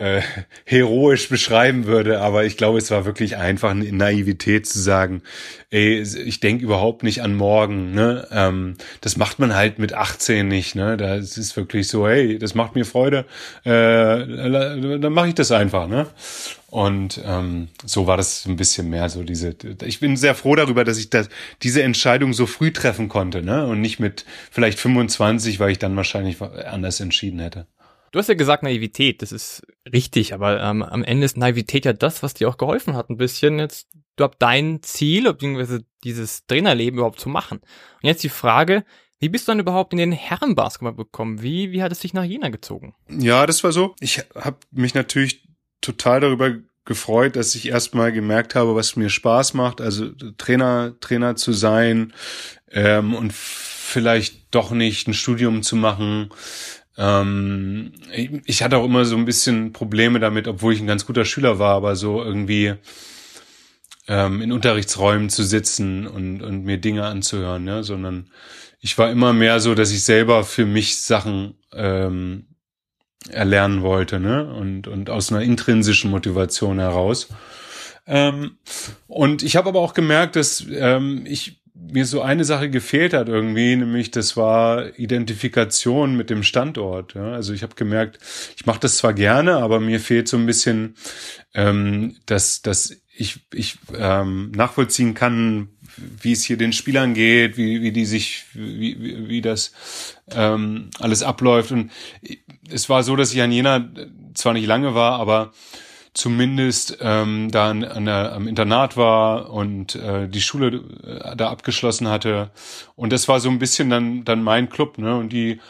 äh, 0.00 0.22
heroisch 0.64 1.28
beschreiben 1.28 1.84
würde, 1.84 2.22
aber 2.22 2.44
ich 2.44 2.56
glaube, 2.56 2.78
es 2.78 2.90
war 2.90 3.04
wirklich 3.04 3.36
einfach 3.36 3.70
eine 3.70 3.92
Naivität 3.92 4.66
zu 4.66 4.80
sagen, 4.80 5.22
ey, 5.68 6.00
ich 6.00 6.40
denke 6.40 6.64
überhaupt 6.64 7.02
nicht 7.02 7.22
an 7.22 7.34
morgen, 7.34 7.92
ne? 7.92 8.26
Ähm, 8.32 8.76
das 9.02 9.18
macht 9.18 9.38
man 9.38 9.54
halt 9.54 9.78
mit 9.78 9.92
18 9.92 10.48
nicht, 10.48 10.74
ne? 10.74 10.96
Da 10.96 11.16
ist 11.16 11.54
wirklich 11.54 11.88
so, 11.88 12.08
hey, 12.08 12.38
das 12.38 12.54
macht 12.54 12.76
mir 12.76 12.86
Freude, 12.86 13.26
äh, 13.64 13.68
dann 14.98 15.12
mache 15.12 15.28
ich 15.28 15.34
das 15.34 15.52
einfach, 15.52 15.86
ne? 15.86 16.06
Und 16.68 17.20
ähm, 17.26 17.68
so 17.84 18.06
war 18.06 18.16
das 18.16 18.46
ein 18.46 18.56
bisschen 18.56 18.88
mehr 18.88 19.10
so 19.10 19.22
diese. 19.22 19.54
Ich 19.84 20.00
bin 20.00 20.16
sehr 20.16 20.34
froh 20.34 20.54
darüber, 20.54 20.84
dass 20.84 20.98
ich 20.98 21.10
das, 21.10 21.28
diese 21.62 21.82
Entscheidung 21.82 22.32
so 22.32 22.46
früh 22.46 22.72
treffen 22.72 23.10
konnte, 23.10 23.42
ne? 23.42 23.66
Und 23.66 23.82
nicht 23.82 24.00
mit 24.00 24.24
vielleicht 24.50 24.78
25, 24.78 25.60
weil 25.60 25.72
ich 25.72 25.78
dann 25.78 25.94
wahrscheinlich 25.96 26.40
anders 26.40 27.00
entschieden 27.00 27.40
hätte. 27.40 27.66
Du 28.10 28.18
hast 28.18 28.28
ja 28.28 28.34
gesagt 28.34 28.62
Naivität, 28.62 29.22
das 29.22 29.30
ist 29.30 29.62
richtig, 29.92 30.34
aber 30.34 30.60
ähm, 30.60 30.82
am 30.82 31.04
Ende 31.04 31.24
ist 31.24 31.36
Naivität 31.36 31.84
ja 31.84 31.92
das, 31.92 32.22
was 32.22 32.34
dir 32.34 32.48
auch 32.48 32.56
geholfen 32.56 32.96
hat, 32.96 33.08
ein 33.08 33.16
bisschen 33.16 33.58
jetzt 33.58 33.88
du 34.20 34.24
überhaupt 34.24 34.42
dein 34.42 34.82
Ziel, 34.82 35.24
beziehungsweise 35.24 35.84
dieses 36.04 36.46
Trainerleben 36.46 36.98
überhaupt 36.98 37.20
zu 37.20 37.28
machen. 37.28 37.58
Und 37.58 38.08
jetzt 38.08 38.22
die 38.22 38.28
Frage, 38.28 38.84
wie 39.18 39.28
bist 39.28 39.46
du 39.46 39.52
dann 39.52 39.60
überhaupt 39.60 39.92
in 39.92 39.98
den 39.98 40.12
Herrenbasketball 40.12 40.94
gekommen? 40.94 41.42
Wie, 41.42 41.72
wie 41.72 41.82
hat 41.82 41.92
es 41.92 42.00
dich 42.00 42.14
nach 42.14 42.24
Jena 42.24 42.48
gezogen? 42.48 42.94
Ja, 43.08 43.46
das 43.46 43.62
war 43.64 43.72
so. 43.72 43.94
Ich 44.00 44.18
habe 44.34 44.58
mich 44.70 44.94
natürlich 44.94 45.48
total 45.80 46.20
darüber 46.20 46.56
gefreut, 46.84 47.36
dass 47.36 47.54
ich 47.54 47.68
erstmal 47.68 48.12
gemerkt 48.12 48.54
habe, 48.54 48.74
was 48.74 48.96
mir 48.96 49.10
Spaß 49.10 49.54
macht, 49.54 49.80
also 49.80 50.10
Trainer, 50.38 50.94
Trainer 51.00 51.36
zu 51.36 51.52
sein 51.52 52.12
ähm, 52.70 53.14
und 53.14 53.32
vielleicht 53.32 54.54
doch 54.54 54.70
nicht 54.70 55.06
ein 55.06 55.14
Studium 55.14 55.62
zu 55.62 55.76
machen, 55.76 56.30
ähm, 56.96 57.92
ich 58.44 58.62
hatte 58.62 58.76
auch 58.76 58.84
immer 58.84 59.04
so 59.04 59.16
ein 59.16 59.24
bisschen 59.24 59.72
Probleme 59.72 60.20
damit, 60.20 60.48
obwohl 60.48 60.72
ich 60.74 60.80
ein 60.80 60.86
ganz 60.86 61.06
guter 61.06 61.24
Schüler 61.24 61.58
war, 61.58 61.74
aber 61.74 61.96
so 61.96 62.22
irgendwie 62.22 62.74
ähm, 64.08 64.42
in 64.42 64.52
Unterrichtsräumen 64.52 65.30
zu 65.30 65.44
sitzen 65.44 66.06
und, 66.06 66.42
und 66.42 66.64
mir 66.64 66.78
Dinge 66.78 67.04
anzuhören, 67.04 67.64
ne? 67.64 67.84
sondern 67.84 68.30
ich 68.80 68.96
war 68.98 69.10
immer 69.10 69.32
mehr 69.32 69.60
so, 69.60 69.74
dass 69.74 69.92
ich 69.92 70.02
selber 70.02 70.42
für 70.44 70.66
mich 70.66 71.00
Sachen 71.00 71.54
ähm, 71.72 72.46
erlernen 73.28 73.82
wollte, 73.82 74.18
ne? 74.18 74.50
Und, 74.52 74.88
und 74.88 75.10
aus 75.10 75.30
einer 75.30 75.42
intrinsischen 75.42 76.10
Motivation 76.10 76.78
heraus. 76.78 77.28
Ähm, 78.06 78.56
und 79.06 79.42
ich 79.42 79.56
habe 79.56 79.68
aber 79.68 79.80
auch 79.80 79.92
gemerkt, 79.92 80.36
dass 80.36 80.64
ähm, 80.70 81.24
ich 81.26 81.59
mir 81.80 82.04
so 82.04 82.20
eine 82.20 82.44
Sache 82.44 82.70
gefehlt 82.70 83.14
hat 83.14 83.28
irgendwie, 83.28 83.74
nämlich 83.76 84.10
das 84.10 84.36
war 84.36 84.98
Identifikation 84.98 86.16
mit 86.16 86.30
dem 86.30 86.42
Standort. 86.42 87.14
Ja? 87.14 87.32
Also 87.32 87.52
ich 87.52 87.62
habe 87.62 87.74
gemerkt, 87.74 88.18
ich 88.56 88.66
mache 88.66 88.80
das 88.80 88.98
zwar 88.98 89.14
gerne, 89.14 89.56
aber 89.56 89.80
mir 89.80 90.00
fehlt 90.00 90.28
so 90.28 90.36
ein 90.36 90.46
bisschen, 90.46 90.94
ähm, 91.54 92.16
dass, 92.26 92.62
dass 92.62 92.96
ich, 93.16 93.40
ich 93.52 93.78
ähm, 93.96 94.50
nachvollziehen 94.52 95.14
kann, 95.14 95.68
wie 95.96 96.32
es 96.32 96.44
hier 96.44 96.56
den 96.56 96.72
Spielern 96.72 97.14
geht, 97.14 97.56
wie, 97.56 97.82
wie 97.82 97.92
die 97.92 98.06
sich, 98.06 98.44
wie, 98.54 99.00
wie, 99.00 99.28
wie 99.28 99.40
das 99.40 99.72
ähm, 100.30 100.90
alles 100.98 101.22
abläuft. 101.22 101.72
Und 101.72 101.90
es 102.70 102.88
war 102.88 103.02
so, 103.02 103.16
dass 103.16 103.32
ich 103.32 103.42
an 103.42 103.52
Jena 103.52 103.90
zwar 104.34 104.52
nicht 104.52 104.66
lange 104.66 104.94
war, 104.94 105.18
aber 105.18 105.52
zumindest 106.14 106.98
ähm, 107.00 107.50
da 107.50 107.70
an, 107.70 107.84
an 107.84 108.04
der, 108.04 108.32
am 108.32 108.48
Internat 108.48 108.96
war 108.96 109.50
und 109.50 109.94
äh, 109.94 110.28
die 110.28 110.40
Schule 110.40 110.82
äh, 111.04 111.36
da 111.36 111.50
abgeschlossen 111.50 112.08
hatte. 112.08 112.50
Und 112.96 113.12
das 113.12 113.28
war 113.28 113.40
so 113.40 113.48
ein 113.48 113.58
bisschen 113.58 113.90
dann, 113.90 114.24
dann 114.24 114.42
mein 114.42 114.68
Club, 114.68 114.98
ne? 114.98 115.16
Und 115.16 115.32
die 115.32 115.60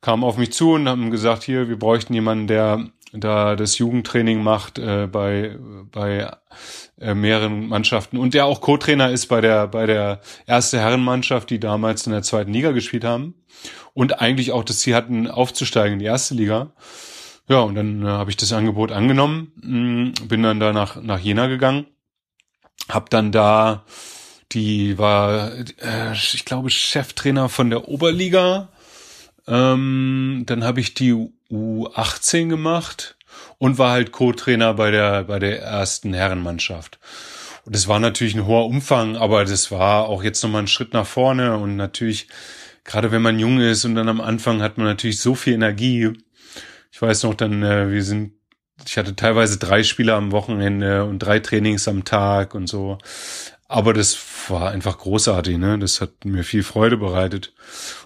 kamen 0.00 0.24
auf 0.24 0.36
mich 0.36 0.52
zu 0.52 0.72
und 0.72 0.88
haben 0.88 1.10
gesagt, 1.10 1.42
hier, 1.42 1.68
wir 1.68 1.78
bräuchten 1.78 2.14
jemanden, 2.14 2.46
der 2.46 2.86
da 3.12 3.56
das 3.56 3.78
Jugendtraining 3.78 4.42
macht 4.42 4.78
äh, 4.78 5.08
bei 5.10 5.56
bei 5.90 6.30
äh, 7.00 7.14
mehreren 7.14 7.66
Mannschaften 7.68 8.18
und 8.18 8.34
der 8.34 8.44
auch 8.44 8.60
Co-Trainer 8.60 9.10
ist 9.10 9.26
bei 9.26 9.40
der 9.40 9.66
bei 9.66 9.86
der 9.86 10.20
erste 10.46 10.78
Herrenmannschaft, 10.78 11.48
die 11.50 11.58
damals 11.58 12.06
in 12.06 12.12
der 12.12 12.22
zweiten 12.22 12.52
Liga 12.52 12.72
gespielt 12.72 13.04
haben 13.04 13.34
und 13.94 14.20
eigentlich 14.20 14.52
auch 14.52 14.62
das 14.62 14.80
Ziel 14.80 14.94
hatten 14.94 15.26
aufzusteigen 15.26 15.94
in 15.94 15.98
die 16.00 16.04
erste 16.04 16.34
Liga. 16.34 16.72
Ja, 17.48 17.60
und 17.60 17.74
dann 17.74 18.04
äh, 18.04 18.08
habe 18.08 18.30
ich 18.30 18.36
das 18.36 18.52
Angebot 18.52 18.92
angenommen, 18.92 19.52
mh, 19.62 20.24
mm, 20.24 20.28
bin 20.28 20.42
dann 20.42 20.60
da 20.60 20.72
nach, 20.72 21.00
nach 21.02 21.18
Jena 21.18 21.46
gegangen, 21.46 21.86
hab 22.88 23.10
dann 23.10 23.32
da, 23.32 23.84
die 24.52 24.98
war, 24.98 25.52
äh, 25.52 26.12
ich 26.12 26.44
glaube, 26.44 26.70
Cheftrainer 26.70 27.48
von 27.48 27.70
der 27.70 27.88
Oberliga. 27.88 28.68
Ähm, 29.46 30.44
dann 30.46 30.64
habe 30.64 30.80
ich 30.80 30.94
die 30.94 31.14
U18 31.50 32.48
gemacht 32.48 33.16
und 33.58 33.78
war 33.78 33.92
halt 33.92 34.12
Co-Trainer 34.12 34.74
bei 34.74 34.90
der, 34.90 35.24
bei 35.24 35.38
der 35.38 35.62
ersten 35.62 36.12
Herrenmannschaft. 36.12 36.98
Und 37.64 37.74
das 37.74 37.88
war 37.88 37.98
natürlich 37.98 38.34
ein 38.34 38.46
hoher 38.46 38.66
Umfang, 38.66 39.16
aber 39.16 39.44
das 39.44 39.70
war 39.70 40.06
auch 40.06 40.22
jetzt 40.22 40.42
nochmal 40.42 40.62
ein 40.62 40.68
Schritt 40.68 40.92
nach 40.92 41.06
vorne 41.06 41.56
und 41.56 41.76
natürlich, 41.76 42.28
gerade 42.84 43.10
wenn 43.10 43.22
man 43.22 43.38
jung 43.38 43.60
ist 43.60 43.84
und 43.84 43.94
dann 43.94 44.08
am 44.08 44.20
Anfang 44.20 44.62
hat 44.62 44.78
man 44.78 44.86
natürlich 44.86 45.20
so 45.20 45.34
viel 45.34 45.54
Energie. 45.54 46.12
Ich 46.90 47.00
weiß 47.00 47.24
noch 47.24 47.34
dann, 47.34 47.62
äh, 47.62 47.90
wir 47.90 48.02
sind, 48.02 48.32
ich 48.86 48.96
hatte 48.96 49.16
teilweise 49.16 49.58
drei 49.58 49.82
Spieler 49.82 50.14
am 50.14 50.32
Wochenende 50.32 51.04
und 51.04 51.18
drei 51.20 51.40
Trainings 51.40 51.88
am 51.88 52.04
Tag 52.04 52.54
und 52.54 52.68
so. 52.68 52.98
Aber 53.70 53.92
das 53.92 54.18
war 54.48 54.70
einfach 54.70 54.96
großartig, 54.96 55.58
ne? 55.58 55.78
Das 55.78 56.00
hat 56.00 56.24
mir 56.24 56.42
viel 56.42 56.62
Freude 56.62 56.96
bereitet. 56.96 57.52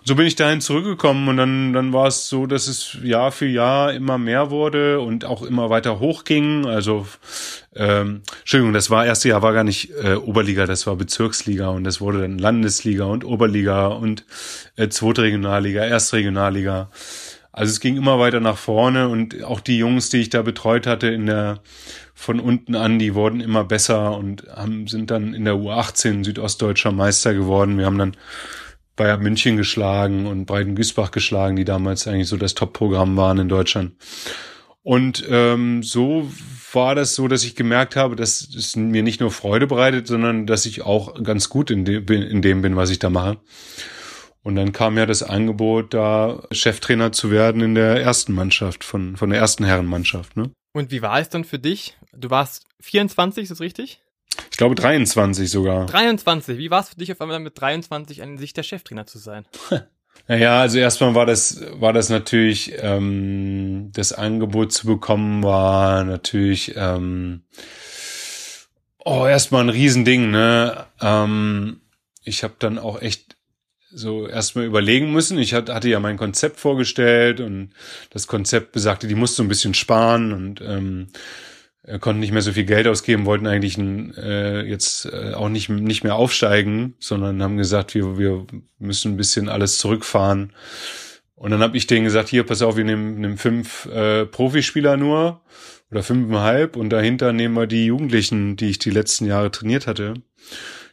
Und 0.01 0.09
so 0.09 0.16
bin 0.16 0.27
ich 0.27 0.35
dahin 0.35 0.61
zurückgekommen 0.61 1.29
und 1.29 1.37
dann, 1.37 1.73
dann 1.73 1.92
war 1.92 2.09
es 2.09 2.29
so, 2.29 2.47
dass 2.47 2.66
es 2.66 2.99
Jahr 3.05 3.31
für 3.31 3.47
Jahr 3.47 3.92
immer 3.92 4.18
mehr 4.18 4.51
wurde 4.51 4.99
und 4.99 5.25
auch 5.25 5.42
immer 5.42 5.71
weiter 5.71 6.01
hochging. 6.01 6.66
Also, 6.66 7.07
ähm, 7.77 8.23
Entschuldigung, 8.40 8.73
das 8.73 8.90
war 8.90 9.07
erste 9.07 9.29
Jahr 9.29 9.42
war 9.42 9.53
gar 9.53 9.62
nicht 9.62 9.92
äh, 10.03 10.16
Oberliga, 10.16 10.66
das 10.66 10.88
war 10.88 10.97
Bezirksliga 10.97 11.68
und 11.68 11.85
das 11.85 12.01
wurde 12.01 12.23
dann 12.23 12.38
Landesliga 12.38 13.05
und 13.05 13.25
Oberliga 13.25 13.87
und 13.87 14.25
äh, 14.75 14.88
zweite 14.88 15.23
Regionalliga, 15.23 15.85
erste 15.85 16.16
Regionalliga. 16.16 16.90
Also 17.52 17.70
es 17.70 17.80
ging 17.80 17.96
immer 17.96 18.18
weiter 18.18 18.40
nach 18.40 18.56
vorne 18.56 19.08
und 19.08 19.44
auch 19.44 19.60
die 19.60 19.76
Jungs, 19.76 20.08
die 20.08 20.18
ich 20.18 20.30
da 20.30 20.40
betreut 20.40 20.86
hatte 20.86 21.08
in 21.08 21.26
der 21.26 21.60
von 22.14 22.40
unten 22.40 22.74
an, 22.74 22.98
die 22.98 23.14
wurden 23.14 23.40
immer 23.40 23.64
besser 23.64 24.16
und 24.16 24.46
haben, 24.48 24.86
sind 24.86 25.10
dann 25.10 25.34
in 25.34 25.44
der 25.44 25.54
U18 25.54 26.24
südostdeutscher 26.24 26.92
Meister 26.92 27.34
geworden. 27.34 27.78
Wir 27.78 27.86
haben 27.86 27.98
dann 27.98 28.16
Bayern 28.96 29.22
München 29.22 29.56
geschlagen 29.56 30.26
und 30.26 30.46
Breiten 30.46 30.74
Güßbach 30.74 31.10
geschlagen, 31.10 31.56
die 31.56 31.64
damals 31.64 32.06
eigentlich 32.06 32.28
so 32.28 32.36
das 32.36 32.54
Top-Programm 32.54 33.16
waren 33.16 33.38
in 33.38 33.48
Deutschland. 33.48 33.92
Und 34.82 35.24
ähm, 35.28 35.82
so 35.82 36.30
war 36.72 36.94
das 36.94 37.14
so, 37.14 37.28
dass 37.28 37.44
ich 37.44 37.54
gemerkt 37.54 37.96
habe, 37.96 38.16
dass 38.16 38.48
es 38.54 38.76
mir 38.76 39.02
nicht 39.02 39.20
nur 39.20 39.30
Freude 39.30 39.66
bereitet, 39.66 40.06
sondern 40.06 40.46
dass 40.46 40.66
ich 40.66 40.82
auch 40.82 41.22
ganz 41.22 41.48
gut 41.48 41.70
in, 41.70 41.84
de 41.84 42.02
in 42.30 42.42
dem 42.42 42.62
bin, 42.62 42.76
was 42.76 42.90
ich 42.90 42.98
da 42.98 43.10
mache. 43.10 43.38
Und 44.42 44.57
dann 44.57 44.72
kam 44.72 44.98
ja 44.98 45.07
das 45.07 45.22
Angebot, 45.22 45.94
da 45.94 46.42
Cheftrainer 46.50 47.12
zu 47.12 47.31
werden 47.31 47.62
in 47.62 47.74
der 47.74 48.02
ersten 48.02 48.33
Mannschaft, 48.33 48.83
von, 48.83 49.16
von 49.16 49.31
der 49.31 49.38
ersten 49.38 49.64
Herrenmannschaft. 49.64 50.37
Ne? 50.37 50.50
Und 50.72 50.90
wie 50.90 51.02
war 51.02 51.20
es 51.20 51.28
dann 51.28 51.44
für 51.44 51.59
dich? 51.59 51.96
Du 52.12 52.31
warst 52.31 52.64
24, 52.81 53.44
ist 53.44 53.50
das 53.50 53.61
richtig? 53.61 54.00
Ich 54.50 54.57
glaube 54.57 54.74
23 54.74 55.50
sogar. 55.50 55.87
23. 55.87 56.59
Wie 56.59 56.70
war 56.70 56.81
es 56.81 56.88
für 56.88 56.96
dich 56.96 57.12
auf 57.12 57.20
einmal 57.20 57.38
mit 57.38 57.61
23 57.61 58.22
an 58.22 58.38
sich 58.38 58.52
der 58.52 58.62
Cheftrainer 58.62 59.07
zu 59.07 59.18
sein? 59.18 59.46
Naja, 60.28 60.61
also 60.61 60.78
erstmal 60.78 61.14
war 61.14 61.26
das, 61.26 61.64
war 61.81 61.92
das 61.92 62.09
natürlich, 62.09 62.74
ähm, 62.76 63.90
das 63.92 64.12
Angebot 64.12 64.72
zu 64.72 64.87
bekommen, 64.87 65.42
war 65.42 66.05
natürlich, 66.05 66.74
ähm, 66.76 67.42
oh, 68.98 69.26
erstmal 69.26 69.64
ein 69.64 69.68
Riesending, 69.68 70.31
ne? 70.31 70.87
Ähm, 71.00 71.81
ich 72.24 72.44
habe 72.44 72.55
dann 72.59 72.78
auch 72.78 73.02
echt 73.02 73.37
so 73.94 74.26
erstmal 74.26 74.64
überlegen 74.64 75.12
müssen. 75.12 75.38
Ich 75.38 75.55
hatte 75.55 75.88
ja 75.88 76.00
mein 76.00 76.16
Konzept 76.16 76.59
vorgestellt 76.59 77.40
und 77.40 77.70
das 78.11 78.26
Konzept 78.26 78.72
besagte, 78.72 79.07
die 79.07 79.14
musste 79.14 79.42
ein 79.42 79.48
bisschen 79.48 79.74
sparen 79.74 80.33
und 80.33 80.61
ähm, 80.61 81.09
konnten 82.00 82.20
nicht 82.20 82.33
mehr 82.33 82.42
so 82.42 82.52
viel 82.52 82.64
Geld 82.64 82.87
ausgeben, 82.87 83.26
wollten 83.26 83.46
eigentlich 83.46 83.76
äh, 83.78 84.62
jetzt 84.68 85.07
äh, 85.07 85.35
auch 85.35 85.48
nicht, 85.48 85.68
nicht 85.68 86.05
mehr 86.05 86.14
aufsteigen, 86.14 86.94
sondern 87.00 87.42
haben 87.42 87.57
gesagt, 87.57 87.94
wir, 87.94 88.18
wir 88.18 88.46
müssen 88.78 89.12
ein 89.12 89.16
bisschen 89.16 89.48
alles 89.48 89.78
zurückfahren. 89.78 90.52
Und 91.35 91.50
dann 91.50 91.61
habe 91.61 91.76
ich 91.76 91.88
denen 91.88 92.05
gesagt, 92.05 92.28
hier, 92.28 92.44
pass 92.44 92.62
auf, 92.62 92.76
wir 92.76 92.85
nehmen, 92.85 93.20
nehmen 93.20 93.37
fünf 93.37 93.87
äh, 93.87 94.26
Profispieler 94.26 94.96
nur 94.96 95.40
oder 95.90 96.05
fünfeinhalb 96.05 96.76
und 96.76 96.90
dahinter 96.90 97.33
nehmen 97.33 97.55
wir 97.55 97.66
die 97.66 97.87
Jugendlichen, 97.87 98.57
die 98.57 98.70
ich 98.70 98.78
die 98.78 98.90
letzten 98.90 99.26
Jahre 99.26 99.50
trainiert 99.50 99.87
hatte 99.88 100.14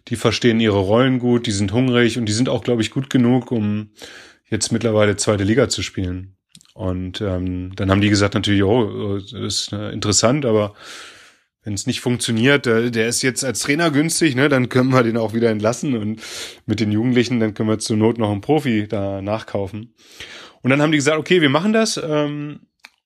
die 0.10 0.16
verstehen 0.16 0.60
ihre 0.60 0.80
Rollen 0.80 1.20
gut, 1.20 1.46
die 1.46 1.52
sind 1.52 1.72
hungrig 1.72 2.18
und 2.18 2.26
die 2.26 2.34
sind 2.34 2.50
auch, 2.50 2.64
glaube 2.64 2.82
ich, 2.82 2.92
gut 2.92 3.10
genug, 3.10 3.52
um 3.52 3.92
jetzt 4.50 4.72
mittlerweile 4.72 5.16
zweite 5.16 5.44
Liga 5.44 5.70
zu 5.70 5.84
spielen. 5.84 6.36
Und 6.74 7.22
ähm, 7.22 7.76
dann 7.76 7.92
haben 7.92 8.02
die 8.02 8.10
gesagt 8.10 8.34
natürlich, 8.34 8.64
oh, 8.64 9.20
das 9.20 9.34
ist 9.34 9.74
äh, 9.74 9.92
interessant, 9.92 10.46
aber 10.46 10.74
wenn 11.64 11.74
es 11.74 11.86
nicht 11.86 12.00
funktioniert, 12.00 12.66
der, 12.66 12.90
der 12.90 13.08
ist 13.08 13.22
jetzt 13.22 13.44
als 13.44 13.60
Trainer 13.60 13.92
günstig, 13.92 14.36
ne, 14.36 14.50
dann 14.50 14.70
können 14.70 14.90
wir 14.90 15.04
den 15.04 15.18
auch 15.18 15.34
wieder 15.34 15.50
entlassen 15.50 15.96
und 15.96 16.22
mit 16.66 16.80
den 16.80 16.92
Jugendlichen, 16.92 17.40
dann 17.40 17.54
können 17.54 17.70
wir 17.70 17.80
zur 17.80 17.98
Not 17.98 18.18
noch 18.18 18.32
einen 18.32 18.42
Profi 18.42 18.88
da 18.88 19.22
nachkaufen. 19.22 19.94
Und 20.62 20.70
dann 20.70 20.82
haben 20.82 20.92
die 20.92 20.98
gesagt, 20.98 21.20
okay, 21.20 21.42
wir 21.42 21.50
machen 21.50 21.74
das. 21.74 22.00
Ähm, 22.02 22.62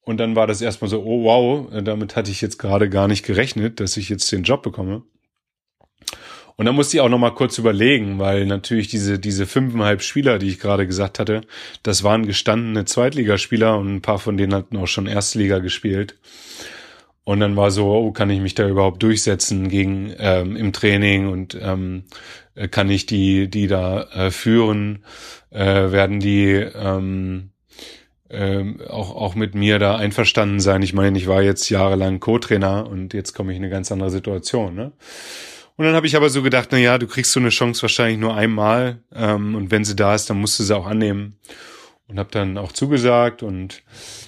und 0.05 0.17
dann 0.17 0.35
war 0.35 0.47
das 0.47 0.61
erstmal 0.61 0.89
so, 0.89 1.03
oh 1.03 1.23
wow, 1.23 1.83
damit 1.83 2.15
hatte 2.15 2.29
ich 2.29 2.41
jetzt 2.41 2.59
gerade 2.59 2.89
gar 2.89 3.07
nicht 3.07 3.25
gerechnet, 3.25 3.79
dass 3.79 3.97
ich 3.97 4.09
jetzt 4.09 4.31
den 4.31 4.43
Job 4.43 4.61
bekomme. 4.61 5.03
Und 6.55 6.65
dann 6.65 6.75
musste 6.75 6.97
ich 6.97 7.01
auch 7.01 7.09
noch 7.09 7.19
mal 7.19 7.33
kurz 7.33 7.57
überlegen, 7.57 8.19
weil 8.19 8.45
natürlich 8.45 8.87
diese, 8.87 9.17
diese 9.19 9.47
fünfeinhalb 9.47 10.01
Spieler, 10.01 10.37
die 10.39 10.49
ich 10.49 10.59
gerade 10.59 10.85
gesagt 10.85 11.19
hatte, 11.19 11.41
das 11.81 12.03
waren 12.03 12.27
gestandene 12.27 12.85
Zweitligaspieler 12.85 13.77
und 13.77 13.95
ein 13.95 14.01
paar 14.01 14.19
von 14.19 14.37
denen 14.37 14.53
hatten 14.53 14.77
auch 14.77 14.87
schon 14.87 15.07
Erstliga 15.07 15.59
gespielt. 15.59 16.15
Und 17.25 17.39
dann 17.39 17.55
war 17.55 17.71
so, 17.71 17.87
oh, 17.87 18.11
kann 18.11 18.29
ich 18.29 18.41
mich 18.41 18.53
da 18.53 18.67
überhaupt 18.67 19.01
durchsetzen 19.01 19.69
gegen 19.69 20.13
ähm, 20.19 20.57
im 20.57 20.73
Training 20.73 21.29
und 21.29 21.57
ähm, 21.59 22.03
kann 22.69 22.89
ich 22.89 23.05
die, 23.05 23.49
die 23.49 23.67
da 23.67 24.03
äh, 24.11 24.31
führen? 24.31 25.03
Äh, 25.49 25.91
werden 25.91 26.19
die 26.19 26.49
ähm, 26.49 27.51
ähm, 28.29 28.81
auch, 28.89 29.15
auch 29.15 29.35
mit 29.35 29.55
mir 29.55 29.79
da 29.79 29.95
einverstanden 29.95 30.59
sein? 30.59 30.81
Ich 30.81 30.93
meine, 30.93 31.17
ich 31.17 31.27
war 31.27 31.41
jetzt 31.41 31.69
jahrelang 31.69 32.19
Co-Trainer 32.19 32.87
und 32.87 33.13
jetzt 33.13 33.33
komme 33.33 33.53
ich 33.53 33.57
in 33.57 33.63
eine 33.63 33.71
ganz 33.71 33.91
andere 33.91 34.09
Situation. 34.09 34.75
Ne? 34.75 34.91
Und 35.75 35.85
dann 35.85 35.95
habe 35.95 36.05
ich 36.05 36.15
aber 36.15 36.29
so 36.29 36.43
gedacht, 36.43 36.69
na 36.71 36.77
ja, 36.77 36.97
du 36.97 37.07
kriegst 37.07 37.31
so 37.31 37.39
eine 37.39 37.49
Chance 37.49 37.81
wahrscheinlich 37.81 38.19
nur 38.19 38.35
einmal 38.35 38.99
ähm, 39.13 39.55
und 39.55 39.71
wenn 39.71 39.85
sie 39.85 39.95
da 39.95 40.13
ist, 40.13 40.29
dann 40.29 40.39
musst 40.39 40.59
du 40.59 40.63
sie 40.63 40.75
auch 40.75 40.85
annehmen. 40.85 41.39
Und 42.07 42.19
habe 42.19 42.29
dann 42.31 42.57
auch 42.57 42.73
zugesagt 42.73 43.43
und 43.43 43.81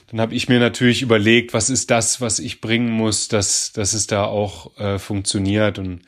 dann 0.09 0.21
habe 0.21 0.33
ich 0.33 0.47
mir 0.47 0.59
natürlich 0.59 1.01
überlegt, 1.01 1.53
was 1.53 1.69
ist 1.69 1.91
das, 1.91 2.21
was 2.21 2.39
ich 2.39 2.61
bringen 2.61 2.89
muss, 2.89 3.27
dass, 3.27 3.73
dass 3.73 3.93
es 3.93 4.07
da 4.07 4.23
auch 4.23 4.75
äh, 4.79 4.97
funktioniert. 4.97 5.77
Und 5.77 6.01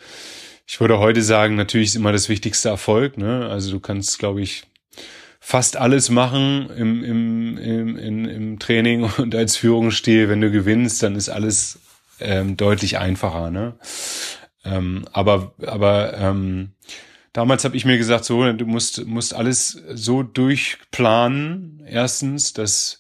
ich 0.66 0.80
würde 0.80 0.98
heute 0.98 1.22
sagen, 1.22 1.56
natürlich 1.56 1.90
ist 1.90 1.96
immer 1.96 2.14
das 2.14 2.30
wichtigste 2.30 2.70
Erfolg. 2.70 3.18
Ne? 3.18 3.48
Also 3.50 3.72
du 3.72 3.80
kannst, 3.82 4.18
glaube 4.18 4.42
ich, 4.42 4.64
fast 5.40 5.78
alles 5.78 6.10
machen 6.10 6.70
im, 6.70 7.04
im, 7.04 7.58
im, 7.58 7.98
im, 7.98 8.26
im 8.26 8.60
Training 8.60 9.04
und 9.18 9.36
als 9.36 9.58
Führungsstil. 9.58 10.30
Wenn 10.30 10.42
du 10.42 10.52
gewinnst, 10.52 11.04
dann 11.04 11.16
ist 11.16 11.30
alles 11.30 11.80
ähm, 12.20 12.56
deutlich 12.58 12.98
einfacher. 12.98 13.52
Ne? 13.52 13.76
Ähm, 14.68 15.06
aber 15.12 15.54
aber 15.66 16.14
ähm, 16.18 16.72
damals 17.34 17.64
habe 17.64 17.78
ich 17.78 17.86
mir 17.86 17.98
gesagt, 17.98 18.26
so, 18.26 18.52
du 18.52 18.66
musst, 18.66 19.06
musst 19.06 19.34
alles 19.34 19.82
so 19.94 20.24
durchplanen, 20.24 21.84
erstens, 21.86 22.54
dass 22.54 23.00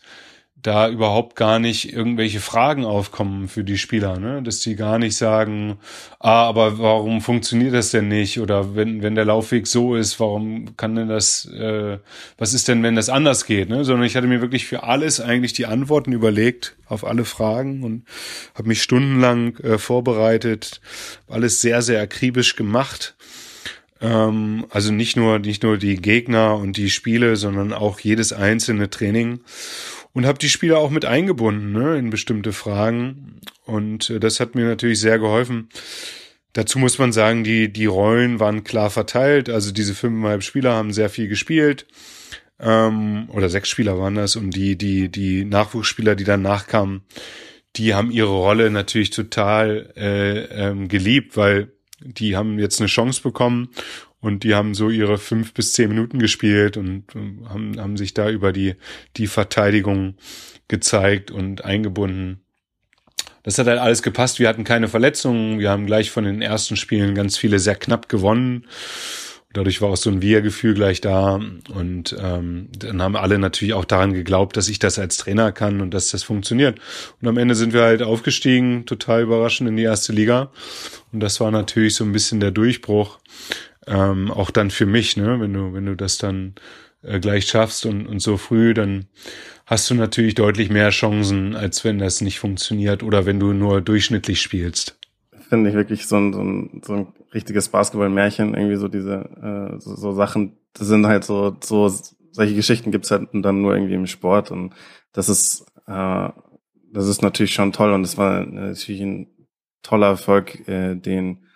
da 0.63 0.89
überhaupt 0.89 1.35
gar 1.35 1.59
nicht 1.59 1.93
irgendwelche 1.93 2.39
Fragen 2.39 2.83
aufkommen 2.83 3.47
für 3.47 3.63
die 3.63 3.77
Spieler, 3.77 4.19
ne? 4.19 4.41
Dass 4.41 4.59
die 4.59 4.75
gar 4.75 4.97
nicht 4.97 5.15
sagen, 5.15 5.77
ah, 6.19 6.47
aber 6.47 6.79
warum 6.79 7.21
funktioniert 7.21 7.75
das 7.75 7.91
denn 7.91 8.07
nicht? 8.07 8.39
Oder 8.39 8.75
wenn, 8.75 9.03
wenn 9.03 9.13
der 9.13 9.25
Laufweg 9.25 9.67
so 9.67 9.95
ist, 9.95 10.19
warum 10.19 10.75
kann 10.75 10.95
denn 10.95 11.09
das, 11.09 11.45
äh, 11.45 11.99
was 12.37 12.53
ist 12.53 12.67
denn, 12.67 12.81
wenn 12.81 12.95
das 12.95 13.09
anders 13.09 13.45
geht? 13.45 13.69
Ne? 13.69 13.85
Sondern 13.85 14.07
ich 14.07 14.15
hatte 14.15 14.27
mir 14.27 14.41
wirklich 14.41 14.65
für 14.65 14.83
alles 14.83 15.21
eigentlich 15.21 15.53
die 15.53 15.67
Antworten 15.67 16.11
überlegt, 16.11 16.75
auf 16.87 17.05
alle 17.05 17.25
Fragen 17.25 17.83
und 17.83 18.03
habe 18.55 18.67
mich 18.67 18.81
stundenlang 18.81 19.57
äh, 19.57 19.77
vorbereitet, 19.77 20.81
alles 21.27 21.61
sehr, 21.61 21.83
sehr 21.83 22.01
akribisch 22.01 22.55
gemacht. 22.55 23.15
Ähm, 24.01 24.65
also 24.69 24.91
nicht 24.91 25.17
nur, 25.17 25.39
nicht 25.39 25.63
nur 25.63 25.77
die 25.77 25.97
Gegner 25.97 26.55
und 26.55 26.77
die 26.77 26.89
Spiele, 26.89 27.35
sondern 27.35 27.73
auch 27.73 27.99
jedes 27.99 28.33
einzelne 28.33 28.89
Training 28.89 29.41
und 30.17 30.25
habe 30.25 30.39
die 30.39 30.49
Spieler 30.49 30.79
auch 30.79 30.89
mit 30.89 31.05
eingebunden 31.05 31.73
ne, 31.73 31.95
in 31.95 32.09
bestimmte 32.09 32.51
Fragen. 32.51 33.39
Und 33.65 34.09
äh, 34.09 34.19
das 34.19 34.39
hat 34.39 34.55
mir 34.55 34.65
natürlich 34.65 34.99
sehr 34.99 35.19
geholfen. 35.19 35.69
Dazu 36.53 36.79
muss 36.79 36.97
man 36.97 37.11
sagen, 37.11 37.43
die, 37.43 37.71
die 37.71 37.85
Rollen 37.85 38.39
waren 38.39 38.63
klar 38.63 38.89
verteilt. 38.89 39.47
Also 39.47 39.71
diese 39.71 39.93
fünfeinhalb 39.93 40.41
Spieler 40.41 40.73
haben 40.73 40.91
sehr 40.91 41.11
viel 41.11 41.27
gespielt. 41.27 41.85
Ähm, 42.59 43.29
oder 43.31 43.47
sechs 43.47 43.69
Spieler 43.69 43.99
waren 43.99 44.15
das. 44.15 44.35
Und 44.35 44.55
die, 44.55 44.75
die, 44.75 45.09
die 45.09 45.45
Nachwuchsspieler, 45.45 46.15
die 46.15 46.23
dann 46.23 46.41
nachkamen, 46.41 47.03
die 47.75 47.93
haben 47.93 48.09
ihre 48.09 48.33
Rolle 48.33 48.71
natürlich 48.71 49.11
total 49.11 49.93
äh, 49.95 50.45
ähm, 50.45 50.87
geliebt, 50.87 51.37
weil 51.37 51.73
die 52.03 52.35
haben 52.35 52.57
jetzt 52.57 52.79
eine 52.79 52.87
Chance 52.87 53.21
bekommen 53.21 53.69
und 54.27 54.43
die 54.43 54.53
haben 54.53 54.73
so 54.73 54.89
ihre 54.89 55.17
fünf 55.17 55.53
bis 55.53 55.73
zehn 55.73 55.89
Minuten 55.89 56.19
gespielt 56.19 56.77
und 56.77 57.05
haben, 57.49 57.79
haben 57.79 57.97
sich 57.97 58.13
da 58.13 58.29
über 58.29 58.51
die, 58.51 58.75
die 59.15 59.27
Verteidigung 59.27 60.15
gezeigt 60.67 61.31
und 61.31 61.63
eingebunden. 61.63 62.41
Das 63.43 63.57
hat 63.57 63.67
halt 63.67 63.79
alles 63.79 64.03
gepasst. 64.03 64.39
Wir 64.39 64.49
hatten 64.49 64.65
keine 64.65 64.89
Verletzungen. 64.89 65.59
Wir 65.59 65.69
haben 65.69 65.85
gleich 65.85 66.11
von 66.11 66.25
den 66.25 66.41
ersten 66.41 66.75
Spielen 66.75 67.15
ganz 67.15 67.37
viele 67.37 67.59
sehr 67.59 67.75
knapp 67.75 68.09
gewonnen. 68.09 68.65
dadurch 69.53 69.81
war 69.81 69.89
auch 69.89 69.95
so 69.97 70.09
ein 70.09 70.21
Wir-Gefühl 70.21 70.73
gleich 70.73 70.99
da. 70.99 71.39
Und 71.73 72.13
ähm, 72.21 72.67
dann 72.77 73.01
haben 73.01 73.15
alle 73.15 73.39
natürlich 73.39 73.73
auch 73.73 73.85
daran 73.85 74.11
geglaubt, 74.11 74.57
dass 74.57 74.67
ich 74.67 74.79
das 74.79 74.99
als 74.99 75.15
Trainer 75.15 75.53
kann 75.53 75.79
und 75.79 75.93
dass 75.93 76.11
das 76.11 76.23
funktioniert. 76.23 76.79
Und 77.21 77.29
am 77.29 77.37
Ende 77.37 77.55
sind 77.55 77.71
wir 77.71 77.83
halt 77.83 78.03
aufgestiegen, 78.03 78.85
total 78.85 79.21
überraschend 79.21 79.69
in 79.69 79.77
die 79.77 79.83
erste 79.83 80.11
Liga. 80.11 80.51
Und 81.13 81.21
das 81.21 81.39
war 81.39 81.49
natürlich 81.49 81.95
so 81.95 82.03
ein 82.03 82.11
bisschen 82.11 82.41
der 82.41 82.51
Durchbruch. 82.51 83.19
Ähm, 83.87 84.31
auch 84.31 84.51
dann 84.51 84.69
für 84.69 84.85
mich, 84.85 85.17
ne, 85.17 85.39
wenn 85.39 85.53
du, 85.53 85.73
wenn 85.73 85.85
du 85.85 85.95
das 85.95 86.17
dann 86.17 86.55
äh, 87.01 87.19
gleich 87.19 87.45
schaffst 87.45 87.85
und, 87.85 88.05
und 88.05 88.19
so 88.19 88.37
früh, 88.37 88.73
dann 88.73 89.05
hast 89.65 89.89
du 89.89 89.95
natürlich 89.95 90.35
deutlich 90.35 90.69
mehr 90.69 90.89
Chancen, 90.89 91.55
als 91.55 91.83
wenn 91.83 91.99
das 91.99 92.21
nicht 92.21 92.39
funktioniert 92.39 93.03
oder 93.03 93.25
wenn 93.25 93.39
du 93.39 93.53
nur 93.53 93.81
durchschnittlich 93.81 94.41
spielst. 94.41 94.99
Finde 95.49 95.69
ich 95.69 95.75
wirklich 95.75 96.07
so 96.07 96.17
ein, 96.17 96.33
so 96.33 96.41
ein, 96.41 96.81
so 96.85 96.93
ein 96.93 97.07
richtiges 97.33 97.69
Basketball-Märchen, 97.69 98.53
irgendwie 98.53 98.75
so 98.75 98.87
diese 98.87 99.75
äh, 99.75 99.79
so, 99.79 99.95
so 99.95 100.11
Sachen, 100.13 100.57
das 100.73 100.87
sind 100.87 101.07
halt 101.07 101.23
so, 101.23 101.55
so 101.63 101.89
solche 102.31 102.55
Geschichten 102.55 102.91
gibt's 102.91 103.11
halt 103.11 103.29
dann 103.31 103.61
nur 103.61 103.73
irgendwie 103.73 103.95
im 103.95 104.07
Sport 104.07 104.51
und 104.51 104.73
das 105.13 105.29
ist 105.29 105.65
äh, 105.87 106.29
das 106.91 107.07
ist 107.07 107.21
natürlich 107.21 107.53
schon 107.53 107.71
toll 107.71 107.93
und 107.93 108.03
das 108.03 108.17
war 108.17 108.45
natürlich 108.45 109.01
ein 109.01 109.27
toller 109.83 110.07
Erfolg, 110.07 110.67
äh, 110.67 110.95
den 110.95 111.46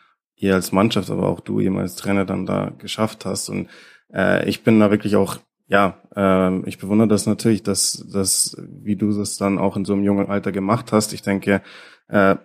ihr 0.42 0.56
als 0.56 0.72
Mannschaft, 0.72 1.10
aber 1.10 1.28
auch 1.28 1.40
du 1.40 1.60
eben 1.60 1.78
als 1.78 1.96
Trainer 1.96 2.26
dann 2.26 2.46
da 2.46 2.72
geschafft 2.78 3.26
hast 3.26 3.50
und 3.50 3.70
äh, 4.14 4.48
ich 4.50 4.64
bin 4.64 4.80
da 4.80 4.92
wirklich 4.92 5.16
auch, 5.16 5.38
ja, 5.68 6.02
äh, 6.16 6.68
ich 6.68 6.80
bewundere 6.80 7.08
das 7.08 7.26
natürlich, 7.28 7.64
dass, 7.64 8.06
dass, 8.12 8.58
wie 8.68 8.96
du 8.96 9.16
das 9.18 9.38
dann 9.38 9.58
auch 9.58 9.78
in 9.78 9.86
so 9.86 9.94
einem 9.94 10.04
jungen 10.04 10.30
Alter 10.30 10.52
gemacht 10.52 10.92
hast. 10.92 11.14
Ich 11.14 11.22
denke, 11.22 11.62
äh, 12.08 12.36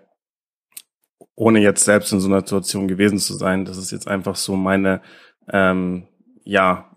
ohne 1.34 1.60
jetzt 1.60 1.84
selbst 1.84 2.12
in 2.12 2.20
so 2.20 2.28
einer 2.28 2.40
Situation 2.40 2.86
gewesen 2.88 3.18
zu 3.18 3.34
sein, 3.34 3.64
das 3.64 3.78
ist 3.78 3.90
jetzt 3.90 4.08
einfach 4.08 4.36
so 4.36 4.56
meine, 4.56 5.02
ähm, 5.50 6.06
ja, 6.44 6.96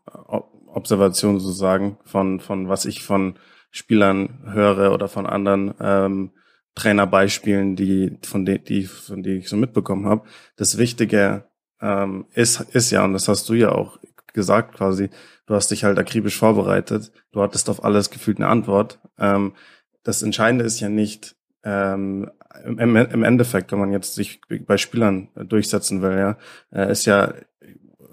Observation 0.67 1.39
sozusagen 1.39 1.97
von, 2.03 2.39
von 2.39 2.69
was 2.69 2.85
ich 2.85 3.03
von 3.03 3.39
Spielern 3.71 4.39
höre 4.51 4.93
oder 4.93 5.07
von 5.07 5.25
anderen 5.25 5.73
ähm, 5.79 6.31
Trainerbeispielen, 6.79 7.75
die 7.75 8.17
von 8.23 8.45
denen, 8.45 8.63
die, 8.63 8.85
von 8.85 9.21
denen 9.21 9.39
ich 9.39 9.49
so 9.49 9.57
mitbekommen 9.57 10.05
habe. 10.05 10.23
Das 10.55 10.77
Wichtige 10.77 11.43
ähm, 11.81 12.25
ist, 12.33 12.61
ist 12.73 12.91
ja, 12.91 13.03
und 13.03 13.13
das 13.13 13.27
hast 13.27 13.49
du 13.49 13.53
ja 13.53 13.71
auch 13.71 13.99
gesagt 14.33 14.75
quasi, 14.75 15.09
du 15.45 15.55
hast 15.55 15.71
dich 15.71 15.83
halt 15.83 15.99
akribisch 15.99 16.37
vorbereitet, 16.37 17.11
du 17.31 17.41
hattest 17.41 17.69
auf 17.69 17.83
alles 17.83 18.11
gefühlt 18.11 18.37
eine 18.37 18.47
Antwort. 18.47 18.99
Ähm, 19.17 19.53
das 20.03 20.21
Entscheidende 20.21 20.63
ist 20.63 20.79
ja 20.79 20.87
nicht 20.87 21.35
ähm, 21.63 22.31
im, 22.63 22.95
im 22.95 23.23
Endeffekt, 23.23 23.71
wenn 23.71 23.79
man 23.79 23.91
jetzt 23.91 24.15
sich 24.15 24.39
bei 24.65 24.77
Spielern 24.77 25.29
durchsetzen 25.35 26.01
will, 26.01 26.17
ja, 26.17 26.37
äh, 26.71 26.91
ist 26.91 27.05
ja 27.05 27.33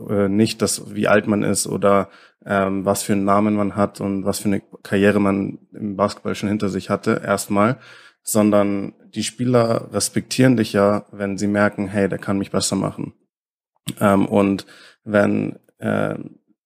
äh, 0.09 0.29
nicht 0.29 0.61
das, 0.61 0.95
wie 0.95 1.07
alt 1.07 1.29
man 1.29 1.45
ist 1.45 1.69
oder 1.69 2.09
ähm, 2.45 2.85
was 2.85 3.05
für 3.05 3.13
einen 3.13 3.25
Namen 3.25 3.55
man 3.55 3.77
hat 3.77 4.01
und 4.01 4.25
was 4.25 4.41
für 4.41 4.49
eine 4.49 4.63
Karriere 4.83 5.21
man 5.21 5.59
im 5.73 5.97
Basketball 5.97 6.35
schon 6.35 6.49
hinter 6.49 6.69
sich 6.69 6.91
hatte, 6.91 7.23
erstmal, 7.25 7.79
sondern 8.27 8.93
die 9.15 9.23
Spieler 9.23 9.89
respektieren 9.93 10.57
dich 10.57 10.73
ja, 10.73 11.07
wenn 11.13 11.39
sie 11.39 11.47
merken, 11.47 11.87
hey, 11.87 12.09
der 12.09 12.19
kann 12.19 12.39
mich 12.39 12.51
besser 12.51 12.77
machen. 12.77 13.15
Ähm, 14.01 14.27
und 14.27 14.67
wenn 15.05 15.59
äh, 15.79 16.17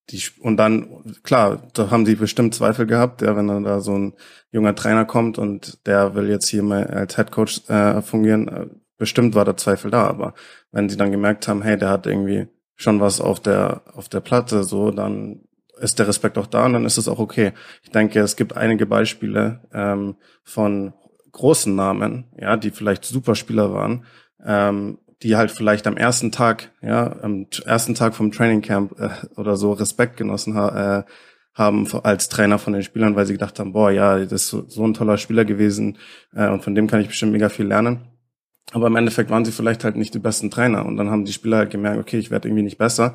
die, 0.09 0.23
und 0.41 0.57
dann, 0.57 1.05
klar, 1.23 1.63
da 1.75 1.91
haben 1.91 2.07
sie 2.07 2.17
bestimmt 2.17 2.55
Zweifel 2.55 2.87
gehabt, 2.87 3.21
ja, 3.23 3.37
wenn 3.37 3.47
dann 3.47 3.63
da 3.63 3.81
so 3.81 3.97
ein 3.97 4.15
junger 4.51 4.75
Trainer 4.75 5.05
kommt 5.05 5.39
und 5.39 5.87
der 5.87 6.15
will 6.15 6.31
jetzt 6.31 6.49
hier 6.49 6.63
mal 6.63 6.85
als 6.87 7.17
Head 7.17 7.31
Coach 7.31 7.69
äh, 7.69 8.01
fungieren, 8.01 8.49
äh, 8.49 8.67
bestimmt 8.97 9.35
war 9.35 9.45
der 9.45 9.59
Zweifel 9.59 9.91
da, 9.91 10.07
aber 10.07 10.35
wenn 10.73 10.89
sie 10.89 10.97
dann 10.97 11.13
gemerkt 11.13 11.47
haben, 11.47 11.63
hey, 11.63 11.77
der 11.77 11.91
hat 11.91 12.07
irgendwie 12.07 12.49
schon 12.75 13.01
was 13.01 13.21
auf 13.21 13.39
der, 13.39 13.83
auf 13.95 14.09
der 14.09 14.21
Platte, 14.21 14.65
so, 14.65 14.91
dann 14.91 15.43
ist 15.79 15.99
der 15.99 16.09
Respekt 16.09 16.39
auch 16.39 16.47
da 16.47 16.65
und 16.67 16.73
dann 16.73 16.85
ist 16.87 16.99
es 16.99 17.09
auch 17.09 17.19
okay. 17.19 17.53
Ich 17.83 17.91
denke, 17.91 18.21
es 18.21 18.37
gibt 18.37 18.57
einige 18.57 18.87
Beispiele 18.87 19.61
ähm, 19.73 20.17
von 20.43 20.95
großen 21.33 21.75
Namen, 21.75 22.25
ja, 22.39 22.57
die 22.57 22.71
vielleicht 22.71 23.05
Superspieler 23.05 23.73
waren, 23.73 24.05
ähm, 24.45 24.99
die 25.23 25.37
halt 25.37 25.51
vielleicht 25.51 25.87
am 25.87 25.97
ersten 25.97 26.33
Tag, 26.33 26.71
ja, 26.83 27.17
am 27.23 27.47
ersten 27.65 27.95
Tag 27.95 28.15
vom 28.15 28.33
Training 28.33 28.63
Camp 28.63 28.99
äh, 28.99 29.11
oder 29.37 29.57
so 29.57 29.73
Respekt 29.73 30.17
genossen 30.17 30.55
ha 30.55 31.01
äh, 31.01 31.05
haben 31.55 31.87
als 32.05 32.29
Trainer 32.29 32.59
von 32.59 32.73
den 32.73 32.83
Spielern, 32.83 33.17
weil 33.17 33.27
sie 33.27 33.35
gedacht 33.35 33.59
haben, 33.59 33.73
boah, 33.73 33.91
ja, 33.91 34.19
das 34.19 34.43
ist 34.43 34.49
so, 34.49 34.69
so 34.69 34.85
ein 34.85 34.95
toller 34.95 35.19
Spieler 35.19 35.45
gewesen 35.45 35.99
äh, 36.33 36.49
und 36.49 36.63
von 36.63 36.75
dem 36.75 36.87
kann 36.87 37.01
ich 37.01 37.09
bestimmt 37.09 37.33
mega 37.33 37.49
viel 37.49 37.67
lernen. 37.67 38.07
Aber 38.73 38.87
im 38.87 38.97
Endeffekt 38.97 39.31
waren 39.31 39.45
sie 39.45 39.53
vielleicht 39.53 39.83
halt 39.85 39.97
nicht 39.97 40.15
die 40.15 40.21
besten 40.21 40.51
Trainer 40.51 40.87
und 40.87 40.97
dann 40.97 41.11
haben 41.11 41.25
die 41.25 41.33
Spieler 41.33 41.59
halt 41.59 41.71
gemerkt, 41.71 41.99
okay, 41.99 42.19
ich 42.19 42.31
werde 42.31 42.49
irgendwie 42.49 42.63
nicht 42.63 42.79
besser. 42.79 43.15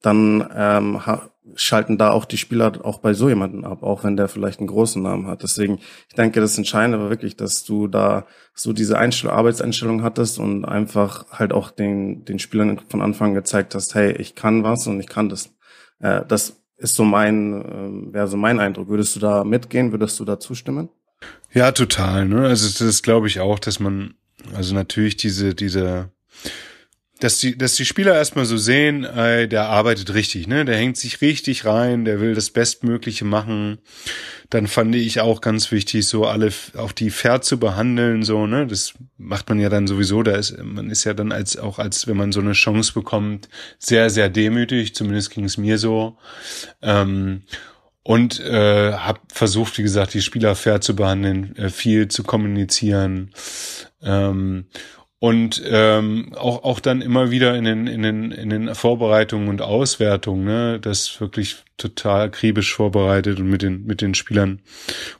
Dann 0.00 0.48
ähm, 0.54 1.06
schalten 1.54 1.98
da 1.98 2.10
auch 2.10 2.24
die 2.24 2.36
Spieler 2.36 2.72
auch 2.84 2.98
bei 2.98 3.14
so 3.14 3.28
jemanden 3.28 3.64
ab, 3.64 3.82
auch 3.82 4.04
wenn 4.04 4.16
der 4.16 4.28
vielleicht 4.28 4.60
einen 4.60 4.68
großen 4.68 5.02
Namen 5.02 5.26
hat. 5.26 5.42
Deswegen, 5.42 5.78
ich 6.08 6.14
denke, 6.14 6.40
das 6.40 6.58
Entscheidende 6.58 6.98
war 6.98 7.10
wirklich, 7.10 7.36
dass 7.36 7.64
du 7.64 7.86
da 7.86 8.26
so 8.54 8.72
diese 8.72 8.98
Einstell 8.98 9.30
Arbeitseinstellung 9.30 10.02
hattest 10.02 10.38
und 10.38 10.64
einfach 10.64 11.30
halt 11.30 11.52
auch 11.52 11.70
den, 11.70 12.24
den 12.24 12.38
Spielern 12.38 12.80
von 12.88 13.02
Anfang 13.02 13.34
gezeigt 13.34 13.74
hast, 13.74 13.94
hey, 13.94 14.12
ich 14.12 14.34
kann 14.34 14.64
was 14.64 14.86
und 14.86 15.00
ich 15.00 15.08
kann 15.08 15.28
das. 15.28 15.50
Äh, 16.00 16.22
das 16.26 16.60
ist 16.76 16.94
so 16.94 17.04
mein, 17.04 18.10
äh, 18.10 18.14
wäre 18.14 18.28
so 18.28 18.36
mein 18.36 18.60
Eindruck. 18.60 18.88
Würdest 18.88 19.16
du 19.16 19.20
da 19.20 19.44
mitgehen? 19.44 19.92
Würdest 19.92 20.18
du 20.20 20.24
da 20.24 20.38
zustimmen? 20.38 20.88
Ja, 21.52 21.72
total. 21.72 22.26
Ne? 22.26 22.46
Also 22.46 22.84
das 22.84 23.02
glaube 23.02 23.26
ich 23.26 23.40
auch, 23.40 23.58
dass 23.58 23.80
man, 23.80 24.14
also 24.54 24.74
natürlich 24.74 25.16
diese, 25.16 25.54
diese 25.54 26.10
dass 27.20 27.38
die, 27.38 27.58
dass 27.58 27.74
die 27.74 27.84
Spieler 27.84 28.14
erstmal 28.14 28.44
so 28.44 28.56
sehen, 28.56 29.04
äh, 29.04 29.48
der 29.48 29.68
arbeitet 29.68 30.14
richtig, 30.14 30.46
ne? 30.46 30.64
Der 30.64 30.76
hängt 30.76 30.96
sich 30.96 31.20
richtig 31.20 31.64
rein, 31.64 32.04
der 32.04 32.20
will 32.20 32.34
das 32.34 32.50
Bestmögliche 32.50 33.24
machen. 33.24 33.78
Dann 34.50 34.66
fand 34.66 34.94
ich 34.94 35.20
auch 35.20 35.40
ganz 35.40 35.70
wichtig, 35.72 36.06
so 36.06 36.26
alle 36.26 36.52
auch 36.76 36.92
die 36.92 37.10
fair 37.10 37.40
zu 37.40 37.58
behandeln, 37.58 38.22
so, 38.22 38.46
ne? 38.46 38.66
Das 38.66 38.94
macht 39.16 39.48
man 39.48 39.58
ja 39.58 39.68
dann 39.68 39.86
sowieso. 39.86 40.22
Da 40.22 40.36
ist, 40.36 40.56
man 40.62 40.90
ist 40.90 41.04
ja 41.04 41.14
dann 41.14 41.32
als 41.32 41.56
auch 41.56 41.78
als 41.78 42.06
wenn 42.06 42.16
man 42.16 42.32
so 42.32 42.40
eine 42.40 42.52
Chance 42.52 42.92
bekommt, 42.92 43.48
sehr, 43.78 44.10
sehr 44.10 44.28
demütig. 44.28 44.94
Zumindest 44.94 45.30
ging 45.30 45.44
es 45.44 45.58
mir 45.58 45.78
so. 45.78 46.18
Ähm, 46.82 47.42
und 48.08 48.40
äh, 48.40 48.92
habe 48.94 49.20
versucht, 49.30 49.76
wie 49.76 49.82
gesagt, 49.82 50.14
die 50.14 50.22
Spieler 50.22 50.54
fair 50.54 50.80
zu 50.80 50.96
behandeln, 50.96 51.54
äh, 51.56 51.68
viel 51.68 52.08
zu 52.08 52.22
kommunizieren. 52.22 53.32
Ähm, 54.02 54.66
und 55.20 55.60
ähm, 55.66 56.32
auch 56.36 56.62
auch 56.62 56.78
dann 56.78 57.00
immer 57.00 57.30
wieder 57.30 57.56
in 57.56 57.64
den 57.64 57.86
in 57.88 58.02
den 58.02 58.30
in 58.30 58.50
den 58.50 58.74
Vorbereitungen 58.74 59.48
und 59.48 59.62
Auswertungen, 59.62 60.44
ne, 60.44 60.78
das 60.80 61.20
wirklich 61.20 61.56
total 61.76 62.26
akribisch 62.26 62.72
vorbereitet 62.74 63.40
und 63.40 63.50
mit 63.50 63.62
den 63.62 63.84
mit 63.84 64.00
den 64.00 64.14
Spielern 64.14 64.60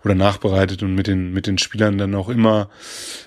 oder 0.04 0.14
nachbereitet 0.14 0.82
und 0.82 0.94
mit 0.94 1.08
den 1.08 1.32
mit 1.32 1.48
den 1.48 1.58
Spielern 1.58 1.98
dann 1.98 2.14
auch 2.14 2.28
immer 2.28 2.70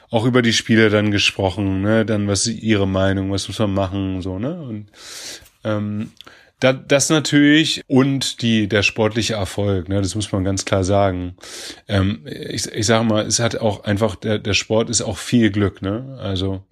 auch 0.10 0.26
über 0.26 0.42
die 0.42 0.54
Spiele 0.54 0.90
dann 0.90 1.12
gesprochen, 1.12 1.82
ne, 1.82 2.06
dann 2.06 2.28
was 2.28 2.48
ist 2.48 2.62
ihre 2.62 2.88
Meinung, 2.88 3.32
was 3.32 3.50
muss 3.50 3.60
man 3.60 3.74
machen, 3.74 4.22
so 4.22 4.40
ne? 4.40 4.62
Und 4.62 4.88
ähm, 5.66 6.12
da, 6.62 6.74
das 6.74 7.10
natürlich 7.10 7.84
und 7.88 8.42
die 8.42 8.70
der 8.70 8.84
sportliche 8.84 9.34
Erfolg, 9.34 9.90
ne, 9.90 10.00
das 10.00 10.16
muss 10.16 10.32
man 10.32 10.44
ganz 10.46 10.64
klar 10.64 10.84
sagen. 10.84 11.36
Ähm, 11.88 12.22
ich, 12.26 12.68
ich 12.68 12.86
sage 12.86 13.04
mal, 13.04 13.26
es 13.26 13.40
hat 13.40 13.58
auch 13.58 13.84
einfach 13.84 14.16
der 14.16 14.40
der 14.40 14.54
Sport 14.54 14.90
ist 14.90 15.02
auch 15.02 15.18
viel 15.18 15.52
Glück, 15.52 15.82
ne? 15.82 16.18
Also 16.22 16.64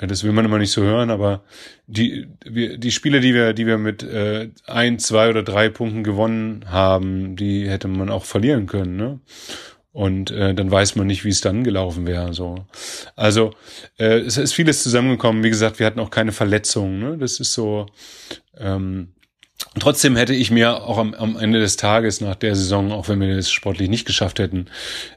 das 0.00 0.22
will 0.22 0.30
man 0.30 0.44
immer 0.44 0.58
nicht 0.58 0.70
so 0.70 0.82
hören, 0.82 1.10
aber 1.10 1.42
die 1.88 2.28
wir, 2.44 2.78
die 2.78 2.92
Spiele, 2.92 3.20
die 3.20 3.34
wir 3.34 3.52
die 3.54 3.66
wir 3.66 3.76
mit 3.76 4.04
äh, 4.04 4.50
ein, 4.66 5.00
zwei 5.00 5.28
oder 5.28 5.42
drei 5.42 5.68
Punkten 5.68 6.04
gewonnen 6.04 6.66
haben, 6.68 7.34
die 7.34 7.68
hätte 7.68 7.88
man 7.88 8.10
auch 8.10 8.24
verlieren 8.24 8.66
können, 8.66 8.96
ne? 8.96 9.20
Und 9.98 10.30
äh, 10.30 10.54
dann 10.54 10.70
weiß 10.70 10.94
man 10.94 11.08
nicht, 11.08 11.24
wie 11.24 11.30
es 11.30 11.40
dann 11.40 11.64
gelaufen 11.64 12.06
wäre. 12.06 12.32
So, 12.32 12.64
also 13.16 13.50
äh, 13.98 14.20
es 14.20 14.36
ist 14.36 14.52
vieles 14.52 14.84
zusammengekommen. 14.84 15.42
Wie 15.42 15.50
gesagt, 15.50 15.80
wir 15.80 15.86
hatten 15.86 15.98
auch 15.98 16.10
keine 16.10 16.30
Verletzungen. 16.30 17.00
Ne? 17.00 17.18
Das 17.18 17.40
ist 17.40 17.52
so. 17.52 17.86
Ähm, 18.56 19.08
trotzdem 19.78 20.16
hätte 20.16 20.34
ich 20.34 20.50
mir 20.50 20.84
auch 20.84 20.98
am, 20.98 21.14
am, 21.14 21.36
Ende 21.36 21.60
des 21.60 21.76
Tages 21.76 22.20
nach 22.20 22.36
der 22.36 22.54
Saison, 22.54 22.92
auch 22.92 23.08
wenn 23.08 23.20
wir 23.20 23.34
das 23.34 23.50
sportlich 23.50 23.88
nicht 23.88 24.06
geschafft 24.06 24.38
hätten, 24.38 24.66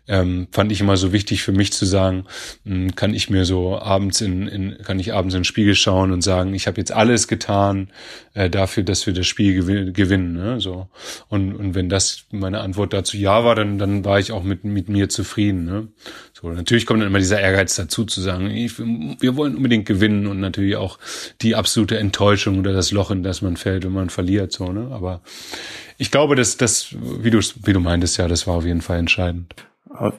ähm, 0.08 0.48
fand 0.52 0.72
ich 0.72 0.82
immer 0.82 0.98
so 0.98 1.14
wichtig 1.14 1.44
für 1.44 1.52
mich 1.52 1.74
zu 1.74 1.86
sagen, 1.86 2.26
mh, 2.64 2.76
hm, 2.76 2.96
kann 2.96 3.14
ich 3.14 3.30
mir 3.30 3.46
so 3.46 3.78
abends 3.78 4.22
in, 4.22 4.48
in 4.48 4.78
kann 4.84 5.00
ich 5.00 5.14
abends 5.14 5.36
in 5.36 5.42
den 5.42 5.46
Spiegel 5.46 5.76
schauen 5.76 6.12
und 6.12 6.22
sagen, 6.22 6.54
ich 6.54 6.68
habe 6.68 6.78
jetzt 6.78 6.92
alles 6.92 7.28
getan 7.28 7.92
äh, 8.34 8.50
dafür, 8.50 8.84
dass 8.84 9.06
wir 9.06 9.14
das 9.14 9.28
Spiel 9.28 9.56
gewinnen. 9.94 10.34
Ne? 10.34 10.60
So 10.60 10.88
und 11.30 11.56
und 11.56 11.76
wenn 11.76 11.90
das 11.90 12.26
meine 12.32 12.62
Antwort 12.62 12.94
dazu 12.94 13.18
ja 13.18 13.44
war, 13.44 13.56
dann 13.56 13.78
dann 13.78 14.04
war 14.06 14.20
ich 14.20 14.32
auch 14.32 14.44
mit 14.44 14.64
mit 14.64 14.90
mir 14.90 15.10
zufrieden. 15.10 15.66
Ne? 15.66 15.88
So 16.42 16.50
natürlich 16.50 16.86
kommt 16.86 17.02
dann 17.02 17.08
immer 17.08 17.20
dieser 17.20 17.40
Ehrgeiz 17.40 17.76
dazu 17.76 18.06
zu 18.06 18.20
sagen, 18.22 18.48
ich, 18.48 18.80
wir 18.80 19.36
wollen 19.36 19.56
unbedingt 19.56 19.86
gewinnen 19.86 20.28
und 20.28 20.40
natürlich 20.40 20.76
auch 20.76 20.98
die 21.42 21.56
absolute 21.56 21.98
Enttäuschung 21.98 22.60
oder 22.60 22.74
das 22.74 22.92
Loch, 22.92 23.12
in 23.12 23.24
das 23.24 23.42
man 23.42 23.58
fällt, 23.58 23.86
wenn 23.86 23.94
man 23.94 24.10
verliert. 24.10 24.52
So 24.52 24.72
ne, 24.72 24.90
aber 24.92 25.22
ich 25.98 26.10
glaube, 26.10 26.36
dass 26.36 26.58
das, 26.58 26.96
wie 27.00 27.30
du 27.30 27.40
wie 27.64 27.74
du 27.74 27.80
meintest, 27.80 28.18
ja, 28.18 28.28
das 28.28 28.48
war 28.48 28.56
auf 28.56 28.66
jeden 28.66 28.82
Fall 28.82 28.98
entscheidend. 28.98 29.54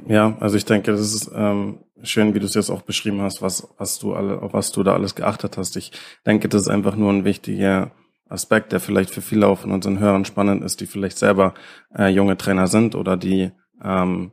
Ja, 0.06 0.36
also 0.38 0.56
ich 0.56 0.64
denke, 0.64 0.92
das 0.92 1.00
ist 1.00 1.30
ähm, 1.34 1.78
schön, 2.02 2.34
wie 2.34 2.40
du 2.40 2.46
es 2.46 2.54
jetzt 2.54 2.70
auch 2.70 2.82
beschrieben 2.82 3.22
hast, 3.22 3.42
was, 3.42 3.68
was 3.78 3.98
du 3.98 4.14
alle, 4.14 4.42
auf 4.42 4.52
was 4.52 4.70
du 4.70 4.82
da 4.82 4.92
alles 4.92 5.14
geachtet 5.14 5.56
hast. 5.56 5.76
Ich 5.76 5.92
denke, 6.26 6.48
das 6.48 6.62
ist 6.62 6.68
einfach 6.68 6.94
nur 6.94 7.12
ein 7.12 7.24
wichtiger 7.24 7.90
Aspekt, 8.28 8.72
der 8.72 8.80
vielleicht 8.80 9.10
für 9.10 9.22
viele 9.22 9.46
auch 9.46 9.60
von 9.60 9.72
unseren 9.72 9.98
Hörern 9.98 10.24
spannend 10.24 10.62
ist, 10.62 10.80
die 10.80 10.86
vielleicht 10.86 11.18
selber 11.18 11.54
äh, 11.96 12.08
junge 12.08 12.36
Trainer 12.36 12.66
sind 12.66 12.94
oder 12.94 13.16
die 13.16 13.50
ähm, 13.82 14.32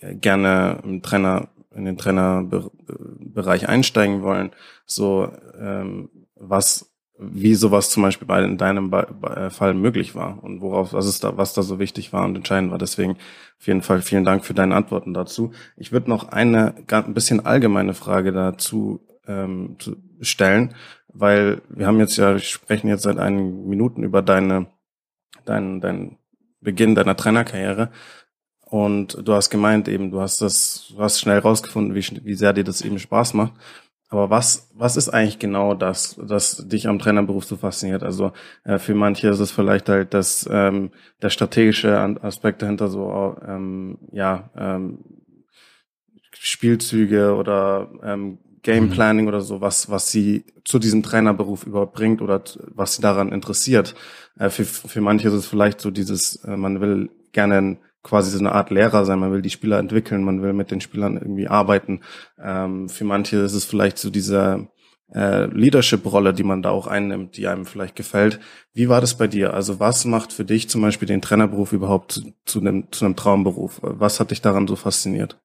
gerne 0.00 0.80
im 0.84 1.02
Trainer 1.02 1.48
in 1.74 1.84
den 1.84 1.96
Trainerbereich 1.96 3.68
einsteigen 3.68 4.22
wollen. 4.22 4.50
So 4.86 5.30
ähm, 5.58 6.10
was 6.34 6.90
wie 7.22 7.54
sowas 7.54 7.90
zum 7.90 8.02
Beispiel 8.02 8.26
bei 8.26 8.42
in 8.42 8.56
deinem 8.56 8.90
äh, 8.92 9.50
Fall 9.50 9.74
möglich 9.74 10.14
war 10.14 10.42
und 10.42 10.62
worauf 10.62 10.94
was 10.94 11.06
ist 11.06 11.22
da 11.22 11.36
was 11.36 11.52
da 11.52 11.62
so 11.62 11.78
wichtig 11.78 12.14
war 12.14 12.24
und 12.24 12.34
entscheidend 12.34 12.70
war. 12.70 12.78
Deswegen 12.78 13.12
auf 13.58 13.66
jeden 13.66 13.82
Fall 13.82 14.00
vielen 14.00 14.24
Dank 14.24 14.44
für 14.44 14.54
deine 14.54 14.74
Antworten 14.74 15.12
dazu. 15.12 15.52
Ich 15.76 15.92
würde 15.92 16.08
noch 16.08 16.28
eine 16.28 16.74
ein 16.90 17.14
bisschen 17.14 17.44
allgemeine 17.44 17.92
Frage 17.92 18.32
dazu 18.32 19.00
ähm, 19.26 19.76
zu 19.78 19.96
stellen, 20.22 20.74
weil 21.08 21.60
wir 21.68 21.86
haben 21.86 21.98
jetzt 21.98 22.16
ja 22.16 22.38
sprechen 22.38 22.88
jetzt 22.88 23.02
seit 23.02 23.18
einigen 23.18 23.68
Minuten 23.68 24.02
über 24.02 24.22
deine 24.22 24.68
dein 25.44 25.82
dein 25.82 26.16
Beginn 26.62 26.94
deiner 26.94 27.16
Trainerkarriere 27.16 27.90
und 28.70 29.18
du 29.26 29.34
hast 29.34 29.50
gemeint 29.50 29.88
eben, 29.88 30.12
du 30.12 30.20
hast 30.20 30.40
das, 30.40 30.92
du 30.94 31.02
hast 31.02 31.20
schnell 31.20 31.40
rausgefunden, 31.40 31.94
wie, 31.94 32.24
wie 32.24 32.34
sehr 32.34 32.52
dir 32.52 32.64
das 32.64 32.82
eben 32.82 32.98
Spaß 32.98 33.34
macht. 33.34 33.52
Aber 34.08 34.30
was, 34.30 34.70
was 34.74 34.96
ist 34.96 35.08
eigentlich 35.08 35.38
genau 35.38 35.74
das, 35.74 36.18
das 36.20 36.68
dich 36.68 36.88
am 36.88 36.98
Trainerberuf 36.98 37.44
so 37.44 37.56
fasziniert? 37.56 38.02
Also 38.02 38.32
äh, 38.64 38.78
für 38.78 38.94
manche 38.94 39.28
ist 39.28 39.38
es 39.38 39.50
vielleicht 39.50 39.88
halt 39.88 40.14
das, 40.14 40.48
ähm, 40.50 40.90
der 41.22 41.30
strategische 41.30 41.96
Aspekt 42.22 42.62
dahinter, 42.62 42.88
so 42.88 43.36
ähm, 43.46 43.98
ja 44.12 44.50
ähm, 44.56 44.98
Spielzüge 46.32 47.34
oder 47.34 47.90
ähm, 48.02 48.38
Game 48.62 48.84
mhm. 48.84 48.90
Planning 48.90 49.28
oder 49.28 49.40
so, 49.40 49.60
was, 49.60 49.90
was 49.90 50.10
sie 50.10 50.44
zu 50.64 50.78
diesem 50.78 51.02
Trainerberuf 51.02 51.66
überbringt 51.66 52.22
oder 52.22 52.42
was 52.74 52.96
sie 52.96 53.02
daran 53.02 53.32
interessiert. 53.32 53.94
Äh, 54.38 54.50
für, 54.50 54.64
für 54.64 55.00
manche 55.00 55.28
ist 55.28 55.34
es 55.34 55.46
vielleicht 55.46 55.80
so 55.80 55.90
dieses, 55.90 56.36
äh, 56.44 56.56
man 56.56 56.80
will 56.80 57.10
gerne 57.32 57.78
quasi 58.02 58.30
so 58.30 58.38
eine 58.38 58.52
Art 58.52 58.70
Lehrer 58.70 59.04
sein. 59.04 59.18
Man 59.18 59.32
will 59.32 59.42
die 59.42 59.50
Spieler 59.50 59.78
entwickeln, 59.78 60.24
man 60.24 60.42
will 60.42 60.52
mit 60.52 60.70
den 60.70 60.80
Spielern 60.80 61.16
irgendwie 61.16 61.48
arbeiten. 61.48 62.00
Ähm, 62.42 62.88
für 62.88 63.04
manche 63.04 63.38
ist 63.38 63.54
es 63.54 63.64
vielleicht 63.64 63.98
so 63.98 64.10
diese 64.10 64.68
äh, 65.14 65.46
Leadership-Rolle, 65.46 66.32
die 66.32 66.44
man 66.44 66.62
da 66.62 66.70
auch 66.70 66.86
einnimmt, 66.86 67.36
die 67.36 67.48
einem 67.48 67.66
vielleicht 67.66 67.96
gefällt. 67.96 68.40
Wie 68.72 68.88
war 68.88 69.00
das 69.00 69.16
bei 69.16 69.26
dir? 69.26 69.54
Also 69.54 69.80
was 69.80 70.04
macht 70.04 70.32
für 70.32 70.44
dich 70.44 70.68
zum 70.68 70.82
Beispiel 70.82 71.08
den 71.08 71.22
Trainerberuf 71.22 71.72
überhaupt 71.72 72.12
zu, 72.12 72.32
zu, 72.44 72.60
einem, 72.60 72.90
zu 72.92 73.04
einem 73.04 73.16
Traumberuf? 73.16 73.80
Was 73.82 74.20
hat 74.20 74.30
dich 74.30 74.40
daran 74.40 74.68
so 74.68 74.76
fasziniert? 74.76 75.38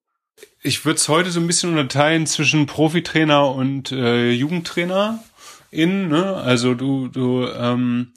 Ich 0.62 0.86
würde 0.86 0.98
es 0.98 1.10
heute 1.10 1.32
so 1.32 1.40
ein 1.40 1.48
bisschen 1.48 1.72
unterteilen 1.72 2.28
zwischen 2.28 2.66
Profitrainer 2.66 3.52
und 3.52 3.92
äh, 3.92 4.32
Jugendtrainer 4.32 5.24
in. 5.72 6.10
Ne? 6.10 6.36
Also 6.36 6.74
du, 6.74 7.08
du 7.08 7.48
ähm, 7.48 8.14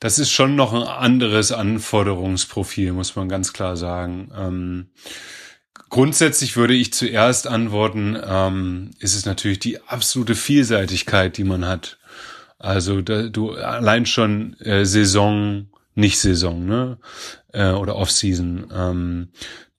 das 0.00 0.18
ist 0.18 0.30
schon 0.30 0.54
noch 0.54 0.72
ein 0.72 0.82
anderes 0.82 1.52
Anforderungsprofil, 1.52 2.92
muss 2.92 3.16
man 3.16 3.28
ganz 3.28 3.52
klar 3.52 3.76
sagen. 3.76 4.30
Ähm, 4.36 4.86
grundsätzlich 5.88 6.56
würde 6.56 6.74
ich 6.74 6.92
zuerst 6.92 7.46
antworten, 7.46 8.16
ähm, 8.24 8.90
ist 9.00 9.16
es 9.16 9.26
natürlich 9.26 9.58
die 9.58 9.80
absolute 9.82 10.34
Vielseitigkeit, 10.34 11.36
die 11.36 11.44
man 11.44 11.66
hat. 11.66 11.98
Also 12.58 13.00
da, 13.02 13.24
du 13.24 13.52
allein 13.52 14.06
schon 14.06 14.58
äh, 14.60 14.84
Saison, 14.84 15.68
nicht 15.94 16.18
Saison, 16.18 16.64
ne? 16.64 16.98
Äh, 17.52 17.70
oder 17.70 17.96
Off-Season. 17.96 18.72
Ähm, 18.72 19.28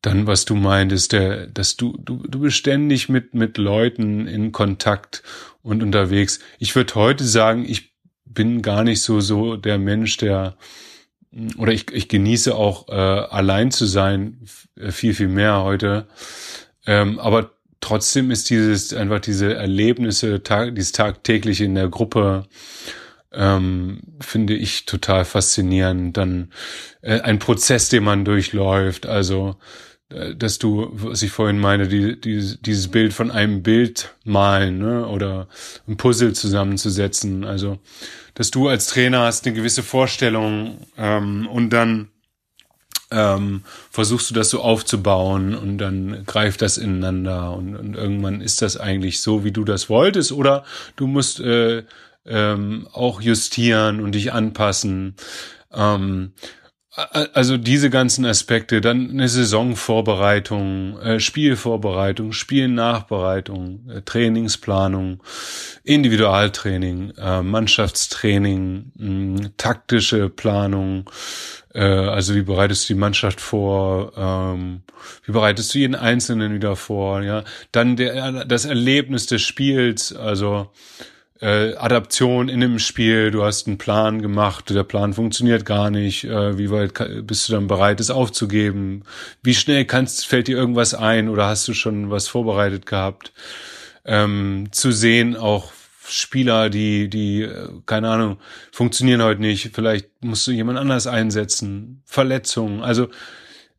dann, 0.02 0.28
was 0.28 0.46
du 0.46 0.56
meintest, 0.56 1.12
der, 1.12 1.48
dass 1.48 1.76
du, 1.76 1.98
du, 1.98 2.24
du 2.26 2.40
bist 2.40 2.58
ständig 2.58 3.10
mit, 3.10 3.34
mit 3.34 3.58
Leuten 3.58 4.28
in 4.28 4.52
Kontakt 4.52 5.24
und 5.62 5.84
unterwegs. 5.84 6.40
Ich 6.58 6.76
würde 6.76 6.96
heute 6.96 7.26
sagen, 7.26 7.66
ich 7.68 7.89
bin 8.30 8.62
gar 8.62 8.84
nicht 8.84 9.02
so 9.02 9.20
so 9.20 9.56
der 9.56 9.78
Mensch, 9.78 10.18
der 10.18 10.56
oder 11.58 11.72
ich, 11.72 11.92
ich 11.92 12.08
genieße 12.08 12.56
auch 12.56 12.88
äh, 12.88 12.92
allein 12.94 13.72
zu 13.72 13.86
sein 13.86 14.40
äh, 14.76 14.92
viel 14.92 15.14
viel 15.14 15.28
mehr 15.28 15.64
heute. 15.64 16.08
Ähm, 16.86 17.20
aber 17.20 17.52
trotzdem 17.82 18.32
ist 18.32 18.50
dieses 18.50 18.94
einfach 18.94 19.20
diese 19.20 19.54
Erlebnisse, 19.54 20.44
tag, 20.44 20.76
dieses 20.76 20.92
tagtägliche 20.92 21.66
in 21.66 21.76
der 21.76 21.90
Gruppe 21.90 22.48
ähm, 23.32 24.02
finde 24.20 24.56
ich 24.56 24.86
total 24.86 25.26
faszinierend. 25.26 26.18
Dann 26.18 26.52
äh, 27.02 27.20
ein 27.22 27.40
Prozess, 27.40 27.90
den 27.90 28.04
man 28.04 28.26
durchläuft. 28.26 29.06
Also 29.06 29.58
äh, 30.10 30.36
dass 30.36 30.60
du, 30.60 30.90
was 30.92 31.22
ich 31.22 31.32
vorhin 31.32 31.60
meine, 31.60 31.88
die, 31.88 32.20
die, 32.20 32.58
dieses 32.62 32.88
Bild 32.90 33.14
von 33.14 33.32
einem 33.32 33.64
Bild 33.64 34.16
malen 34.24 34.80
ne? 34.80 35.08
oder 35.08 35.48
ein 35.88 35.98
Puzzle 35.98 36.34
zusammenzusetzen. 36.34 37.44
Also, 37.44 37.80
dass 38.40 38.52
du 38.52 38.70
als 38.70 38.88
Trainer 38.88 39.24
hast 39.24 39.46
eine 39.46 39.54
gewisse 39.54 39.84
Vorstellung 39.84 40.78
ähm, 40.98 41.46
und 41.52 41.72
dann 41.72 42.08
ähm, 43.12 43.64
versuchst 43.92 44.30
du 44.30 44.34
das 44.34 44.50
so 44.50 44.62
aufzubauen 44.62 45.54
und 45.54 45.78
dann 45.78 46.24
greift 46.26 46.62
das 46.62 46.78
ineinander 46.78 47.52
und, 47.52 47.76
und 47.76 47.96
irgendwann 47.96 48.40
ist 48.40 48.62
das 48.62 48.78
eigentlich 48.78 49.22
so, 49.22 49.44
wie 49.44 49.52
du 49.52 49.66
das 49.66 49.90
wolltest 49.90 50.32
oder 50.32 50.64
du 50.96 51.06
musst 51.06 51.42
äh, 51.42 51.84
ähm, 52.26 52.88
auch 52.94 53.20
justieren 53.20 54.00
und 54.00 54.16
dich 54.16 54.32
anpassen. 54.32 55.16
Ähm, 55.74 56.32
also 56.96 57.58
diese 57.58 57.92
ganzen 57.92 58.26
Aspekte, 58.26 58.82
dann 58.82 59.12
eine 59.12 59.28
Saisonvorbereitung, 59.28 61.00
äh, 61.00 61.20
Spielvorbereitung, 61.20 62.32
Spielnachbereitung, 62.32 63.88
äh, 63.90 64.02
Trainingsplanung, 64.02 65.22
Individualtraining, 65.84 67.14
äh, 67.18 67.44
Mannschaftstraining, 67.44 69.52
taktische 69.58 70.30
Planung, 70.30 71.10
also 71.72 72.34
wie 72.34 72.42
bereitest 72.42 72.90
du 72.90 72.96
die 72.96 73.00
Mannschaft 73.00 73.40
vor, 73.40 74.12
ähm, 74.18 74.82
wie 75.24 75.32
bereitest 75.32 75.74
du 75.74 75.80
jeden 75.80 75.94
Einzelnen 75.94 76.52
wieder 76.52 76.76
vor, 76.76 77.22
ja, 77.22 77.44
dann 77.72 77.96
der, 77.96 78.44
das 78.46 78.66
Erlebnis 78.66 79.28
des 79.28 79.44
Spiels, 79.44 80.16
also 80.16 80.72
äh, 81.42 81.76
Adaption 81.76 82.50
in 82.50 82.60
dem 82.60 82.80
Spiel, 82.80 83.32
du 83.32 83.44
hast 83.44 83.68
einen 83.68 83.78
Plan 83.78 84.22
gemacht, 84.22 84.70
der 84.70 84.84
Plan 84.84 85.14
funktioniert 85.14 85.66
gar 85.66 85.90
nicht, 85.90 86.26
äh, 86.26 86.58
wie 86.58 86.70
weit 86.70 86.94
bist 87.26 87.48
du 87.48 87.54
dann 87.54 87.68
bereit, 87.68 88.00
es 88.00 88.10
aufzugeben? 88.10 89.04
Wie 89.42 89.56
schnell 89.56 89.86
kannst, 89.86 90.28
fällt 90.28 90.48
dir 90.48 90.58
irgendwas 90.58 90.94
ein 90.94 91.30
oder 91.30 91.48
hast 91.48 91.68
du 91.68 91.74
schon 91.74 92.12
was 92.12 92.28
vorbereitet 92.28 92.86
gehabt? 92.86 93.32
Ähm, 94.06 94.68
zu 94.72 94.92
sehen 94.92 95.36
auch 95.38 95.72
Spieler, 96.08 96.70
die, 96.70 97.10
die, 97.10 97.44
äh, 97.44 97.70
keine 97.86 98.10
Ahnung, 98.10 98.38
funktionieren 98.72 99.24
heute 99.24 99.42
nicht, 99.42 99.72
vielleicht 99.74 100.10
musst 100.22 100.46
du 100.48 100.52
jemand 100.52 100.80
anders 100.80 101.08
einsetzen, 101.08 102.02
Verletzungen, 102.06 102.82
also 102.82 103.10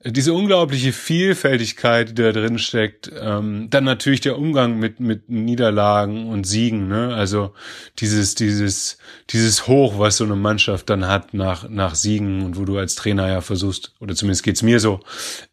diese 0.03 0.33
unglaubliche 0.33 0.95
Vielfältigkeit, 0.95 2.11
die 2.11 2.23
da 2.23 2.33
drin 2.33 2.59
steckt, 2.59 3.13
ähm, 3.21 3.69
dann 3.69 3.85
natürlich 3.85 4.23
der 4.23 4.39
Umgang 4.39 4.79
mit 4.79 4.99
mit 4.99 5.29
Niederlagen 5.29 6.29
und 6.31 6.47
Siegen, 6.47 6.89
ne? 6.89 7.15
Also 7.15 7.53
dieses 7.99 8.35
dieses 8.35 8.97
dieses 9.29 9.67
Hoch, 9.67 9.99
was 9.99 10.17
so 10.17 10.25
eine 10.25 10.37
Mannschaft 10.37 10.89
dann 10.89 11.07
hat 11.07 11.35
nach 11.35 11.69
nach 11.69 11.95
Siegen 11.95 12.43
und 12.45 12.57
wo 12.57 12.65
du 12.65 12.79
als 12.79 12.95
Trainer 12.95 13.29
ja 13.29 13.41
versuchst 13.43 13.93
oder 14.01 14.15
zumindest 14.15 14.43
geht's 14.43 14.63
mir 14.63 14.81
so, 14.81 15.01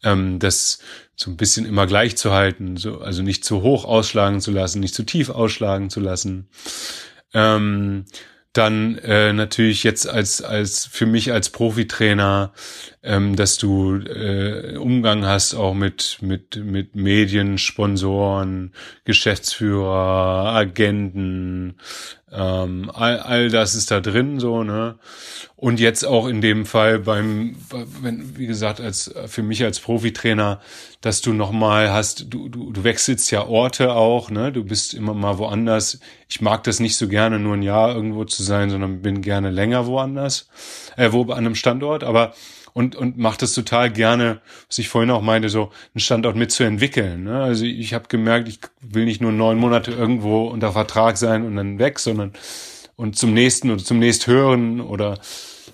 ähm, 0.03 0.39
das 0.39 0.79
so 1.17 1.29
ein 1.29 1.35
bisschen 1.35 1.65
immer 1.65 1.85
gleich 1.85 2.15
zu 2.15 2.31
halten, 2.31 2.77
so 2.77 3.01
also 3.01 3.23
nicht 3.23 3.43
zu 3.43 3.63
hoch 3.63 3.83
ausschlagen 3.83 4.39
zu 4.39 4.51
lassen, 4.51 4.79
nicht 4.79 4.95
zu 4.95 5.03
tief 5.03 5.29
ausschlagen 5.29 5.89
zu 5.89 5.99
lassen. 5.99 6.47
Ähm, 7.33 8.05
dann 8.53 8.97
äh, 8.99 9.33
natürlich 9.33 9.83
jetzt 9.83 10.07
als 10.07 10.41
als 10.41 10.85
für 10.85 11.05
mich 11.05 11.31
als 11.31 11.49
Profitrainer, 11.49 12.53
ähm, 13.03 13.35
dass 13.35 13.57
du 13.57 13.97
äh, 13.97 14.77
Umgang 14.77 15.25
hast 15.25 15.53
auch 15.53 15.73
mit 15.73 16.17
mit 16.21 16.55
mit 16.57 16.95
Medien, 16.95 17.57
Sponsoren, 17.57 18.73
Geschäftsführer, 19.05 20.53
Agenten, 20.55 21.77
ähm, 22.31 22.91
all, 22.93 23.19
all 23.19 23.49
das 23.49 23.75
ist 23.75 23.91
da 23.91 24.01
drin 24.01 24.39
so 24.39 24.63
ne 24.63 24.97
und 25.57 25.79
jetzt 25.79 26.05
auch 26.05 26.27
in 26.27 26.39
dem 26.39 26.67
Fall 26.67 26.99
beim 26.99 27.55
wenn 28.01 28.37
wie 28.37 28.45
gesagt 28.45 28.79
als 28.79 29.13
für 29.25 29.41
mich 29.41 29.63
als 29.63 29.79
Profitrainer 29.79 30.61
dass 31.01 31.21
du 31.21 31.33
noch 31.33 31.51
mal 31.51 31.91
hast 31.91 32.31
du 32.31 32.47
du 32.47 32.71
du 32.71 32.83
wechselst 32.83 33.31
ja 33.31 33.45
Orte 33.45 33.93
auch 33.93 34.29
ne 34.29 34.51
du 34.51 34.63
bist 34.63 34.93
immer 34.93 35.15
mal 35.15 35.39
woanders 35.39 35.99
ich 36.29 36.41
mag 36.41 36.63
das 36.63 36.79
nicht 36.79 36.95
so 36.95 37.07
gerne 37.07 37.39
nur 37.39 37.55
ein 37.55 37.63
Jahr 37.63 37.93
irgendwo 37.93 38.23
zu 38.23 38.43
sein 38.43 38.69
sondern 38.69 39.01
bin 39.01 39.21
gerne 39.21 39.49
länger 39.49 39.87
woanders 39.87 40.47
äh, 40.95 41.11
wo 41.11 41.23
an 41.23 41.39
einem 41.39 41.55
Standort 41.55 42.03
aber 42.03 42.33
und, 42.73 42.95
und 42.95 43.17
macht 43.17 43.41
das 43.41 43.53
total 43.53 43.91
gerne, 43.91 44.39
was 44.67 44.77
ich 44.77 44.87
vorhin 44.87 45.09
auch 45.09 45.23
meinte, 45.23 45.49
so 45.49 45.71
einen 45.95 45.99
Standort 45.99 46.35
mitzuentwickeln. 46.35 47.23
Ne? 47.23 47.41
Also 47.41 47.65
ich 47.65 47.95
habe 47.95 48.05
gemerkt, 48.07 48.47
ich 48.47 48.59
will 48.81 49.05
nicht 49.05 49.19
nur 49.19 49.31
neun 49.31 49.57
Monate 49.57 49.89
irgendwo 49.89 50.43
unter 50.43 50.73
Vertrag 50.73 51.17
sein 51.17 51.43
und 51.43 51.55
dann 51.55 51.79
weg, 51.79 51.97
sondern 51.97 52.33
und 52.97 53.15
zum 53.15 53.33
nächsten 53.33 53.71
oder 53.71 53.83
zum 53.83 53.99
nächst 53.99 54.27
hören 54.27 54.81
oder 54.81 55.17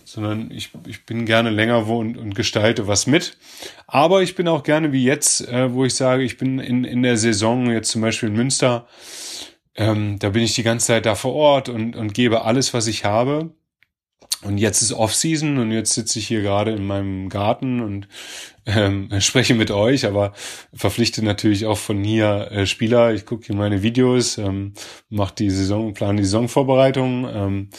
sondern 0.05 0.51
ich, 0.51 0.69
ich 0.85 1.07
bin 1.07 1.25
gerne 1.25 1.49
länger 1.49 1.87
wo 1.87 1.99
und, 1.99 2.17
und 2.17 2.35
gestalte 2.35 2.87
was 2.87 3.07
mit. 3.07 3.35
Aber 3.87 4.21
ich 4.21 4.35
bin 4.35 4.47
auch 4.47 4.61
gerne 4.61 4.91
wie 4.91 5.03
jetzt, 5.03 5.47
äh, 5.47 5.73
wo 5.73 5.85
ich 5.85 5.95
sage, 5.95 6.21
ich 6.21 6.37
bin 6.37 6.59
in, 6.59 6.83
in 6.83 7.01
der 7.01 7.17
Saison, 7.17 7.71
jetzt 7.71 7.89
zum 7.89 8.03
Beispiel 8.03 8.29
in 8.29 8.35
Münster, 8.35 8.85
ähm, 9.75 10.19
da 10.19 10.29
bin 10.29 10.43
ich 10.43 10.53
die 10.53 10.61
ganze 10.61 10.87
Zeit 10.87 11.07
da 11.07 11.15
vor 11.15 11.33
Ort 11.33 11.67
und, 11.67 11.95
und 11.95 12.13
gebe 12.13 12.43
alles, 12.43 12.75
was 12.75 12.85
ich 12.85 13.05
habe. 13.05 13.55
Und 14.43 14.57
jetzt 14.57 14.81
ist 14.81 14.93
Off-Season 14.93 15.57
und 15.57 15.71
jetzt 15.71 15.93
sitze 15.93 16.19
ich 16.19 16.27
hier 16.27 16.41
gerade 16.41 16.71
in 16.71 16.85
meinem 16.85 17.29
Garten 17.29 17.81
und 17.81 18.07
ähm, 18.65 19.09
spreche 19.19 19.53
mit 19.53 19.71
euch, 19.71 20.05
aber 20.05 20.33
verpflichte 20.73 21.23
natürlich 21.23 21.65
auch 21.65 21.77
von 21.77 22.03
hier 22.03 22.51
äh, 22.51 22.65
Spieler. 22.65 23.13
Ich 23.13 23.25
gucke 23.25 23.45
hier 23.45 23.55
meine 23.55 23.83
Videos, 23.83 24.37
ähm, 24.37 24.73
mache 25.09 25.35
die 25.35 25.49
Saison, 25.49 25.93
plane 25.93 26.17
die 26.17 26.25
Saisonvorbereitung, 26.25 27.27
ähm, 27.33 27.69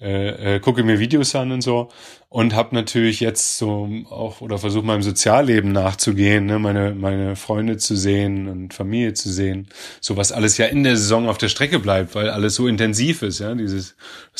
äh, 0.00 0.56
äh, 0.56 0.60
gucke 0.60 0.82
mir 0.82 0.98
Videos 0.98 1.34
an 1.34 1.52
und 1.52 1.62
so 1.62 1.90
und 2.32 2.54
habe 2.54 2.74
natürlich 2.74 3.20
jetzt 3.20 3.58
so 3.58 3.90
auch 4.08 4.40
oder 4.40 4.56
versuche 4.56 4.86
meinem 4.86 5.02
Sozialleben 5.02 5.70
nachzugehen, 5.70 6.46
ne, 6.46 6.58
meine 6.58 6.94
meine 6.94 7.36
Freunde 7.36 7.76
zu 7.76 7.94
sehen 7.94 8.48
und 8.48 8.72
Familie 8.72 9.12
zu 9.12 9.30
sehen, 9.30 9.68
so 10.00 10.16
was 10.16 10.32
alles 10.32 10.56
ja 10.56 10.64
in 10.64 10.82
der 10.82 10.96
Saison 10.96 11.28
auf 11.28 11.36
der 11.36 11.50
Strecke 11.50 11.78
bleibt, 11.78 12.14
weil 12.14 12.30
alles 12.30 12.54
so 12.54 12.66
intensiv 12.66 13.20
ist, 13.20 13.40
ja, 13.40 13.54
dieses 13.54 13.96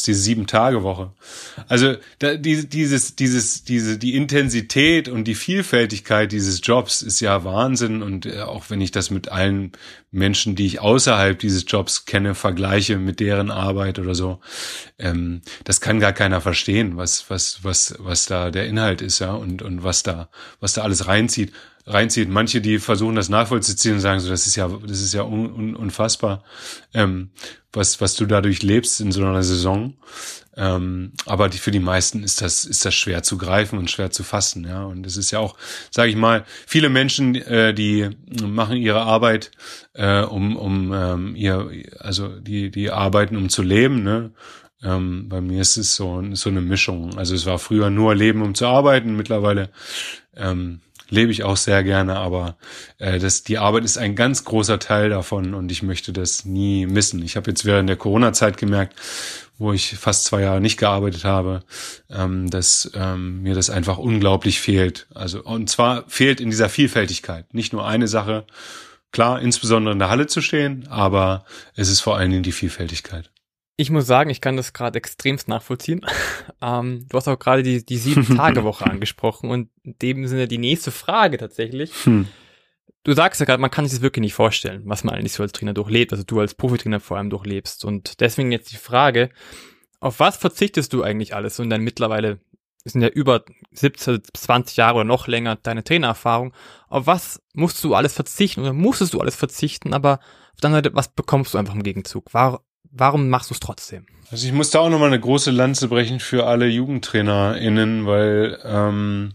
diese 0.06 0.18
sieben 0.18 0.46
Tage 0.46 0.82
Woche. 0.82 1.12
Also 1.68 1.96
da, 2.18 2.36
die, 2.36 2.66
dieses 2.66 3.14
dieses 3.14 3.64
diese 3.64 3.98
die 3.98 4.14
Intensität 4.16 5.10
und 5.10 5.24
die 5.24 5.34
Vielfältigkeit 5.34 6.32
dieses 6.32 6.62
Jobs 6.62 7.02
ist 7.02 7.20
ja 7.20 7.44
Wahnsinn 7.44 8.02
und 8.02 8.24
äh, 8.24 8.40
auch 8.40 8.70
wenn 8.70 8.80
ich 8.80 8.92
das 8.92 9.10
mit 9.10 9.28
allen 9.28 9.72
Menschen, 10.10 10.56
die 10.56 10.66
ich 10.66 10.80
außerhalb 10.80 11.38
dieses 11.38 11.64
Jobs 11.68 12.06
kenne, 12.06 12.34
vergleiche 12.34 12.96
mit 12.96 13.20
deren 13.20 13.50
Arbeit 13.50 13.98
oder 13.98 14.14
so, 14.14 14.40
ähm, 14.98 15.42
das 15.64 15.82
kann 15.82 16.00
gar 16.00 16.12
keiner 16.14 16.40
verstehen, 16.40 16.96
was 16.96 17.28
was 17.28 17.58
was 17.62 17.81
was, 17.98 18.26
da 18.26 18.50
der 18.50 18.66
Inhalt 18.66 19.02
ist, 19.02 19.18
ja, 19.18 19.32
und, 19.32 19.62
und 19.62 19.82
was 19.82 20.02
da, 20.02 20.28
was 20.60 20.74
da 20.74 20.82
alles 20.82 21.06
reinzieht, 21.06 21.52
reinzieht. 21.86 22.28
Manche, 22.28 22.60
die 22.60 22.78
versuchen 22.78 23.16
das 23.16 23.28
nachvollziehen 23.28 23.94
und 23.94 24.00
sagen 24.00 24.20
so, 24.20 24.28
das 24.28 24.46
ist 24.46 24.56
ja, 24.56 24.68
das 24.68 25.00
ist 25.00 25.14
ja 25.14 25.22
un, 25.22 25.52
un, 25.52 25.76
unfassbar, 25.76 26.44
ähm, 26.94 27.30
was, 27.72 28.00
was 28.00 28.14
du 28.14 28.26
dadurch 28.26 28.62
lebst 28.62 29.00
in 29.00 29.12
so 29.12 29.24
einer 29.24 29.42
Saison. 29.42 29.94
Ähm, 30.54 31.12
aber 31.24 31.48
die, 31.48 31.56
für 31.56 31.70
die 31.70 31.80
meisten 31.80 32.22
ist 32.22 32.42
das, 32.42 32.66
ist 32.66 32.84
das 32.84 32.94
schwer 32.94 33.22
zu 33.22 33.38
greifen 33.38 33.78
und 33.78 33.90
schwer 33.90 34.10
zu 34.10 34.22
fassen, 34.22 34.66
ja. 34.66 34.84
Und 34.84 35.06
es 35.06 35.16
ist 35.16 35.30
ja 35.30 35.38
auch, 35.38 35.56
sage 35.90 36.10
ich 36.10 36.16
mal, 36.16 36.44
viele 36.66 36.90
Menschen, 36.90 37.34
äh, 37.34 37.72
die 37.72 38.10
machen 38.42 38.76
ihre 38.76 39.00
Arbeit, 39.00 39.50
äh, 39.94 40.20
um, 40.20 40.56
um 40.56 40.92
ähm, 40.92 41.36
ihr, 41.36 41.70
also 41.98 42.28
die, 42.28 42.70
die 42.70 42.90
arbeiten, 42.90 43.36
um 43.36 43.48
zu 43.48 43.62
leben, 43.62 44.02
ne? 44.02 44.32
Ähm, 44.82 45.28
bei 45.28 45.40
mir 45.40 45.60
ist 45.60 45.76
es 45.76 45.94
so, 45.94 46.22
so 46.32 46.50
eine 46.50 46.60
Mischung. 46.60 47.16
Also 47.16 47.34
es 47.34 47.46
war 47.46 47.58
früher 47.58 47.90
nur 47.90 48.14
Leben, 48.14 48.42
um 48.42 48.54
zu 48.54 48.66
arbeiten. 48.66 49.16
Mittlerweile 49.16 49.70
ähm, 50.36 50.80
lebe 51.12 51.30
ich 51.30 51.44
auch 51.44 51.58
sehr 51.58 51.84
gerne, 51.84 52.16
aber 52.16 52.56
äh, 52.98 53.18
das, 53.18 53.42
die 53.42 53.58
Arbeit 53.58 53.84
ist 53.84 53.98
ein 53.98 54.16
ganz 54.16 54.44
großer 54.44 54.78
Teil 54.78 55.10
davon 55.10 55.52
und 55.52 55.70
ich 55.70 55.82
möchte 55.82 56.12
das 56.12 56.46
nie 56.46 56.86
missen. 56.86 57.22
Ich 57.22 57.36
habe 57.36 57.50
jetzt 57.50 57.66
während 57.66 57.88
der 57.88 57.96
Corona-Zeit 57.96 58.56
gemerkt, 58.56 58.98
wo 59.58 59.74
ich 59.74 59.96
fast 59.98 60.24
zwei 60.24 60.40
Jahre 60.40 60.62
nicht 60.62 60.78
gearbeitet 60.78 61.24
habe, 61.24 61.60
ähm, 62.10 62.48
dass 62.48 62.90
ähm, 62.94 63.42
mir 63.42 63.54
das 63.54 63.68
einfach 63.68 63.98
unglaublich 63.98 64.60
fehlt. 64.60 65.06
Also 65.14 65.42
und 65.42 65.68
zwar 65.68 66.04
fehlt 66.08 66.40
in 66.40 66.48
dieser 66.48 66.70
Vielfältigkeit 66.70 67.52
nicht 67.52 67.74
nur 67.74 67.86
eine 67.86 68.08
Sache. 68.08 68.46
Klar, 69.12 69.42
insbesondere 69.42 69.92
in 69.92 69.98
der 69.98 70.08
Halle 70.08 70.26
zu 70.26 70.40
stehen, 70.40 70.88
aber 70.88 71.44
es 71.76 71.90
ist 71.90 72.00
vor 72.00 72.16
allen 72.16 72.30
Dingen 72.30 72.42
die 72.42 72.52
Vielfältigkeit. 72.52 73.31
Ich 73.82 73.90
muss 73.90 74.06
sagen, 74.06 74.30
ich 74.30 74.40
kann 74.40 74.56
das 74.56 74.72
gerade 74.72 74.96
extremst 74.96 75.48
nachvollziehen. 75.48 76.06
ähm, 76.62 77.04
du 77.08 77.16
hast 77.16 77.26
auch 77.26 77.36
gerade 77.36 77.64
die, 77.64 77.84
die 77.84 77.96
Sieben-Tage-Woche 77.96 78.86
angesprochen 78.90 79.50
und 79.50 79.70
in 79.82 79.96
dem 80.00 80.28
Sinne 80.28 80.46
die 80.46 80.58
nächste 80.58 80.92
Frage 80.92 81.36
tatsächlich. 81.36 81.92
Hm. 82.04 82.28
Du 83.02 83.12
sagst 83.12 83.40
ja 83.40 83.46
gerade, 83.46 83.60
man 83.60 83.72
kann 83.72 83.84
sich 83.84 83.94
das 83.94 84.02
wirklich 84.02 84.20
nicht 84.20 84.34
vorstellen, 84.34 84.82
was 84.84 85.02
man 85.02 85.16
eigentlich 85.16 85.32
so 85.32 85.42
als 85.42 85.50
Trainer 85.50 85.74
durchlebt, 85.74 86.12
also 86.12 86.22
du 86.22 86.38
als 86.38 86.54
Profitrainer 86.54 87.00
vor 87.00 87.16
allem 87.16 87.28
durchlebst. 87.28 87.84
Und 87.84 88.20
deswegen 88.20 88.52
jetzt 88.52 88.70
die 88.70 88.76
Frage, 88.76 89.30
auf 89.98 90.20
was 90.20 90.36
verzichtest 90.36 90.92
du 90.92 91.02
eigentlich 91.02 91.34
alles 91.34 91.58
und 91.58 91.68
dann 91.68 91.80
mittlerweile 91.80 92.38
sind 92.84 93.02
ja 93.02 93.08
über 93.08 93.44
17, 93.72 94.22
20 94.32 94.76
Jahre 94.76 94.98
oder 94.98 95.04
noch 95.04 95.26
länger 95.26 95.56
deine 95.56 95.82
Trainererfahrung. 95.82 96.54
Auf 96.88 97.08
was 97.08 97.42
musst 97.52 97.82
du 97.82 97.96
alles 97.96 98.12
verzichten 98.12 98.60
oder 98.60 98.72
musstest 98.72 99.14
du 99.14 99.20
alles 99.20 99.34
verzichten, 99.34 99.92
aber 99.92 100.20
auf 100.54 100.60
der 100.60 100.68
anderen 100.68 100.84
Seite, 100.84 100.94
was 100.94 101.08
bekommst 101.08 101.54
du 101.54 101.58
einfach 101.58 101.74
im 101.74 101.82
Gegenzug? 101.82 102.32
War, 102.32 102.62
warum 102.92 103.28
machst 103.28 103.50
du 103.50 103.54
es 103.54 103.60
trotzdem? 103.60 104.06
Also 104.30 104.46
ich 104.46 104.52
muss 104.52 104.70
da 104.70 104.80
auch 104.80 104.88
nochmal 104.88 105.08
eine 105.08 105.20
große 105.20 105.50
Lanze 105.50 105.88
brechen 105.88 106.20
für 106.20 106.46
alle 106.46 106.66
JugendtrainerInnen, 106.66 108.06
weil 108.06 108.58
ähm, 108.64 109.32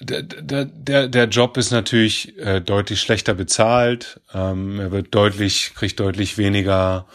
der, 0.00 0.22
der, 0.22 1.08
der, 1.08 1.28
Job 1.28 1.56
ist 1.56 1.70
natürlich 1.70 2.36
äh, 2.38 2.60
deutlich 2.60 3.00
schlechter 3.00 3.34
bezahlt. 3.34 4.20
Ähm, 4.34 4.80
er 4.80 4.90
wird 4.90 5.14
deutlich, 5.14 5.72
kriegt 5.74 6.00
deutlich 6.00 6.38
weniger 6.38 7.06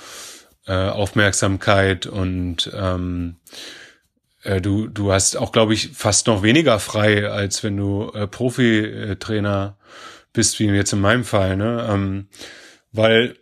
äh, 0.67 0.73
Aufmerksamkeit 0.73 2.05
und 2.05 2.71
ähm, 2.73 3.37
äh, 4.43 4.61
du, 4.61 4.87
du 4.87 5.11
hast 5.11 5.35
auch, 5.35 5.51
glaube 5.51 5.73
ich, 5.73 5.89
fast 5.93 6.27
noch 6.27 6.43
weniger 6.43 6.79
frei, 6.79 7.29
als 7.29 7.63
wenn 7.63 7.77
du 7.77 8.11
äh, 8.13 8.27
Profitrainer 8.27 9.77
bist, 10.33 10.59
wie 10.59 10.67
jetzt 10.67 10.93
in 10.93 11.01
meinem 11.01 11.25
Fall. 11.25 11.57
Ne? 11.57 11.87
Ähm, 11.89 12.27
weil 12.91 13.35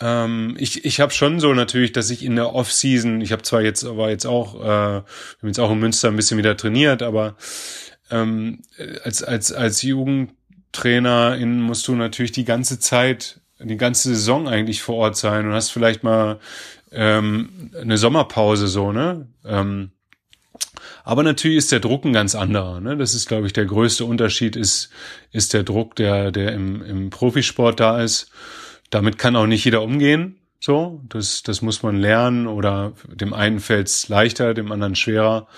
ähm, 0.00 0.56
ich 0.58 0.84
ich 0.84 1.00
habe 1.00 1.12
schon 1.12 1.40
so 1.40 1.54
natürlich, 1.54 1.92
dass 1.92 2.10
ich 2.10 2.24
in 2.24 2.36
der 2.36 2.52
Off-Season, 2.54 3.20
ich 3.20 3.32
habe 3.32 3.42
zwar 3.42 3.62
jetzt 3.62 3.84
aber 3.84 4.10
jetzt 4.10 4.26
auch, 4.26 4.60
äh, 4.62 4.66
haben 4.66 5.04
jetzt 5.42 5.60
auch 5.60 5.70
in 5.70 5.78
Münster 5.78 6.08
ein 6.08 6.16
bisschen 6.16 6.38
wieder 6.38 6.56
trainiert, 6.56 7.02
aber 7.02 7.36
ähm, 8.10 8.62
als 9.04 9.22
als 9.22 9.52
als 9.52 9.82
Jugendtrainerin 9.82 11.60
musst 11.60 11.88
du 11.88 11.94
natürlich 11.94 12.32
die 12.32 12.44
ganze 12.44 12.78
Zeit, 12.78 13.40
die 13.58 13.76
ganze 13.78 14.10
Saison 14.10 14.48
eigentlich 14.48 14.82
vor 14.82 14.96
Ort 14.96 15.16
sein 15.16 15.46
und 15.46 15.54
hast 15.54 15.70
vielleicht 15.70 16.02
mal 16.02 16.40
ähm, 16.92 17.70
eine 17.80 17.96
Sommerpause 17.96 18.68
so, 18.68 18.92
ne? 18.92 19.28
Ähm, 19.44 19.92
aber 21.04 21.22
natürlich 21.22 21.58
ist 21.58 21.72
der 21.72 21.80
Druck 21.80 22.04
ein 22.04 22.12
ganz 22.12 22.34
anderer. 22.34 22.80
Ne? 22.80 22.96
Das 22.96 23.14
ist, 23.14 23.28
glaube 23.28 23.46
ich, 23.46 23.52
der 23.52 23.64
größte 23.64 24.04
Unterschied 24.04 24.56
ist, 24.56 24.90
ist 25.30 25.54
der 25.54 25.62
Druck, 25.62 25.94
der, 25.94 26.32
der 26.32 26.52
im, 26.52 26.82
im 26.82 27.10
Profisport 27.10 27.78
da 27.78 28.02
ist. 28.02 28.28
Damit 28.90 29.18
kann 29.18 29.36
auch 29.36 29.46
nicht 29.46 29.64
jeder 29.64 29.82
umgehen. 29.82 30.36
So, 30.60 31.00
das, 31.08 31.42
das 31.42 31.62
muss 31.62 31.82
man 31.82 31.96
lernen 31.96 32.46
oder 32.46 32.92
dem 33.06 33.34
einen 33.34 33.60
fällt 33.60 33.88
es 33.88 34.08
leichter, 34.08 34.54
dem 34.54 34.72
anderen 34.72 34.96
schwerer. 34.96 35.48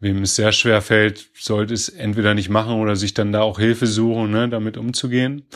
Wem 0.00 0.22
es 0.22 0.36
sehr 0.36 0.52
schwer 0.52 0.82
fällt, 0.82 1.30
sollte 1.34 1.72
es 1.72 1.88
entweder 1.88 2.34
nicht 2.34 2.50
machen 2.50 2.78
oder 2.78 2.94
sich 2.94 3.14
dann 3.14 3.32
da 3.32 3.40
auch 3.40 3.58
Hilfe 3.58 3.86
suchen, 3.86 4.30
ne, 4.30 4.48
damit 4.48 4.76
umzugehen. 4.76 5.46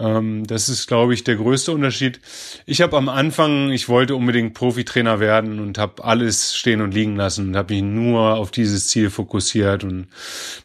Ähm, 0.00 0.44
das 0.46 0.68
ist, 0.68 0.88
glaube 0.88 1.14
ich, 1.14 1.22
der 1.22 1.36
größte 1.36 1.70
Unterschied. 1.70 2.20
Ich 2.66 2.80
habe 2.82 2.96
am 2.96 3.08
Anfang, 3.08 3.70
ich 3.70 3.88
wollte 3.88 4.16
unbedingt 4.16 4.54
Profitrainer 4.54 5.20
werden 5.20 5.60
und 5.60 5.78
habe 5.78 6.02
alles 6.02 6.56
stehen 6.56 6.80
und 6.80 6.92
liegen 6.92 7.14
lassen 7.14 7.48
und 7.48 7.56
habe 7.56 7.74
mich 7.74 7.84
nur 7.84 8.34
auf 8.34 8.50
dieses 8.50 8.88
Ziel 8.88 9.08
fokussiert 9.08 9.84
und 9.84 10.08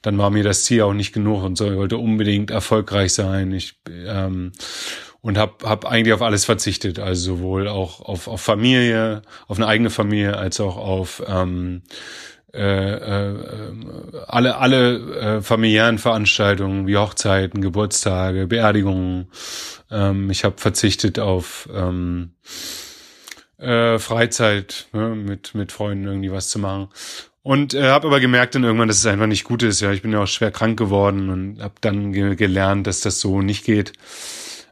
dann 0.01 0.17
war 0.17 0.31
mir 0.31 0.43
das 0.43 0.65
Ziel 0.65 0.81
auch 0.81 0.93
nicht 0.93 1.13
genug 1.13 1.43
und 1.43 1.57
so. 1.57 1.69
Ich 1.69 1.77
wollte 1.77 1.97
unbedingt 1.97 2.49
erfolgreich 2.49 3.13
sein. 3.13 3.51
Ich 3.51 3.79
ähm, 3.87 4.51
und 5.21 5.37
habe 5.37 5.67
hab 5.67 5.85
eigentlich 5.85 6.13
auf 6.13 6.21
alles 6.21 6.45
verzichtet, 6.45 6.99
also 6.99 7.35
sowohl 7.35 7.67
auch 7.67 8.01
auf, 8.01 8.27
auf 8.27 8.41
Familie, 8.41 9.21
auf 9.47 9.57
eine 9.57 9.67
eigene 9.67 9.89
Familie, 9.89 10.37
als 10.37 10.59
auch 10.59 10.77
auf 10.77 11.21
ähm, 11.27 11.81
äh, 12.53 12.93
äh, 12.93 13.35
alle 14.27 14.57
alle 14.57 15.37
äh, 15.37 15.41
familiären 15.41 15.99
Veranstaltungen 15.99 16.87
wie 16.87 16.97
Hochzeiten, 16.97 17.61
Geburtstage, 17.61 18.47
Beerdigungen. 18.47 19.27
Ähm, 19.91 20.31
ich 20.31 20.43
habe 20.43 20.55
verzichtet 20.57 21.19
auf 21.19 21.69
ähm, 21.71 22.31
äh, 23.57 23.99
Freizeit 23.99 24.87
ne, 24.93 25.09
mit 25.09 25.53
mit 25.53 25.71
Freunden 25.71 26.07
irgendwie 26.07 26.31
was 26.31 26.49
zu 26.49 26.57
machen 26.57 26.89
und 27.43 27.73
äh, 27.73 27.89
habe 27.89 28.07
aber 28.07 28.19
gemerkt 28.19 28.55
dann 28.55 28.63
irgendwann, 28.63 28.87
dass 28.87 28.97
es 28.97 29.05
einfach 29.05 29.27
nicht 29.27 29.43
gut 29.43 29.61
ist. 29.63 29.81
Ja, 29.81 29.91
ich 29.91 30.01
bin 30.01 30.11
ja 30.11 30.23
auch 30.23 30.27
schwer 30.27 30.51
krank 30.51 30.77
geworden 30.77 31.29
und 31.29 31.61
habe 31.61 31.75
dann 31.81 32.13
ge 32.13 32.35
gelernt, 32.35 32.87
dass 32.87 33.01
das 33.01 33.19
so 33.19 33.41
nicht 33.41 33.63
geht. 33.63 33.93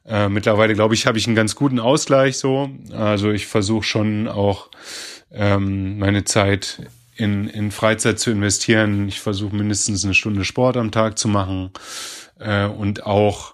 Äh, 0.08 0.30
mittlerweile 0.30 0.74
glaube 0.74 0.94
ich, 0.94 1.06
habe 1.06 1.18
ich 1.18 1.28
einen 1.28 1.36
ganz 1.36 1.56
guten 1.56 1.80
Ausgleich 1.80 2.38
so. 2.38 2.70
Also 2.94 3.32
ich 3.32 3.48
versuche 3.48 3.84
schon 3.84 4.28
auch 4.28 4.70
ähm, 5.32 6.00
meine 6.00 6.24
Zeit 6.24 6.82
in, 7.16 7.50
in 7.50 7.72
Freizeit 7.72 8.20
zu 8.20 8.32
investieren. 8.32 9.08
Ich 9.08 9.20
versuche 9.20 9.56
mindestens 9.56 10.06
eine 10.06 10.14
Stunde 10.14 10.46
Sport 10.46 10.78
am 10.78 10.92
Tag 10.92 11.20
zu 11.20 11.28
machen 11.28 11.72
äh, 12.40 12.66
und 12.66 13.06
auch 13.06 13.54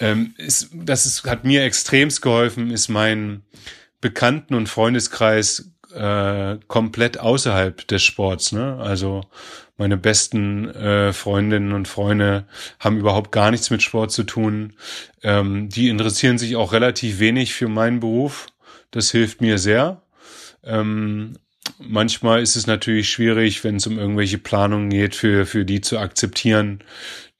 ähm, 0.00 0.34
ist, 0.38 0.70
das 0.72 1.06
ist, 1.06 1.24
hat 1.24 1.44
mir 1.44 1.64
extremst 1.64 2.22
geholfen, 2.22 2.70
ist 2.70 2.88
mein 2.88 3.42
Bekannten- 4.00 4.54
und 4.54 4.68
Freundeskreis 4.68 5.70
äh, 5.94 6.58
komplett 6.66 7.18
außerhalb 7.18 7.86
des 7.88 8.02
Sports. 8.02 8.52
Ne? 8.52 8.76
Also 8.80 9.22
meine 9.76 9.96
besten 9.96 10.68
äh, 10.68 11.12
Freundinnen 11.12 11.72
und 11.72 11.88
Freunde 11.88 12.46
haben 12.78 12.98
überhaupt 12.98 13.32
gar 13.32 13.50
nichts 13.50 13.70
mit 13.70 13.82
Sport 13.82 14.12
zu 14.12 14.24
tun. 14.24 14.74
Ähm, 15.22 15.68
die 15.68 15.88
interessieren 15.88 16.38
sich 16.38 16.56
auch 16.56 16.72
relativ 16.72 17.18
wenig 17.18 17.54
für 17.54 17.68
meinen 17.68 18.00
Beruf. 18.00 18.46
Das 18.90 19.10
hilft 19.10 19.40
mir 19.40 19.58
sehr. 19.58 20.02
Ähm, 20.62 21.38
manchmal 21.78 22.42
ist 22.42 22.56
es 22.56 22.66
natürlich 22.66 23.10
schwierig, 23.10 23.64
wenn 23.64 23.76
es 23.76 23.86
um 23.86 23.98
irgendwelche 23.98 24.38
Planungen 24.38 24.90
geht, 24.90 25.14
für, 25.14 25.46
für 25.46 25.64
die 25.64 25.80
zu 25.80 25.98
akzeptieren, 25.98 26.84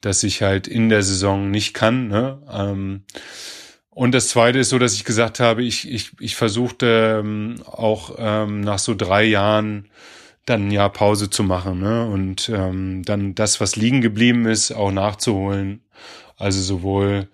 dass 0.01 0.23
ich 0.23 0.43
halt 0.43 0.67
in 0.67 0.89
der 0.89 1.03
Saison 1.03 1.51
nicht 1.51 1.75
kann. 1.75 2.09
Ne? 2.09 2.43
Ähm, 2.51 3.05
Und 3.95 4.13
das 4.13 4.29
Zweite 4.29 4.59
ist 4.59 4.71
so, 4.71 4.79
dass 4.79 4.95
ich 4.95 5.05
gesagt 5.05 5.39
habe, 5.41 5.63
ich, 5.63 5.91
ich, 5.91 6.11
ich 6.19 6.35
versuchte 6.35 7.21
ähm, 7.21 7.57
auch 7.65 8.17
ähm, 8.19 8.61
nach 8.61 8.81
so 8.81 8.95
drei 8.95 9.25
Jahren 9.25 9.87
dann 10.47 10.71
Jahr 10.71 10.91
Pause 10.91 11.31
zu 11.31 11.43
machen 11.43 11.81
ne? 11.81 12.07
und 12.07 12.51
ähm, 12.51 13.03
dann 13.05 13.35
das, 13.35 13.61
was 13.61 13.77
liegen 13.77 14.01
geblieben 14.01 14.47
ist, 14.47 14.73
auch 14.73 14.91
nachzuholen. 14.91 15.81
Also 16.37 16.61
sowohl 16.61 17.29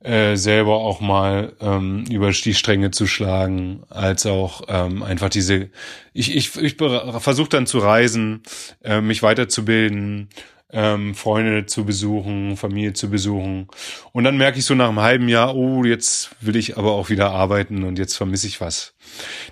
äh, 0.00 0.36
selber 0.36 0.76
auch 0.76 1.00
mal 1.00 1.52
ähm, 1.60 2.04
über 2.08 2.30
die 2.30 2.54
Stränge 2.54 2.92
zu 2.92 3.08
schlagen, 3.08 3.82
als 3.90 4.24
auch 4.24 4.62
ähm, 4.68 5.02
einfach 5.02 5.28
diese, 5.28 5.70
ich, 6.12 6.34
ich, 6.36 6.56
ich 6.56 6.76
versuche 6.76 7.48
dann 7.48 7.66
zu 7.66 7.78
reisen, 7.78 8.42
äh, 8.84 9.00
mich 9.00 9.22
weiterzubilden, 9.22 10.28
ähm, 10.76 11.14
Freunde 11.14 11.64
zu 11.64 11.86
besuchen, 11.86 12.58
Familie 12.58 12.92
zu 12.92 13.08
besuchen. 13.08 13.66
Und 14.12 14.24
dann 14.24 14.36
merke 14.36 14.58
ich 14.58 14.66
so 14.66 14.74
nach 14.74 14.90
einem 14.90 15.00
halben 15.00 15.28
Jahr, 15.28 15.56
oh, 15.56 15.84
jetzt 15.84 16.36
will 16.42 16.54
ich 16.54 16.76
aber 16.76 16.92
auch 16.92 17.08
wieder 17.08 17.30
arbeiten 17.30 17.82
und 17.82 17.98
jetzt 17.98 18.14
vermisse 18.14 18.46
ich 18.46 18.60
was. 18.60 18.94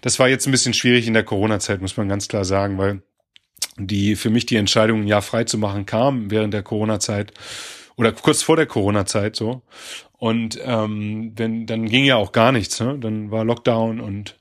Das 0.03 0.19
war 0.19 0.29
jetzt 0.29 0.47
ein 0.47 0.51
bisschen 0.51 0.75
schwierig 0.75 1.07
in 1.07 1.15
der 1.15 1.25
Corona-Zeit, 1.25 1.81
muss 1.81 1.97
man 1.97 2.11
ganz 2.11 2.29
klar 2.29 2.45
sagen, 2.45 2.77
weil 2.77 3.01
die 3.79 4.17
für 4.17 4.29
mich 4.29 4.45
die 4.45 4.57
Entscheidung, 4.57 5.01
ein 5.01 5.07
Jahr 5.07 5.23
frei 5.23 5.45
zu 5.45 5.57
machen, 5.57 5.87
kam 5.87 6.31
während 6.31 6.53
der 6.53 6.63
Corona-Zeit 6.63 7.33
oder 7.97 8.13
kurz 8.13 8.43
vor 8.43 8.57
der 8.57 8.67
Corona-Zeit 8.67 9.35
so. 9.35 9.63
Und 10.13 10.61
ähm, 10.63 11.33
wenn, 11.37 11.65
dann 11.65 11.87
ging 11.87 12.05
ja 12.05 12.17
auch 12.17 12.33
gar 12.33 12.53
nichts. 12.53 12.81
Ne? 12.81 12.99
Dann 13.01 13.31
war 13.31 13.45
Lockdown 13.45 13.99
und 14.01 14.39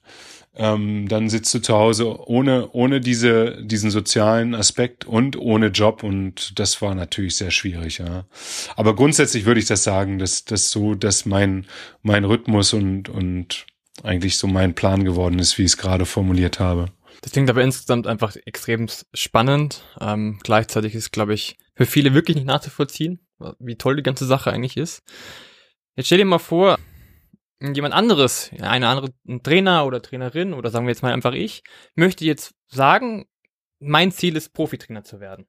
ähm, 0.56 1.08
dann 1.08 1.30
sitzt 1.30 1.54
du 1.54 1.60
zu 1.60 1.74
Hause 1.74 2.28
ohne, 2.28 2.70
ohne 2.72 3.02
diese, 3.02 3.64
diesen 3.64 3.90
sozialen 3.90 4.54
Aspekt 4.54 5.06
und 5.06 5.36
ohne 5.36 5.68
Job 5.68 6.04
und 6.04 6.60
das 6.60 6.82
war 6.82 6.94
natürlich 6.94 7.36
sehr 7.36 7.52
schwierig, 7.52 7.98
ja. 7.98 8.26
Aber 8.76 8.96
grundsätzlich 8.96 9.46
würde 9.46 9.60
ich 9.60 9.66
das 9.66 9.84
sagen, 9.84 10.20
dass 10.20 10.46
das 10.46 10.70
so, 10.70 10.94
dass 10.94 11.26
mein, 11.26 11.66
mein 12.04 12.24
Rhythmus 12.24 12.74
und, 12.74 13.10
und 13.10 13.66
eigentlich 14.04 14.38
so 14.38 14.48
mein 14.48 14.76
Plan 14.76 15.04
geworden 15.04 15.40
ist, 15.40 15.58
wie 15.58 15.64
ich 15.64 15.72
es 15.72 15.78
gerade 15.78 16.06
formuliert 16.06 16.60
habe. 16.60 16.88
Das 17.22 17.32
klingt 17.32 17.50
aber 17.50 17.64
insgesamt 17.64 18.06
einfach 18.06 18.36
extrem 18.46 18.88
spannend. 19.14 19.84
Ähm, 20.02 20.40
gleichzeitig 20.44 20.94
ist, 20.94 21.12
glaube 21.12 21.34
ich, 21.34 21.58
für 21.74 21.86
viele 21.86 22.14
wirklich 22.14 22.36
nicht 22.36 22.48
nachzuvollziehen, 22.48 23.20
wie 23.60 23.76
toll 23.76 23.96
die 23.96 24.04
ganze 24.04 24.26
Sache 24.26 24.52
eigentlich 24.52 24.78
ist. 24.78 25.04
Jetzt 25.96 26.08
stell 26.08 26.18
dir 26.18 26.26
mal 26.26 26.40
vor, 26.40 26.78
jemand 27.64 27.94
anderes, 27.94 28.52
eine 28.60 28.88
andere 28.88 29.10
ein 29.28 29.42
Trainer 29.42 29.86
oder 29.86 30.02
Trainerin 30.02 30.54
oder 30.54 30.70
sagen 30.70 30.86
wir 30.86 30.92
jetzt 30.92 31.04
mal 31.04 31.14
einfach 31.14 31.34
ich, 31.34 31.64
möchte 31.96 32.26
jetzt 32.26 32.54
sagen, 32.68 33.26
mein 33.80 34.12
Ziel 34.12 34.36
ist 34.36 34.54
Profitrainer 34.54 35.04
zu 35.04 35.20
werden. 35.20 35.46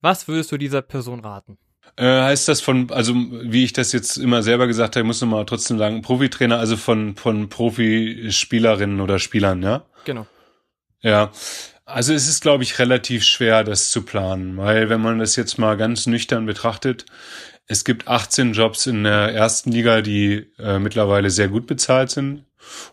Was 0.00 0.28
würdest 0.28 0.52
du 0.52 0.58
dieser 0.58 0.82
Person 0.82 1.20
raten? 1.20 1.58
Äh, 1.96 2.22
heißt 2.22 2.48
das 2.48 2.60
von, 2.60 2.90
also 2.90 3.14
wie 3.14 3.64
ich 3.64 3.72
das 3.72 3.92
jetzt 3.92 4.16
immer 4.16 4.42
selber 4.42 4.66
gesagt 4.66 4.96
habe, 4.96 5.04
ich 5.04 5.06
muss 5.06 5.20
nochmal 5.20 5.46
trotzdem 5.46 5.78
sagen, 5.78 6.02
Profitrainer, 6.02 6.58
also 6.58 6.76
von, 6.76 7.16
von 7.16 7.48
Profispielerinnen 7.48 9.00
oder 9.00 9.18
Spielern, 9.18 9.62
ja? 9.62 9.84
Genau. 10.04 10.26
Ja. 11.00 11.30
Also 11.86 12.14
es 12.14 12.28
ist, 12.28 12.40
glaube 12.40 12.62
ich, 12.62 12.78
relativ 12.78 13.24
schwer, 13.24 13.62
das 13.62 13.90
zu 13.90 14.02
planen, 14.02 14.56
weil 14.56 14.88
wenn 14.88 15.02
man 15.02 15.18
das 15.18 15.36
jetzt 15.36 15.58
mal 15.58 15.76
ganz 15.76 16.06
nüchtern 16.06 16.46
betrachtet, 16.46 17.04
es 17.66 17.84
gibt 17.84 18.08
18 18.08 18.52
Jobs 18.52 18.86
in 18.86 19.04
der 19.04 19.34
ersten 19.34 19.72
Liga, 19.72 20.02
die 20.02 20.46
äh, 20.58 20.78
mittlerweile 20.78 21.30
sehr 21.30 21.48
gut 21.48 21.66
bezahlt 21.66 22.10
sind 22.10 22.44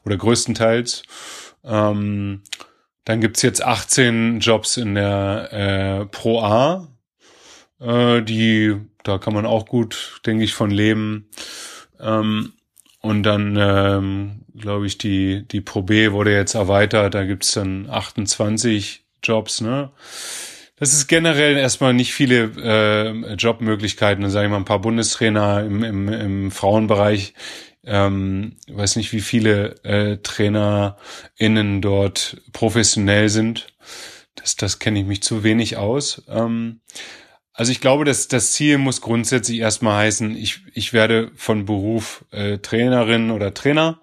oder 0.05 0.17
größtenteils. 0.17 1.03
Ähm, 1.63 2.41
dann 3.05 3.21
gibt's 3.21 3.41
jetzt 3.41 3.63
18 3.63 4.39
Jobs 4.39 4.77
in 4.77 4.95
der 4.95 5.49
äh, 5.51 6.05
Pro 6.05 6.41
A, 6.41 6.87
äh, 7.79 8.21
die, 8.21 8.75
da 9.03 9.17
kann 9.17 9.33
man 9.33 9.45
auch 9.45 9.65
gut, 9.65 10.21
denke 10.25 10.43
ich, 10.43 10.53
von 10.53 10.71
leben. 10.71 11.29
Ähm, 11.99 12.53
und 13.01 13.23
dann, 13.23 13.57
ähm, 13.59 14.45
glaube 14.55 14.85
ich, 14.85 14.97
die, 14.97 15.47
die 15.47 15.61
Pro 15.61 15.81
B 15.81 16.11
wurde 16.11 16.33
jetzt 16.33 16.53
erweitert, 16.53 17.15
da 17.15 17.25
gibt's 17.25 17.53
dann 17.53 17.89
28 17.89 19.03
Jobs, 19.23 19.61
ne? 19.61 19.91
Das 20.81 20.93
ist 20.93 21.05
generell 21.05 21.57
erstmal 21.57 21.93
nicht 21.93 22.11
viele 22.11 22.45
äh, 22.57 23.35
Jobmöglichkeiten. 23.35 24.23
Dann 24.23 24.31
sage 24.31 24.47
ich 24.47 24.49
mal 24.49 24.57
ein 24.57 24.65
paar 24.65 24.81
Bundestrainer 24.81 25.63
im, 25.63 25.83
im, 25.83 26.09
im 26.09 26.49
Frauenbereich. 26.49 27.35
Ähm, 27.83 28.57
weiß 28.67 28.95
nicht, 28.95 29.13
wie 29.13 29.19
viele 29.19 29.75
äh, 29.83 30.17
TrainerInnen 30.17 31.83
dort 31.83 32.41
professionell 32.51 33.29
sind. 33.29 33.67
Das, 34.33 34.55
das 34.55 34.79
kenne 34.79 35.01
ich 35.01 35.05
mich 35.05 35.21
zu 35.21 35.43
wenig 35.43 35.77
aus. 35.77 36.23
Ähm, 36.27 36.81
also 37.53 37.71
ich 37.71 37.79
glaube, 37.79 38.03
dass 38.03 38.27
das 38.27 38.53
Ziel 38.53 38.79
muss 38.79 39.01
grundsätzlich 39.01 39.59
erstmal 39.59 39.97
heißen, 39.97 40.35
ich, 40.35 40.61
ich 40.73 40.93
werde 40.93 41.29
von 41.35 41.65
Beruf 41.65 42.25
äh, 42.31 42.57
Trainerin 42.57 43.29
oder 43.29 43.53
Trainer. 43.53 44.01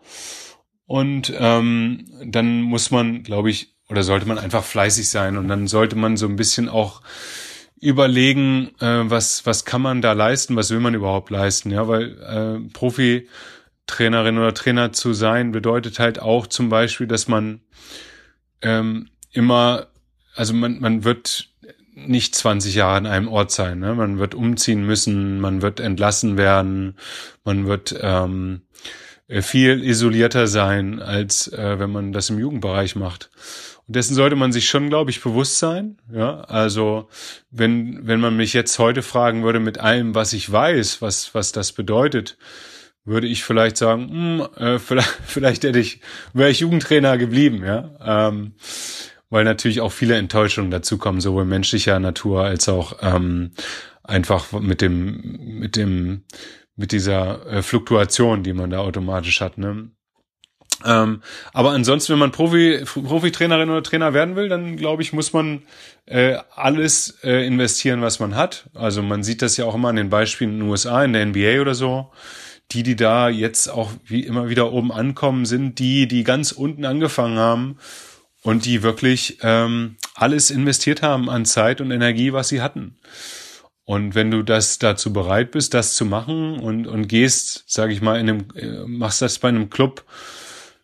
Und 0.87 1.35
ähm, 1.37 2.05
dann 2.25 2.63
muss 2.63 2.93
man, 2.93 3.25
glaube 3.25 3.51
ich, 3.51 3.78
oder 3.89 4.03
sollte 4.03 4.27
man 4.27 4.39
einfach 4.39 4.65
fleißig 4.65 5.09
sein? 5.09 5.37
Und 5.37 5.49
dann 5.49 5.67
sollte 5.67 5.97
man 5.97 6.17
so 6.17 6.27
ein 6.27 6.37
bisschen 6.37 6.69
auch 6.69 7.03
überlegen, 7.81 8.71
äh, 8.81 9.11
was, 9.11 9.47
was 9.47 9.65
kann 9.65 9.83
man 9.83 10.03
da 10.03 10.13
leisten, 10.13 10.57
was 10.57 10.71
will 10.71 10.81
man 10.81 10.95
überhaupt 10.95 11.31
leisten, 11.31 11.71
ja, 11.71 11.87
weil 11.89 12.21
äh, 12.21 12.69
Profi-Trainerin 12.73 14.39
oder 14.39 14.55
Trainer 14.55 14.93
zu 14.93 15.13
sein 15.13 15.53
bedeutet 15.53 15.99
halt 15.99 16.21
auch 16.21 16.47
zum 16.47 16.69
Beispiel, 16.69 17.07
dass 17.07 17.29
man 17.29 17.61
ähm, 18.63 19.09
immer, 19.33 19.87
also 20.35 20.55
man, 20.55 20.81
man 20.81 21.05
wird 21.05 21.51
nicht 21.95 22.35
20 22.35 22.75
Jahre 22.75 22.97
an 22.97 23.07
einem 23.07 23.29
Ort 23.29 23.51
sein, 23.51 23.81
ne? 23.81 23.95
man 23.95 24.19
wird 24.19 24.35
umziehen 24.35 24.85
müssen, 24.85 25.41
man 25.41 25.63
wird 25.63 25.81
entlassen 25.81 26.37
werden, 26.37 26.97
man 27.45 27.67
wird 27.67 27.99
ähm, 28.01 28.63
viel 29.29 29.85
isolierter 29.85 30.47
sein, 30.47 31.01
als 31.01 31.49
äh, 31.53 31.79
wenn 31.79 31.91
man 31.91 32.13
das 32.13 32.31
im 32.31 32.39
Jugendbereich 32.39 32.97
macht. 32.97 33.31
Und 33.87 33.97
dessen 33.97 34.15
sollte 34.15 34.37
man 34.37 34.53
sich 34.53 34.69
schon, 34.69 34.89
glaube 34.89 35.11
ich, 35.11 35.23
bewusst 35.23 35.59
sein. 35.59 35.99
Ja, 36.13 36.41
also 36.43 37.09
wenn 37.51 38.07
wenn 38.07 38.21
man 38.21 38.37
mich 38.37 38.53
jetzt 38.53 38.79
heute 38.79 39.03
fragen 39.03 39.45
würde 39.45 39.61
mit 39.61 39.79
allem, 39.79 40.15
was 40.15 40.33
ich 40.33 40.51
weiß, 40.51 41.03
was 41.03 41.35
was 41.35 41.53
das 41.53 41.73
bedeutet, 41.73 42.39
würde 43.05 43.27
ich 43.27 43.45
vielleicht 43.45 43.77
sagen, 43.77 44.09
mh, 44.39 44.51
hm, 44.57 44.67
äh, 44.67 44.79
vielleicht, 44.79 45.19
vielleicht 45.27 45.65
hätte 45.65 45.79
ich 45.79 46.01
wäre 46.33 46.51
ich 46.51 46.61
Jugendtrainer 46.61 47.19
geblieben. 47.19 47.65
Ja, 47.65 48.29
ähm, 48.29 48.53
weil 49.31 49.45
natürlich 49.45 49.83
auch 49.83 49.93
viele 49.93 50.17
Enttäuschungen 50.17 50.71
dazukommen, 50.71 51.21
sowohl 51.21 51.45
menschlicher 51.45 52.01
Natur 52.01 52.45
als 52.45 52.69
auch 52.69 52.97
ähm, 53.03 53.51
einfach 54.03 54.53
mit 54.53 54.81
dem 54.81 55.59
mit 55.61 55.77
dem 55.77 56.25
mit 56.79 56.93
dieser 56.93 57.45
äh, 57.47 57.63
Fluktuation, 57.63 58.43
die 58.43 58.55
man 58.55 58.71
da 58.71 58.79
automatisch 58.79 59.41
hat. 59.41 59.59
Ne? 59.59 59.91
Ähm, 60.85 61.23
aber 61.53 61.73
ansonsten, 61.73 62.13
wenn 62.13 62.21
man 62.21 62.31
Profi, 62.31 62.85
Profi-Trainerin 62.85 63.69
oder 63.69 63.83
Trainer 63.83 64.15
werden 64.15 64.37
will, 64.37 64.49
dann 64.49 64.77
glaube 64.77 65.03
ich, 65.03 65.13
muss 65.13 65.33
man 65.33 65.63
äh, 66.07 66.39
alles 66.55 67.19
äh, 67.25 67.45
investieren, 67.45 68.01
was 68.01 68.21
man 68.21 68.37
hat. 68.37 68.71
Also 68.75 69.03
man 69.03 69.25
sieht 69.25 69.43
das 69.43 69.57
ja 69.57 69.65
auch 69.65 69.75
immer 69.75 69.89
an 69.89 69.97
den 69.97 70.09
Beispielen 70.09 70.53
in 70.53 70.61
den 70.61 70.69
USA, 70.69 71.05
in 71.05 71.13
der 71.13 71.27
NBA 71.27 71.61
oder 71.61 71.75
so. 71.75 72.13
Die, 72.71 72.85
die 72.85 72.97
da 72.97 73.29
jetzt 73.29 73.69
auch 73.69 73.91
wie 74.05 74.21
immer 74.21 74.49
wieder 74.49 74.73
oben 74.73 74.93
ankommen, 74.93 75.47
sind 75.47 75.79
die, 75.81 76.07
die 76.07 76.23
ganz 76.23 76.53
unten 76.53 76.85
angefangen 76.85 77.39
haben 77.39 77.79
und 78.43 78.67
die 78.67 78.85
wirklich 78.85 79.39
ähm, 79.43 79.97
alles 80.15 80.51
investiert 80.51 81.03
haben 81.03 81.29
an 81.29 81.45
Zeit 81.45 81.81
und 81.81 81.91
Energie, 81.91 82.33
was 82.33 82.49
sie 82.49 82.61
hatten. 82.61 82.99
Und 83.89 84.15
wenn 84.15 84.31
du 84.31 84.43
das 84.43 84.79
dazu 84.79 85.15
bereit 85.15 85.53
bist, 85.53 85.73
das 85.73 85.95
zu 85.95 86.05
machen 86.05 86.61
und, 86.61 86.87
und 86.87 87.09
gehst, 87.09 87.65
sage 87.67 87.95
ich 87.95 88.03
mal, 88.03 88.21
in 88.21 88.29
einem, 88.29 88.45
äh, 88.55 88.87
machst 88.87 89.23
das 89.23 89.39
bei 89.39 89.49
einem 89.49 89.71
Club, 89.71 90.05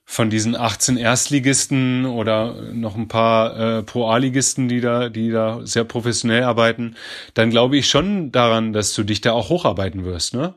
von 0.07 0.31
diesen 0.31 0.55
18 0.55 0.97
Erstligisten 0.97 2.07
oder 2.07 2.55
noch 2.73 2.95
ein 2.95 3.09
paar 3.09 3.79
äh, 3.79 3.83
Pro-A-Ligisten, 3.83 4.69
die 4.69 4.81
da, 4.81 5.09
die 5.09 5.31
da 5.31 5.61
sehr 5.65 5.85
professionell 5.85 6.45
arbeiten, 6.45 6.95
dann 7.35 7.51
glaube 7.51 7.77
ich 7.77 7.89
schon 7.89 8.31
daran, 8.31 8.73
dass 8.73 8.95
du 8.95 9.03
dich 9.03 9.21
da 9.23 9.33
auch 9.33 9.49
hocharbeiten 9.49 10.05
wirst. 10.05 10.35
Ne? 10.35 10.55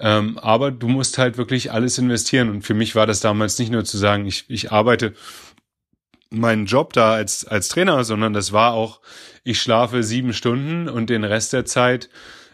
Ähm, 0.00 0.38
aber 0.38 0.70
du 0.70 0.88
musst 0.88 1.18
halt 1.18 1.36
wirklich 1.36 1.72
alles 1.72 1.98
investieren. 1.98 2.48
Und 2.48 2.62
für 2.62 2.74
mich 2.74 2.94
war 2.94 3.06
das 3.06 3.20
damals 3.20 3.58
nicht 3.58 3.70
nur 3.70 3.84
zu 3.84 3.98
sagen, 3.98 4.24
ich, 4.26 4.44
ich 4.48 4.72
arbeite 4.72 5.14
meinen 6.30 6.66
Job 6.66 6.92
da 6.92 7.14
als, 7.14 7.46
als 7.46 7.68
Trainer, 7.68 8.04
sondern 8.04 8.32
das 8.32 8.52
war 8.52 8.72
auch, 8.72 9.00
ich 9.44 9.60
schlafe 9.60 10.02
sieben 10.02 10.32
Stunden 10.32 10.88
und 10.88 11.10
den 11.10 11.24
Rest 11.24 11.52
der 11.52 11.64
Zeit 11.64 12.08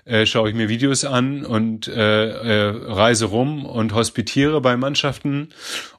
äh, 0.04 0.26
schaue 0.26 0.50
ich 0.50 0.54
mir 0.54 0.68
Videos 0.68 1.04
an 1.04 1.44
und 1.44 1.86
äh, 1.86 2.28
äh, 2.28 2.92
reise 2.92 3.26
rum 3.26 3.64
und 3.64 3.94
hospitiere 3.94 4.60
bei 4.60 4.76
Mannschaften 4.76 5.50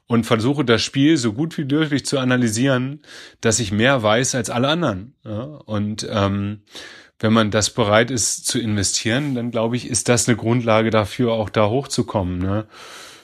und 0.06 0.24
versuche 0.24 0.64
das 0.64 0.82
Spiel 0.82 1.16
so 1.16 1.32
gut 1.32 1.56
wie 1.56 1.64
möglich 1.64 2.04
zu 2.04 2.18
analysieren, 2.18 3.00
dass 3.40 3.60
ich 3.60 3.72
mehr 3.72 4.02
weiß 4.02 4.34
als 4.34 4.50
alle 4.50 4.68
anderen. 4.68 5.14
Ja? 5.24 5.42
Und 5.42 6.06
ähm, 6.10 6.62
wenn 7.18 7.32
man 7.32 7.50
das 7.50 7.70
bereit 7.70 8.10
ist 8.10 8.46
zu 8.46 8.58
investieren, 8.58 9.34
dann 9.34 9.50
glaube 9.50 9.76
ich, 9.76 9.88
ist 9.88 10.08
das 10.08 10.28
eine 10.28 10.36
Grundlage 10.36 10.90
dafür, 10.90 11.32
auch 11.32 11.48
da 11.48 11.68
hochzukommen. 11.68 12.38
Ne? 12.38 12.66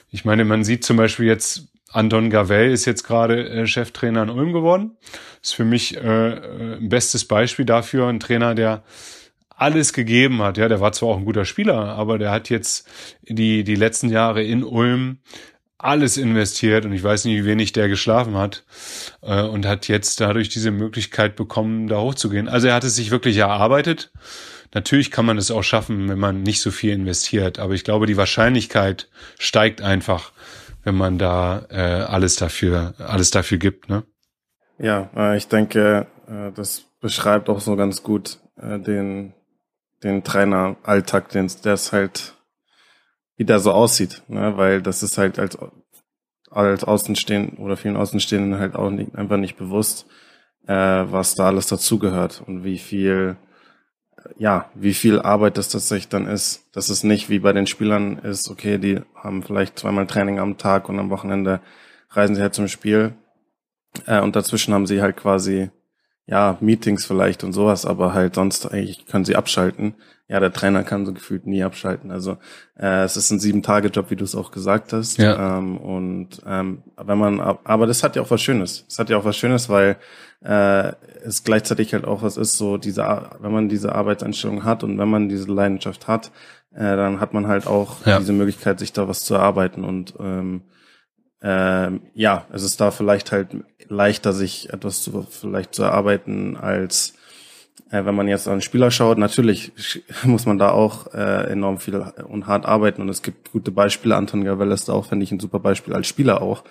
Ich 0.09 0.25
meine, 0.25 0.45
man 0.45 0.63
sieht 0.63 0.83
zum 0.83 0.97
Beispiel 0.97 1.27
jetzt, 1.27 1.67
Anton 1.91 2.29
Gavel 2.29 2.71
ist 2.71 2.85
jetzt 2.85 3.03
gerade 3.03 3.49
äh, 3.49 3.67
Cheftrainer 3.67 4.23
in 4.23 4.29
Ulm 4.29 4.53
geworden. 4.53 4.97
Ist 5.41 5.55
für 5.55 5.65
mich 5.65 5.97
äh, 5.97 5.99
äh, 5.99 6.77
ein 6.77 6.89
bestes 6.89 7.25
Beispiel 7.25 7.65
dafür, 7.65 8.07
ein 8.07 8.19
Trainer, 8.19 8.55
der 8.55 8.83
alles 9.49 9.93
gegeben 9.93 10.41
hat. 10.41 10.57
Ja, 10.57 10.67
der 10.67 10.79
war 10.79 10.91
zwar 10.91 11.09
auch 11.09 11.17
ein 11.17 11.25
guter 11.25 11.45
Spieler, 11.45 11.75
aber 11.75 12.17
der 12.17 12.31
hat 12.31 12.49
jetzt 12.49 12.87
die, 13.23 13.63
die 13.63 13.75
letzten 13.75 14.09
Jahre 14.09 14.43
in 14.43 14.63
Ulm 14.63 15.19
alles 15.77 16.17
investiert 16.17 16.85
und 16.85 16.93
ich 16.93 17.03
weiß 17.03 17.25
nicht, 17.25 17.37
wie 17.37 17.45
wenig 17.45 17.71
der 17.73 17.87
geschlafen 17.87 18.35
hat 18.35 18.63
äh, 19.21 19.41
und 19.41 19.65
hat 19.65 19.87
jetzt 19.87 20.19
dadurch 20.21 20.49
diese 20.49 20.71
Möglichkeit 20.71 21.35
bekommen, 21.35 21.87
da 21.87 21.99
hochzugehen. 21.99 22.47
Also 22.47 22.67
er 22.67 22.75
hat 22.75 22.83
es 22.83 22.95
sich 22.95 23.11
wirklich 23.11 23.37
erarbeitet. 23.37 24.11
Natürlich 24.73 25.11
kann 25.11 25.25
man 25.25 25.37
es 25.37 25.51
auch 25.51 25.63
schaffen, 25.63 26.07
wenn 26.07 26.19
man 26.19 26.43
nicht 26.43 26.61
so 26.61 26.71
viel 26.71 26.93
investiert, 26.93 27.59
aber 27.59 27.73
ich 27.73 27.83
glaube, 27.83 28.05
die 28.05 28.15
Wahrscheinlichkeit 28.15 29.09
steigt 29.37 29.81
einfach, 29.81 30.31
wenn 30.83 30.95
man 30.95 31.17
da 31.17 31.65
äh, 31.69 32.03
alles 32.03 32.35
dafür 32.35 32.93
alles 32.97 33.31
dafür 33.31 33.57
gibt. 33.57 33.89
Ne? 33.89 34.03
Ja, 34.77 35.09
äh, 35.15 35.37
ich 35.37 35.47
denke, 35.47 36.07
äh, 36.27 36.51
das 36.53 36.85
beschreibt 36.99 37.49
auch 37.49 37.59
so 37.59 37.75
ganz 37.75 38.03
gut 38.03 38.39
äh, 38.57 38.79
den 38.79 39.33
den 40.03 40.23
Traineralltag, 40.23 41.29
den 41.29 41.45
es 41.45 41.91
halt 41.91 42.35
wie 43.41 43.45
der 43.45 43.59
so 43.59 43.71
aussieht, 43.71 44.21
ne? 44.27 44.55
weil 44.55 44.83
das 44.83 45.01
ist 45.01 45.17
halt 45.17 45.39
als, 45.39 45.57
als 46.51 46.83
Außenstehenden 46.83 47.57
oder 47.57 47.75
vielen 47.75 47.97
Außenstehenden 47.97 48.59
halt 48.59 48.75
auch 48.75 48.91
nicht, 48.91 49.15
einfach 49.15 49.37
nicht 49.37 49.57
bewusst, 49.57 50.05
äh, 50.67 50.75
was 50.75 51.33
da 51.33 51.47
alles 51.47 51.65
dazugehört 51.65 52.43
und 52.45 52.63
wie 52.63 52.77
viel, 52.77 53.37
ja, 54.37 54.69
wie 54.75 54.93
viel 54.93 55.19
Arbeit 55.19 55.57
das 55.57 55.69
tatsächlich 55.69 56.09
dann 56.09 56.27
ist. 56.27 56.65
Dass 56.73 56.89
es 56.89 57.03
nicht 57.03 57.29
wie 57.29 57.39
bei 57.39 57.53
den 57.53 57.67
Spielern 57.67 58.17
ist, 58.19 58.49
okay, 58.49 58.77
die 58.77 59.01
haben 59.15 59.43
vielleicht 59.43 59.79
zweimal 59.79 60.07
Training 60.07 60.39
am 60.39 60.57
Tag 60.57 60.89
und 60.89 60.99
am 60.99 61.09
Wochenende 61.09 61.61
reisen 62.09 62.35
sie 62.35 62.41
halt 62.41 62.53
zum 62.53 62.67
Spiel 62.67 63.13
äh, 64.05 64.19
und 64.21 64.35
dazwischen 64.35 64.73
haben 64.73 64.87
sie 64.87 65.01
halt 65.01 65.17
quasi 65.17 65.69
ja, 66.31 66.57
Meetings 66.61 67.05
vielleicht 67.05 67.43
und 67.43 67.51
sowas, 67.51 67.85
aber 67.85 68.13
halt 68.13 68.35
sonst 68.35 68.65
eigentlich 68.71 69.05
können 69.05 69.25
sie 69.25 69.35
abschalten. 69.35 69.95
Ja, 70.29 70.39
der 70.39 70.53
Trainer 70.53 70.83
kann 70.85 71.05
so 71.05 71.11
gefühlt 71.11 71.45
nie 71.45 71.61
abschalten. 71.61 72.09
Also 72.09 72.37
äh, 72.79 73.03
es 73.03 73.17
ist 73.17 73.31
ein 73.31 73.39
Sieben-Tage-Job, 73.41 74.09
wie 74.11 74.15
du 74.15 74.23
es 74.23 74.33
auch 74.33 74.51
gesagt 74.51 74.93
hast. 74.93 75.17
Ja. 75.17 75.57
Ähm, 75.57 75.75
und 75.75 76.41
ähm, 76.47 76.83
wenn 76.95 77.17
man, 77.17 77.41
aber 77.41 77.85
das 77.85 78.01
hat 78.01 78.15
ja 78.15 78.21
auch 78.21 78.31
was 78.31 78.41
Schönes. 78.41 78.85
Es 78.87 78.97
hat 78.97 79.09
ja 79.09 79.17
auch 79.17 79.25
was 79.25 79.35
Schönes, 79.35 79.67
weil 79.67 79.97
äh, 80.41 80.93
es 81.21 81.43
gleichzeitig 81.43 81.93
halt 81.93 82.05
auch 82.05 82.23
was 82.23 82.37
ist, 82.37 82.57
so 82.57 82.77
diese, 82.77 83.03
wenn 83.41 83.51
man 83.51 83.67
diese 83.67 83.93
Arbeitseinstellung 83.93 84.63
hat 84.63 84.85
und 84.85 84.97
wenn 84.97 85.09
man 85.09 85.27
diese 85.27 85.51
Leidenschaft 85.51 86.07
hat, 86.07 86.31
äh, 86.73 86.95
dann 86.95 87.19
hat 87.19 87.33
man 87.33 87.47
halt 87.47 87.67
auch 87.67 88.05
ja. 88.05 88.19
diese 88.19 88.31
Möglichkeit, 88.31 88.79
sich 88.79 88.93
da 88.93 89.09
was 89.09 89.25
zu 89.25 89.33
erarbeiten 89.33 89.83
und 89.83 90.13
ähm, 90.17 90.61
ähm, 91.41 92.01
ja, 92.13 92.45
es 92.51 92.63
ist 92.63 92.79
da 92.79 92.91
vielleicht 92.91 93.31
halt 93.31 93.49
leichter, 93.87 94.33
sich 94.33 94.71
etwas 94.71 95.01
zu, 95.01 95.25
vielleicht 95.29 95.73
zu 95.75 95.83
erarbeiten, 95.83 96.55
als 96.55 97.13
äh, 97.89 98.05
wenn 98.05 98.15
man 98.15 98.27
jetzt 98.27 98.47
an 98.47 98.61
Spieler 98.61 98.91
schaut. 98.91 99.17
Natürlich 99.17 99.71
muss 100.23 100.45
man 100.45 100.57
da 100.57 100.71
auch 100.71 101.13
äh, 101.13 101.51
enorm 101.51 101.77
viel 101.77 101.95
und 102.27 102.47
hart 102.47 102.65
arbeiten 102.65 103.01
und 103.01 103.09
es 103.09 103.21
gibt 103.21 103.51
gute 103.51 103.71
Beispiele. 103.71 104.15
Anton 104.15 104.43
Gavel 104.43 104.71
ist 104.71 104.89
da 104.89 104.93
auch, 104.93 105.05
finde 105.05 105.23
ich, 105.23 105.31
ein 105.31 105.39
super 105.39 105.59
Beispiel 105.59 105.93
als 105.93 106.07
Spieler 106.07 106.41
auch. 106.41 106.63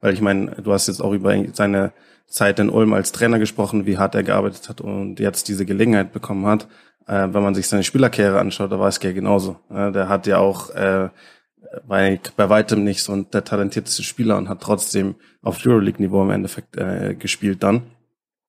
Weil 0.00 0.14
ich 0.14 0.20
meine, 0.20 0.52
du 0.62 0.72
hast 0.72 0.86
jetzt 0.86 1.02
auch 1.02 1.12
über 1.12 1.34
seine 1.52 1.92
Zeit 2.28 2.60
in 2.60 2.70
Ulm 2.70 2.92
als 2.92 3.10
Trainer 3.10 3.38
gesprochen, 3.38 3.86
wie 3.86 3.98
hart 3.98 4.14
er 4.14 4.22
gearbeitet 4.22 4.68
hat 4.68 4.80
und 4.80 5.18
jetzt 5.18 5.48
diese 5.48 5.66
Gelegenheit 5.66 6.12
bekommen 6.12 6.46
hat. 6.46 6.68
Äh, 7.06 7.28
wenn 7.32 7.42
man 7.42 7.54
sich 7.54 7.66
seine 7.66 7.82
Spielerkarriere 7.82 8.38
anschaut, 8.38 8.70
da 8.70 8.78
war 8.78 8.88
es 8.88 9.00
ja 9.02 9.12
genauso. 9.12 9.56
Äh, 9.70 9.90
der 9.92 10.08
hat 10.08 10.26
ja 10.26 10.38
auch 10.38 10.70
äh, 10.70 11.08
bei, 11.86 12.20
bei 12.36 12.48
weitem 12.48 12.84
nicht 12.84 13.02
so 13.02 13.16
der 13.22 13.44
talentierteste 13.44 14.02
Spieler 14.02 14.36
und 14.36 14.48
hat 14.48 14.60
trotzdem 14.60 15.16
auf 15.42 15.64
Euroleague-Niveau 15.64 16.22
im 16.22 16.30
Endeffekt 16.30 16.76
äh, 16.76 17.14
gespielt 17.14 17.62
dann. 17.62 17.82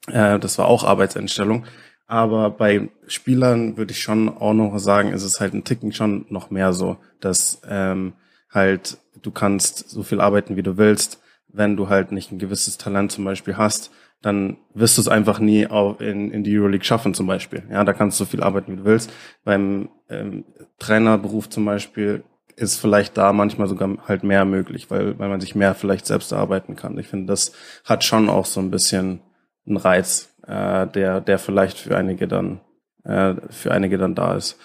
Äh, 0.08 0.40
das 0.40 0.58
war 0.58 0.68
auch 0.68 0.84
Arbeitseinstellung. 0.84 1.66
Aber 2.08 2.50
bei 2.50 2.90
Spielern 3.08 3.78
würde 3.78 3.92
ich 3.92 4.02
schon 4.02 4.30
auch 4.30 4.54
noch 4.54 4.78
sagen, 4.80 5.14
ist 5.14 5.24
es 5.24 5.40
halt 5.40 5.54
ein 5.54 5.64
Ticken 5.64 5.92
schon 5.92 6.26
noch 6.30 6.50
mehr 6.50 6.74
so, 6.74 6.98
dass 7.20 7.62
ähm, 7.70 8.14
halt 8.52 8.98
du 9.22 9.32
kannst 9.32 9.90
so 9.90 10.02
viel 10.02 10.20
arbeiten, 10.20 10.56
wie 10.56 10.64
du 10.64 10.78
willst. 10.78 11.22
Wenn 11.48 11.76
du 11.78 11.90
halt 11.90 12.12
nicht 12.12 12.32
ein 12.32 12.40
gewisses 12.40 12.78
Talent 12.78 13.12
zum 13.12 13.26
Beispiel 13.26 13.58
hast, 13.58 13.92
dann 14.22 14.58
wirst 14.74 14.98
du 14.98 15.02
es 15.02 15.08
einfach 15.08 15.40
nie 15.40 15.68
auch 15.68 16.00
in, 16.00 16.32
in 16.32 16.44
die 16.44 16.58
Euroleague 16.58 16.84
schaffen 16.84 17.14
zum 17.14 17.28
Beispiel. 17.28 17.64
Ja, 17.72 17.84
da 17.84 17.94
kannst 17.94 18.20
du 18.20 18.26
so 18.26 18.30
viel 18.30 18.42
arbeiten, 18.42 18.72
wie 18.72 18.78
du 18.78 18.86
willst. 18.86 19.12
Beim 19.44 19.90
ähm, 20.10 20.46
Trainerberuf 20.80 21.50
zum 21.50 21.66
Beispiel 21.66 22.24
ist 22.60 22.80
vielleicht 22.80 23.18
da 23.18 23.34
manchmal 23.34 23.68
sogar 23.68 23.98
halt 24.08 24.24
mehr 24.24 24.46
möglich, 24.46 24.92
weil, 24.92 25.18
weil 25.18 25.30
man 25.30 25.42
sich 25.42 25.56
mehr 25.56 25.76
vielleicht 25.76 26.06
selbst 26.06 26.32
erarbeiten 26.32 26.76
kann. 26.76 26.98
Ich 26.98 27.08
finde, 27.08 27.28
das 27.28 27.54
hat 27.86 28.04
schon 28.04 28.30
auch 28.30 28.46
so 28.46 28.60
ein 28.60 28.72
bisschen 28.72 29.22
einen 29.66 29.78
Reiz, 29.78 30.34
äh, 30.46 30.88
der, 30.88 31.22
der 31.22 31.40
vielleicht 31.40 31.78
für 31.78 31.96
einige 31.96 32.28
dann, 32.28 32.62
äh, 33.04 33.36
für 33.50 33.72
einige 33.72 33.98
dann 33.98 34.16
da 34.16 34.36
ist. 34.36 34.58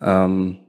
Ähm, 0.00 0.63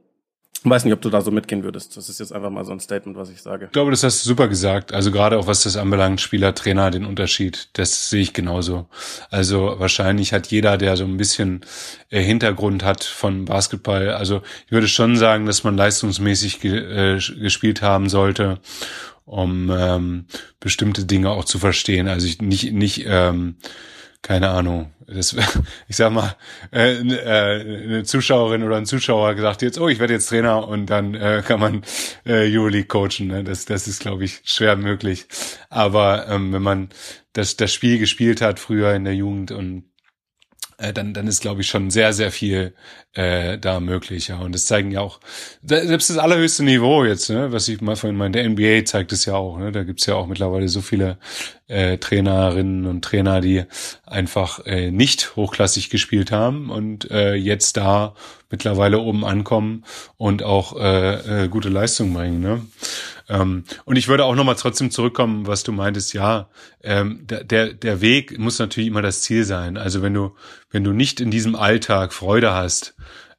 ich 0.65 0.71
weiß 0.71 0.83
nicht, 0.83 0.93
ob 0.93 1.01
du 1.01 1.11
da 1.11 1.21
so 1.21 1.29
mitgehen 1.29 1.63
würdest. 1.63 1.95
Das 1.95 2.09
ist 2.09 2.19
jetzt 2.19 2.33
einfach 2.33 2.49
mal 2.49 2.65
so 2.65 2.71
ein 2.71 2.79
Statement, 2.79 3.15
was 3.15 3.29
ich 3.29 3.39
sage. 3.39 3.65
Ich 3.65 3.71
glaube, 3.71 3.91
das 3.91 4.03
hast 4.03 4.25
du 4.25 4.29
super 4.29 4.47
gesagt. 4.47 4.93
Also 4.93 5.11
gerade 5.11 5.37
auch 5.37 5.45
was 5.45 5.61
das 5.61 5.77
anbelangt, 5.77 6.21
Spieler, 6.21 6.55
Trainer, 6.55 6.89
den 6.89 7.05
Unterschied, 7.05 7.69
das 7.73 8.09
sehe 8.09 8.23
ich 8.23 8.33
genauso. 8.33 8.87
Also 9.29 9.75
wahrscheinlich 9.77 10.33
hat 10.33 10.47
jeder, 10.47 10.77
der 10.77 10.97
so 10.97 11.03
ein 11.03 11.17
bisschen 11.17 11.61
äh, 12.09 12.21
Hintergrund 12.21 12.83
hat 12.83 13.03
von 13.03 13.45
Basketball, 13.45 14.09
also 14.09 14.41
ich 14.65 14.71
würde 14.71 14.87
schon 14.87 15.17
sagen, 15.17 15.45
dass 15.45 15.63
man 15.63 15.77
leistungsmäßig 15.77 16.59
ge 16.61 17.15
äh, 17.15 17.19
gespielt 17.39 17.83
haben 17.83 18.09
sollte, 18.09 18.59
um 19.25 19.69
ähm, 19.69 20.25
bestimmte 20.59 21.05
Dinge 21.05 21.29
auch 21.29 21.45
zu 21.45 21.59
verstehen. 21.59 22.07
Also 22.07 22.25
ich 22.25 22.41
nicht, 22.41 22.73
nicht 22.73 23.05
ähm, 23.07 23.57
keine 24.25 24.49
Ahnung, 24.49 24.91
das, 25.05 25.35
ich 25.87 25.95
sag 25.95 26.11
mal, 26.11 26.35
äh, 26.73 26.95
äh, 26.95 27.83
eine 27.83 28.03
Zuschauerin 28.05 28.63
oder 28.63 28.75
ein 28.75 28.87
Zuschauer 28.87 29.35
gesagt 29.35 29.61
jetzt, 29.61 29.79
oh, 29.79 29.87
ich 29.87 29.99
werde 29.99 30.13
jetzt 30.13 30.29
Trainer 30.29 30.67
und 30.67 30.87
dann 30.87 31.13
äh, 31.13 31.43
kann 31.45 31.59
man 31.59 31.83
äh, 32.25 32.51
Euroleague 32.51 32.87
coachen. 32.87 33.27
Ne? 33.27 33.43
Das, 33.43 33.65
das 33.65 33.87
ist, 33.87 33.99
glaube 33.99 34.23
ich, 34.23 34.41
schwer 34.43 34.77
möglich. 34.77 35.27
Aber 35.69 36.27
ähm, 36.27 36.53
wenn 36.53 36.63
man 36.63 36.89
das, 37.33 37.55
das 37.55 37.71
Spiel 37.71 37.99
gespielt 37.99 38.41
hat 38.41 38.59
früher 38.59 38.95
in 38.95 39.03
der 39.03 39.13
Jugend 39.13 39.51
und 39.51 39.83
äh, 40.77 40.93
dann, 40.93 41.13
dann 41.13 41.27
ist, 41.27 41.41
glaube 41.41 41.61
ich, 41.61 41.67
schon 41.67 41.89
sehr, 41.89 42.13
sehr 42.13 42.31
viel 42.31 42.73
äh, 43.13 43.57
da 43.57 43.79
möglich. 43.79 44.27
Ja. 44.27 44.39
Und 44.39 44.53
das 44.53 44.65
zeigen 44.65 44.91
ja 44.91 45.01
auch, 45.01 45.19
selbst 45.63 46.09
das 46.09 46.17
allerhöchste 46.17 46.63
Niveau 46.63 47.05
jetzt, 47.05 47.29
ne, 47.29 47.51
was 47.51 47.67
ich 47.67 47.81
mal 47.81 47.95
vorhin 47.95 48.17
meinte, 48.17 48.39
der 48.39 48.49
NBA 48.49 48.85
zeigt 48.85 49.11
es 49.11 49.25
ja 49.25 49.35
auch. 49.35 49.57
Ne? 49.57 49.71
Da 49.71 49.83
gibt's 49.83 50.05
ja 50.05 50.15
auch 50.15 50.27
mittlerweile 50.27 50.67
so 50.67 50.81
viele 50.81 51.17
äh, 51.67 51.97
Trainerinnen 51.97 52.85
und 52.85 53.03
Trainer, 53.03 53.41
die 53.41 53.63
einfach 54.05 54.65
äh, 54.65 54.91
nicht 54.91 55.35
hochklassig 55.35 55.89
gespielt 55.89 56.31
haben 56.31 56.69
und 56.69 57.09
äh, 57.09 57.35
jetzt 57.35 57.77
da 57.77 58.13
mittlerweile 58.49 58.99
oben 58.99 59.25
ankommen 59.25 59.83
und 60.17 60.43
auch 60.43 60.79
äh, 60.79 61.45
äh, 61.45 61.47
gute 61.47 61.69
Leistung 61.69 62.13
bringen. 62.13 62.41
Ne? 62.41 62.61
Ähm, 63.27 63.63
und 63.85 63.95
ich 63.95 64.07
würde 64.07 64.25
auch 64.25 64.35
nochmal 64.35 64.55
trotzdem 64.55 64.91
zurückkommen, 64.91 65.47
was 65.47 65.63
du 65.63 65.71
meintest, 65.71 66.13
ja, 66.13 66.49
ähm, 66.83 67.25
der, 67.27 67.73
der, 67.73 68.01
Weg 68.01 68.37
muss 68.37 68.59
natürlich 68.59 68.89
immer 68.89 69.01
das 69.01 69.21
Ziel 69.21 69.43
sein. 69.43 69.77
Also 69.77 70.01
wenn 70.01 70.13
du, 70.13 70.35
wenn 70.69 70.83
du 70.83 70.91
nicht 70.91 71.19
in 71.19 71.31
diesem 71.31 71.55
Alltag 71.55 72.13
Freude 72.13 72.53
hast, 72.53 72.95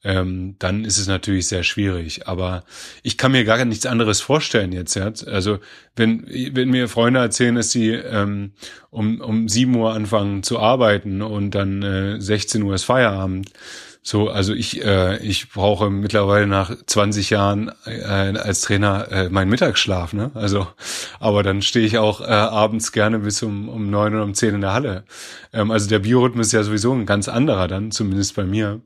ähm, 0.07 0.55
dann 0.59 0.85
ist 0.85 0.99
es 0.99 1.09
natürlich 1.09 1.49
sehr 1.49 1.65
schwierig. 1.65 2.29
Aber 2.29 2.65
ich 3.03 3.19
kann 3.19 3.33
mir 3.33 3.45
gar 3.45 3.65
nichts 3.65 3.87
anderes 3.87 4.21
vorstellen 4.21 4.73
jetzt. 4.73 4.95
Ja? 4.95 5.13
Also 5.27 5.59
wenn, 5.97 6.27
wenn 6.53 6.71
mir 6.71 6.89
Freunde 6.89 7.21
erzählen, 7.21 7.57
dass 7.57 7.73
sie 7.73 7.91
ähm, 7.91 8.53
um, 8.91 9.21
um 9.21 9.49
7 9.49 9.75
Uhr 9.75 9.93
anfangen 9.93 10.43
zu 10.43 10.59
arbeiten 10.61 11.23
und 11.23 11.51
dann 11.53 11.83
äh, 11.83 12.21
16 12.21 12.63
Uhr 12.63 12.75
ist 12.75 12.85
Feierabend, 12.85 13.51
so, 14.09 14.29
also 14.29 14.55
ich, 14.55 14.85
äh, 14.85 15.17
ich 15.17 15.49
brauche 15.51 15.91
mittlerweile 15.91 16.47
nach 16.47 16.73
20 16.87 17.31
Jahren 17.31 17.73
äh, 17.87 18.05
als 18.05 18.61
Trainer 18.61 19.11
äh, 19.11 19.29
meinen 19.31 19.51
Mittagsschlaf, 19.51 20.13
ne? 20.13 20.31
Also, 20.35 20.69
aber 21.19 21.43
dann 21.43 21.61
stehe 21.61 21.85
ich 21.85 21.99
auch 21.99 22.21
äh, 22.21 22.27
abends 22.27 22.93
gerne 22.93 23.19
bis 23.19 23.43
um, 23.43 23.69
um 23.69 23.91
neun 23.91 24.15
oder 24.15 24.23
um 24.23 24.35
zehn 24.35 24.55
in 24.55 24.61
der 24.61 24.75
Halle. 24.75 25.05
Ähm, 25.53 25.73
also 25.73 25.89
der 25.89 25.99
Biorhythmus 25.99 26.47
ist 26.47 26.53
ja 26.53 26.63
sowieso 26.63 26.93
ein 26.93 27.05
ganz 27.05 27.29
anderer 27.29 27.67
dann, 27.67 27.91
zumindest 27.91 28.37
bei 28.37 28.45
mir. 28.45 28.81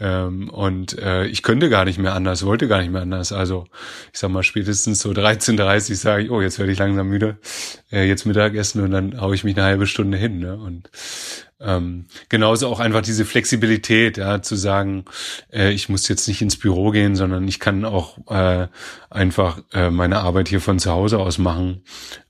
Ähm, 0.00 0.48
und 0.48 0.98
äh, 0.98 1.26
ich 1.26 1.42
könnte 1.42 1.68
gar 1.68 1.84
nicht 1.84 1.98
mehr 1.98 2.14
anders, 2.14 2.46
wollte 2.46 2.66
gar 2.66 2.80
nicht 2.80 2.90
mehr 2.90 3.02
anders. 3.02 3.32
Also 3.32 3.66
ich 4.14 4.18
sag 4.18 4.30
mal, 4.30 4.42
spätestens 4.42 4.98
so 5.00 5.10
13.30 5.10 5.94
sage 5.94 6.22
ich, 6.24 6.30
oh, 6.30 6.40
jetzt 6.40 6.58
werde 6.58 6.72
ich 6.72 6.78
langsam 6.78 7.08
müde, 7.08 7.36
äh, 7.92 8.08
jetzt 8.08 8.24
Mittagessen 8.24 8.82
und 8.82 8.92
dann 8.92 9.20
hau 9.20 9.34
ich 9.34 9.44
mich 9.44 9.56
eine 9.56 9.66
halbe 9.66 9.86
Stunde 9.86 10.16
hin. 10.16 10.38
Ne? 10.38 10.56
Und 10.56 10.88
ähm, 11.64 12.06
genauso 12.28 12.68
auch 12.68 12.80
einfach 12.80 13.02
diese 13.02 13.24
Flexibilität, 13.24 14.18
ja, 14.18 14.42
zu 14.42 14.54
sagen, 14.54 15.04
äh, 15.52 15.72
ich 15.72 15.88
muss 15.88 16.08
jetzt 16.08 16.28
nicht 16.28 16.42
ins 16.42 16.56
Büro 16.56 16.90
gehen, 16.90 17.16
sondern 17.16 17.48
ich 17.48 17.58
kann 17.58 17.84
auch 17.84 18.18
äh, 18.28 18.68
einfach 19.10 19.62
äh, 19.72 19.90
meine 19.90 20.20
Arbeit 20.20 20.48
hier 20.48 20.60
von 20.60 20.78
zu 20.78 20.90
Hause 20.90 21.18
aus 21.18 21.38
machen. 21.38 21.82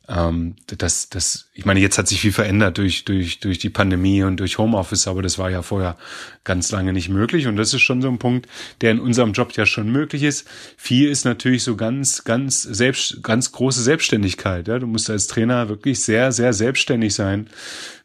Ähm, 0.07 0.57
das, 0.67 1.09
das, 1.09 1.49
ich 1.55 1.65
meine, 1.65 1.81
jetzt 1.81 1.97
hat 1.97 2.09
sich 2.09 2.21
viel 2.21 2.33
verändert 2.33 2.77
durch, 2.77 3.05
durch, 3.05 3.41
durch 3.41 3.59
die 3.59 3.71
Pandemie 3.71 4.23
und 4.23 4.39
durch 4.39 4.59
Homeoffice, 4.59 5.09
aber 5.09 5.23
das 5.23 5.39
war 5.39 5.51
ja 5.51 5.63
vorher 5.63 5.97
ganz 6.45 6.71
lange 6.71 6.93
nicht 6.93 7.09
möglich. 7.09 7.47
Und 7.47 7.57
das 7.57 7.73
ist 7.73 7.81
schon 7.81 8.03
so 8.03 8.09
ein 8.09 8.19
Punkt, 8.19 8.47
der 8.83 8.91
in 8.91 9.01
unserem 9.01 9.33
Job 9.33 9.53
ja 9.57 9.65
schon 9.65 9.91
möglich 9.91 10.23
ist. 10.23 10.47
Viel 10.77 11.09
ist 11.09 11.25
natürlich 11.25 11.65
so 11.65 11.75
ganz, 11.75 12.25
ganz 12.25 12.63
selbst, 12.63 13.23
ganz 13.23 13.51
große 13.53 13.83
Selbstständigkeit. 13.83 14.69
Ja? 14.69 14.79
Du 14.79 14.87
musst 14.87 15.09
als 15.09 15.27
Trainer 15.27 15.69
wirklich 15.71 16.03
sehr, 16.03 16.33
sehr 16.33 16.53
selbstständig 16.53 17.15
sein 17.15 17.49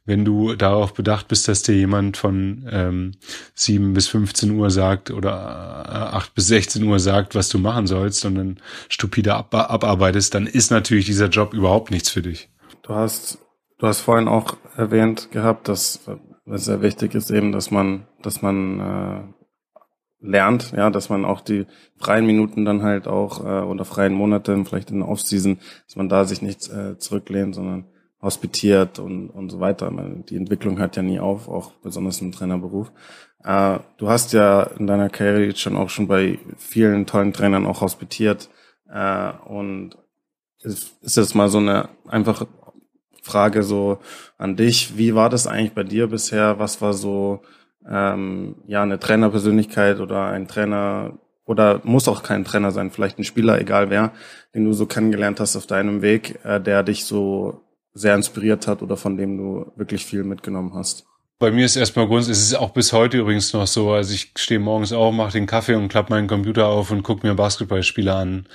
wenn 0.09 0.25
du 0.25 0.55
darauf 0.55 0.95
bedacht 0.95 1.27
bist, 1.27 1.47
dass 1.47 1.61
dir 1.61 1.75
jemand 1.75 2.17
von 2.17 2.67
ähm, 2.71 3.11
7 3.53 3.93
bis 3.93 4.07
15 4.07 4.51
Uhr 4.57 4.71
sagt 4.71 5.11
oder 5.11 5.85
äh, 5.87 6.15
8 6.17 6.33
bis 6.33 6.47
16 6.47 6.83
Uhr 6.83 6.99
sagt, 6.99 7.35
was 7.35 7.47
du 7.49 7.59
machen 7.59 7.85
sollst 7.85 8.25
und 8.25 8.35
dann 8.35 8.57
stupide 8.89 9.35
ab 9.35 9.53
abarbeitest, 9.53 10.33
dann 10.33 10.47
ist 10.47 10.71
natürlich 10.71 11.05
dieser 11.05 11.27
Job 11.27 11.53
überhaupt 11.53 11.91
nichts 11.91 12.09
für 12.09 12.23
dich. 12.23 12.49
Du 12.81 12.95
hast, 12.95 13.37
du 13.77 13.85
hast 13.85 14.01
vorhin 14.01 14.27
auch 14.27 14.57
erwähnt 14.75 15.29
gehabt, 15.31 15.67
dass 15.67 16.01
was 16.43 16.65
sehr 16.65 16.81
wichtig 16.81 17.13
ist 17.13 17.29
eben, 17.29 17.51
dass 17.51 17.69
man, 17.69 18.07
dass 18.23 18.41
man 18.41 18.79
äh, 18.79 19.21
lernt, 20.21 20.71
ja, 20.75 20.89
dass 20.89 21.09
man 21.09 21.23
auch 21.23 21.41
die 21.41 21.67
freien 21.99 22.25
Minuten 22.25 22.65
dann 22.65 22.81
halt 22.81 23.07
auch 23.07 23.45
äh, 23.45 23.63
oder 23.63 23.85
freien 23.85 24.15
Monate, 24.15 24.59
vielleicht 24.65 24.89
in 24.89 25.01
der 25.01 25.07
Offseason, 25.07 25.59
dass 25.85 25.95
man 25.95 26.09
da 26.09 26.25
sich 26.25 26.41
nicht 26.41 26.67
äh, 26.69 26.97
zurücklehnt, 26.97 27.53
sondern 27.53 27.85
hospitiert 28.21 28.99
und, 28.99 29.29
und 29.29 29.49
so 29.49 29.59
weiter. 29.59 29.91
Die 30.29 30.35
Entwicklung 30.35 30.77
hört 30.77 30.95
ja 30.95 31.03
nie 31.03 31.19
auf, 31.19 31.47
auch 31.47 31.71
besonders 31.83 32.21
im 32.21 32.31
Trainerberuf. 32.31 32.91
Äh, 33.43 33.79
du 33.97 34.09
hast 34.09 34.33
ja 34.33 34.63
in 34.63 34.87
deiner 34.87 35.09
Karriere 35.09 35.45
jetzt 35.45 35.61
schon 35.61 35.77
auch 35.77 35.89
schon 35.89 36.07
bei 36.07 36.39
vielen 36.57 37.05
tollen 37.05 37.33
Trainern 37.33 37.65
auch 37.65 37.81
hospitiert 37.81 38.49
äh, 38.91 39.31
und 39.45 39.97
ist, 40.61 41.01
ist 41.01 41.17
jetzt 41.17 41.35
mal 41.35 41.49
so 41.49 41.59
eine 41.59 41.89
einfache 42.07 42.47
Frage 43.23 43.63
so 43.63 43.99
an 44.37 44.57
dich. 44.57 44.97
Wie 44.97 45.15
war 45.15 45.29
das 45.29 45.47
eigentlich 45.47 45.73
bei 45.73 45.83
dir 45.83 46.07
bisher? 46.07 46.59
Was 46.59 46.81
war 46.81 46.93
so 46.93 47.41
ähm, 47.87 48.55
ja 48.67 48.83
eine 48.83 48.99
Trainerpersönlichkeit 48.99 49.99
oder 49.99 50.25
ein 50.25 50.47
Trainer 50.47 51.17
oder 51.45 51.81
muss 51.83 52.07
auch 52.07 52.21
kein 52.21 52.45
Trainer 52.45 52.71
sein, 52.71 52.91
vielleicht 52.91 53.17
ein 53.17 53.23
Spieler, 53.23 53.59
egal 53.59 53.89
wer, 53.89 54.11
den 54.53 54.65
du 54.65 54.73
so 54.73 54.85
kennengelernt 54.85 55.39
hast 55.39 55.55
auf 55.55 55.65
deinem 55.65 56.01
Weg, 56.03 56.39
äh, 56.43 56.59
der 56.59 56.83
dich 56.83 57.05
so 57.05 57.63
sehr 57.93 58.15
inspiriert 58.15 58.67
hat 58.67 58.81
oder 58.81 58.97
von 58.97 59.17
dem 59.17 59.37
du 59.37 59.71
wirklich 59.75 60.05
viel 60.05 60.23
mitgenommen 60.23 60.73
hast? 60.73 61.08
Bei 61.41 61.51
mir 61.51 61.63
ist 61.63 61.77
erstmal 61.77 62.05
grundsätzlich, 62.05 62.37
es 62.37 62.51
ist 62.51 62.55
auch 62.55 62.71
bis 62.71 62.91
heute 62.91 63.19
übrigens 63.19 63.53
noch 63.53 63.65
so, 63.65 63.93
also 63.93 64.13
ich 64.13 64.33
stehe 64.35 64.59
morgens 64.59 64.91
auf, 64.91 65.13
mache 65.13 65.31
den 65.31 65.45
Kaffee 65.45 65.75
und 65.75 65.87
klappe 65.87 66.11
meinen 66.11 66.27
Computer 66.27 66.67
auf 66.67 66.91
und 66.91 67.01
gucke 67.01 67.25
mir 67.25 67.33
Basketballspieler 67.33 68.13
an. 68.13 68.45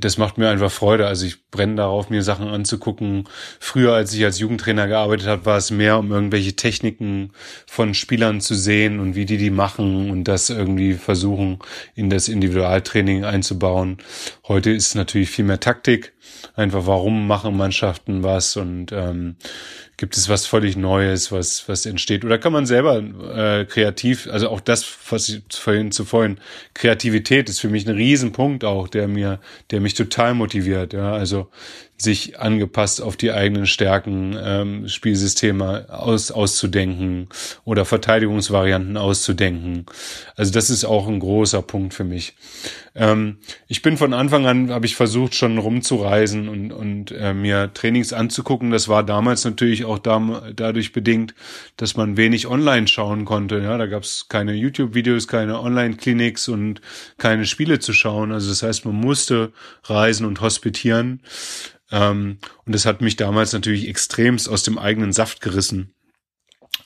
Das 0.00 0.16
macht 0.16 0.38
mir 0.38 0.48
einfach 0.48 0.72
Freude. 0.72 1.06
Also 1.06 1.26
ich 1.26 1.50
brenne 1.50 1.74
darauf, 1.74 2.08
mir 2.08 2.22
Sachen 2.22 2.48
anzugucken. 2.48 3.28
Früher, 3.58 3.92
als 3.92 4.14
ich 4.14 4.24
als 4.24 4.38
Jugendtrainer 4.38 4.88
gearbeitet 4.88 5.26
habe, 5.26 5.44
war 5.44 5.58
es 5.58 5.70
mehr, 5.70 5.98
um 5.98 6.10
irgendwelche 6.12 6.56
Techniken 6.56 7.32
von 7.66 7.92
Spielern 7.92 8.40
zu 8.40 8.54
sehen 8.54 9.00
und 9.00 9.14
wie 9.16 9.26
die 9.26 9.36
die 9.36 9.50
machen 9.50 10.10
und 10.10 10.24
das 10.24 10.48
irgendwie 10.48 10.94
versuchen, 10.94 11.58
in 11.94 12.08
das 12.08 12.28
Individualtraining 12.28 13.26
einzubauen. 13.26 13.98
Heute 14.48 14.70
ist 14.70 14.94
natürlich 14.94 15.28
viel 15.28 15.44
mehr 15.44 15.60
Taktik. 15.60 16.14
Einfach, 16.54 16.86
warum 16.86 17.26
machen 17.26 17.54
Mannschaften 17.54 18.22
was 18.22 18.56
und 18.56 18.92
ähm, 18.92 19.36
Gibt 20.00 20.16
es 20.16 20.30
was 20.30 20.46
völlig 20.46 20.78
Neues, 20.78 21.30
was, 21.30 21.68
was 21.68 21.84
entsteht? 21.84 22.24
Oder 22.30 22.38
kann 22.38 22.52
man 22.52 22.64
selber 22.64 22.98
äh, 22.98 23.64
kreativ, 23.64 24.28
also 24.30 24.50
auch 24.50 24.60
das, 24.60 24.86
was 25.10 25.28
ich 25.28 25.42
vorhin 25.50 25.90
zuvor, 25.90 26.28
Kreativität 26.74 27.48
ist 27.48 27.58
für 27.58 27.68
mich 27.68 27.88
ein 27.88 27.96
Riesenpunkt 27.96 28.64
auch, 28.64 28.86
der 28.86 29.08
mir, 29.08 29.40
der 29.72 29.80
mich 29.80 29.94
total 29.94 30.34
motiviert. 30.34 30.92
Ja, 30.92 31.12
also 31.12 31.48
sich 32.00 32.40
angepasst 32.40 33.02
auf 33.02 33.16
die 33.16 33.32
eigenen 33.32 33.66
Stärken, 33.66 34.36
ähm, 34.42 34.88
Spielsysteme 34.88 35.86
aus, 35.90 36.30
auszudenken 36.30 37.28
oder 37.64 37.84
Verteidigungsvarianten 37.84 38.96
auszudenken. 38.96 39.86
Also 40.36 40.52
das 40.52 40.70
ist 40.70 40.84
auch 40.84 41.08
ein 41.08 41.20
großer 41.20 41.62
Punkt 41.62 41.94
für 41.94 42.04
mich. 42.04 42.34
Ähm, 42.94 43.38
ich 43.68 43.82
bin 43.82 43.96
von 43.96 44.14
Anfang 44.14 44.46
an, 44.46 44.70
habe 44.70 44.86
ich 44.86 44.96
versucht 44.96 45.34
schon 45.34 45.58
rumzureisen 45.58 46.48
und, 46.48 46.72
und 46.72 47.12
äh, 47.12 47.34
mir 47.34 47.72
Trainings 47.72 48.12
anzugucken. 48.12 48.70
Das 48.70 48.88
war 48.88 49.04
damals 49.04 49.44
natürlich 49.44 49.84
auch 49.84 49.98
da, 49.98 50.50
dadurch 50.54 50.92
bedingt, 50.92 51.34
dass 51.76 51.96
man 51.96 52.16
wenig 52.16 52.46
online 52.46 52.88
schauen 52.88 53.24
konnte. 53.24 53.58
Ja, 53.58 53.78
da 53.78 53.86
gab 53.86 54.02
es 54.02 54.26
keine 54.28 54.54
YouTube-Videos, 54.54 55.28
keine 55.28 55.60
Online-Clinics 55.60 56.48
und 56.48 56.80
keine 57.18 57.46
Spiele 57.46 57.78
zu 57.78 57.92
schauen. 57.92 58.32
Also 58.32 58.48
das 58.48 58.62
heißt, 58.62 58.84
man 58.86 58.96
musste 58.96 59.52
reisen 59.84 60.26
und 60.26 60.40
hospitieren. 60.40 61.20
Ähm, 61.90 62.38
und 62.64 62.74
das 62.74 62.86
hat 62.86 63.00
mich 63.00 63.16
damals 63.16 63.52
natürlich 63.52 63.88
extremst 63.88 64.48
aus 64.48 64.62
dem 64.62 64.78
eigenen 64.78 65.12
Saft 65.12 65.40
gerissen. 65.40 65.94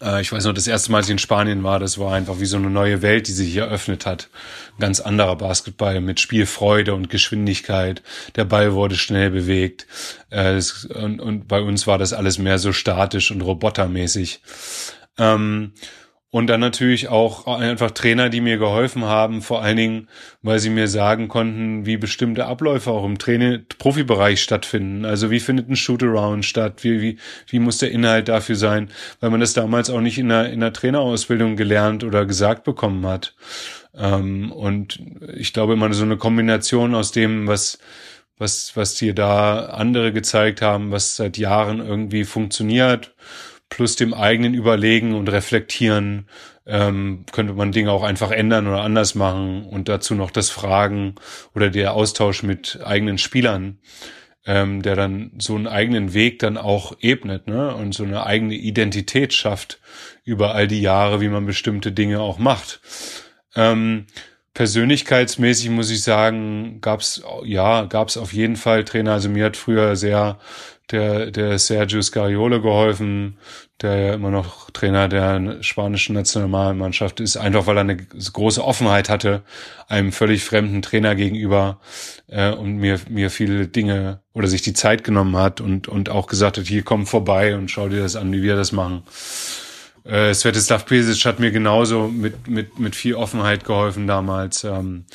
Äh, 0.00 0.20
ich 0.20 0.32
weiß 0.32 0.44
noch, 0.44 0.52
das 0.52 0.66
erste 0.66 0.90
Mal, 0.90 0.98
als 0.98 1.06
ich 1.06 1.12
in 1.12 1.18
Spanien 1.18 1.62
war, 1.62 1.78
das 1.78 1.98
war 1.98 2.14
einfach 2.14 2.40
wie 2.40 2.46
so 2.46 2.56
eine 2.56 2.70
neue 2.70 3.02
Welt, 3.02 3.28
die 3.28 3.32
sich 3.32 3.56
eröffnet 3.56 4.06
hat. 4.06 4.28
Ein 4.76 4.80
ganz 4.80 5.00
anderer 5.00 5.36
Basketball 5.36 6.00
mit 6.00 6.20
Spielfreude 6.20 6.94
und 6.94 7.10
Geschwindigkeit. 7.10 8.02
Der 8.36 8.44
Ball 8.44 8.74
wurde 8.74 8.96
schnell 8.96 9.30
bewegt. 9.30 9.86
Äh, 10.30 10.54
das, 10.54 10.84
und, 10.84 11.20
und, 11.20 11.48
bei 11.48 11.60
uns 11.60 11.86
war 11.86 11.98
das 11.98 12.12
alles 12.12 12.38
mehr 12.38 12.58
so 12.58 12.72
statisch 12.72 13.30
und 13.30 13.40
robotermäßig. 13.40 14.40
Ähm, 15.18 15.72
und 16.34 16.48
dann 16.48 16.58
natürlich 16.58 17.06
auch 17.06 17.46
einfach 17.46 17.92
Trainer, 17.92 18.28
die 18.28 18.40
mir 18.40 18.58
geholfen 18.58 19.04
haben, 19.04 19.40
vor 19.40 19.62
allen 19.62 19.76
Dingen, 19.76 20.08
weil 20.42 20.58
sie 20.58 20.68
mir 20.68 20.88
sagen 20.88 21.28
konnten, 21.28 21.86
wie 21.86 21.96
bestimmte 21.96 22.46
Abläufe 22.46 22.90
auch 22.90 23.04
im 23.04 23.18
Training, 23.18 23.66
Profibereich 23.78 24.42
stattfinden. 24.42 25.04
Also 25.04 25.30
wie 25.30 25.38
findet 25.38 25.70
ein 25.70 25.76
Shootaround 25.76 26.44
statt? 26.44 26.82
Wie, 26.82 27.00
wie, 27.00 27.18
wie 27.46 27.60
muss 27.60 27.78
der 27.78 27.92
Inhalt 27.92 28.26
dafür 28.26 28.56
sein? 28.56 28.90
Weil 29.20 29.30
man 29.30 29.38
das 29.38 29.52
damals 29.52 29.90
auch 29.90 30.00
nicht 30.00 30.18
in 30.18 30.28
der, 30.28 30.50
in 30.50 30.58
der 30.58 30.72
Trainerausbildung 30.72 31.54
gelernt 31.54 32.02
oder 32.02 32.26
gesagt 32.26 32.64
bekommen 32.64 33.06
hat. 33.06 33.36
Ähm, 33.96 34.50
und 34.50 34.98
ich 35.36 35.52
glaube 35.52 35.74
immer 35.74 35.94
so 35.94 36.02
eine 36.02 36.16
Kombination 36.16 36.96
aus 36.96 37.12
dem, 37.12 37.46
was, 37.46 37.78
was, 38.38 38.72
was 38.74 38.96
dir 38.96 39.14
da 39.14 39.66
andere 39.66 40.12
gezeigt 40.12 40.62
haben, 40.62 40.90
was 40.90 41.14
seit 41.14 41.38
Jahren 41.38 41.78
irgendwie 41.78 42.24
funktioniert 42.24 43.14
plus 43.74 43.96
dem 43.96 44.14
eigenen 44.14 44.54
Überlegen 44.54 45.14
und 45.14 45.28
Reflektieren 45.28 46.28
ähm, 46.64 47.26
könnte 47.32 47.54
man 47.54 47.72
Dinge 47.72 47.90
auch 47.90 48.04
einfach 48.04 48.30
ändern 48.30 48.68
oder 48.68 48.82
anders 48.82 49.16
machen 49.16 49.64
und 49.64 49.88
dazu 49.88 50.14
noch 50.14 50.30
das 50.30 50.48
Fragen 50.48 51.16
oder 51.56 51.70
der 51.70 51.92
Austausch 51.94 52.44
mit 52.44 52.78
eigenen 52.84 53.18
Spielern, 53.18 53.78
ähm, 54.46 54.82
der 54.82 54.94
dann 54.94 55.32
so 55.38 55.56
einen 55.56 55.66
eigenen 55.66 56.14
Weg 56.14 56.38
dann 56.38 56.56
auch 56.56 56.96
ebnet 57.00 57.48
ne? 57.48 57.74
und 57.74 57.94
so 57.94 58.04
eine 58.04 58.24
eigene 58.24 58.54
Identität 58.54 59.34
schafft 59.34 59.80
über 60.22 60.54
all 60.54 60.68
die 60.68 60.80
Jahre, 60.80 61.20
wie 61.20 61.28
man 61.28 61.44
bestimmte 61.44 61.90
Dinge 61.90 62.20
auch 62.20 62.38
macht. 62.38 62.80
Ähm, 63.56 64.06
persönlichkeitsmäßig 64.54 65.70
muss 65.70 65.90
ich 65.90 66.02
sagen, 66.02 66.80
gab's 66.80 67.22
ja 67.44 67.84
gab's 67.84 68.16
auf 68.16 68.32
jeden 68.32 68.56
Fall 68.56 68.84
Trainer. 68.84 69.12
Also 69.12 69.28
mir 69.28 69.46
hat 69.46 69.56
früher 69.56 69.96
sehr 69.96 70.38
der, 70.90 71.30
der 71.30 71.58
Sergio 71.58 72.02
Scariolo 72.02 72.60
geholfen, 72.60 73.38
der 73.80 73.96
ja 73.96 74.14
immer 74.14 74.30
noch 74.30 74.70
Trainer 74.70 75.08
der 75.08 75.62
spanischen 75.62 76.14
Nationalmannschaft 76.14 77.20
ist, 77.20 77.36
einfach 77.36 77.66
weil 77.66 77.78
er 77.78 77.80
eine 77.80 77.96
große 77.96 78.62
Offenheit 78.62 79.08
hatte, 79.08 79.42
einem 79.88 80.12
völlig 80.12 80.44
fremden 80.44 80.82
Trainer 80.82 81.14
gegenüber 81.14 81.80
äh, 82.28 82.50
und 82.50 82.76
mir, 82.76 83.00
mir 83.08 83.30
viele 83.30 83.66
Dinge 83.66 84.20
oder 84.34 84.46
sich 84.46 84.62
die 84.62 84.74
Zeit 84.74 85.04
genommen 85.04 85.36
hat 85.36 85.60
und, 85.60 85.88
und 85.88 86.10
auch 86.10 86.26
gesagt 86.26 86.58
hat, 86.58 86.66
hier 86.66 86.82
komm 86.82 87.06
vorbei 87.06 87.56
und 87.56 87.70
schau 87.70 87.88
dir 87.88 88.02
das 88.02 88.16
an, 88.16 88.32
wie 88.32 88.42
wir 88.42 88.56
das 88.56 88.72
machen. 88.72 89.02
Äh, 90.04 90.34
Svetislav 90.34 90.84
Pesic 90.84 91.24
hat 91.24 91.40
mir 91.40 91.50
genauso 91.50 92.08
mit, 92.08 92.46
mit, 92.46 92.78
mit 92.78 92.94
viel 92.94 93.14
Offenheit 93.14 93.64
geholfen 93.64 94.06
damals. 94.06 94.62
Ähm, 94.62 95.06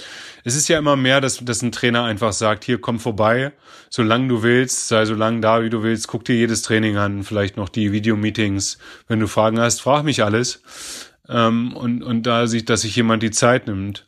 es 0.44 0.56
ist 0.56 0.68
ja 0.68 0.80
immer 0.80 0.96
mehr, 0.96 1.22
dass, 1.22 1.38
dass 1.38 1.62
ein 1.62 1.72
Trainer 1.72 2.06
einfach 2.06 2.34
sagt, 2.34 2.64
hier 2.64 2.82
komm 2.82 3.00
vorbei, 3.00 3.52
solange 3.92 4.28
du 4.28 4.42
willst, 4.42 4.88
sei 4.88 5.06
so 5.06 5.14
lange 5.14 5.42
da, 5.42 5.62
wie 5.64 5.70
du 5.70 5.84
willst, 5.84 6.08
guck 6.08 6.26
dir 6.26 6.36
jedes 6.36 6.64
Training 6.64 6.98
an, 6.98 7.24
vielleicht 7.24 7.56
noch 7.56 7.70
die 7.70 7.92
Videomeetings. 7.92 8.80
Wenn 9.08 9.20
du 9.20 9.28
Fragen 9.28 9.60
hast, 9.60 9.82
frag 9.82 10.04
mich 10.04 10.24
alles. 10.24 10.64
Ähm, 11.28 11.74
und, 11.74 12.02
und 12.02 12.24
da 12.24 12.48
sieht, 12.48 12.72
dass 12.72 12.82
sich 12.82 12.96
jemand 12.96 13.22
die 13.22 13.32
Zeit 13.32 13.68
nimmt. 13.68 14.08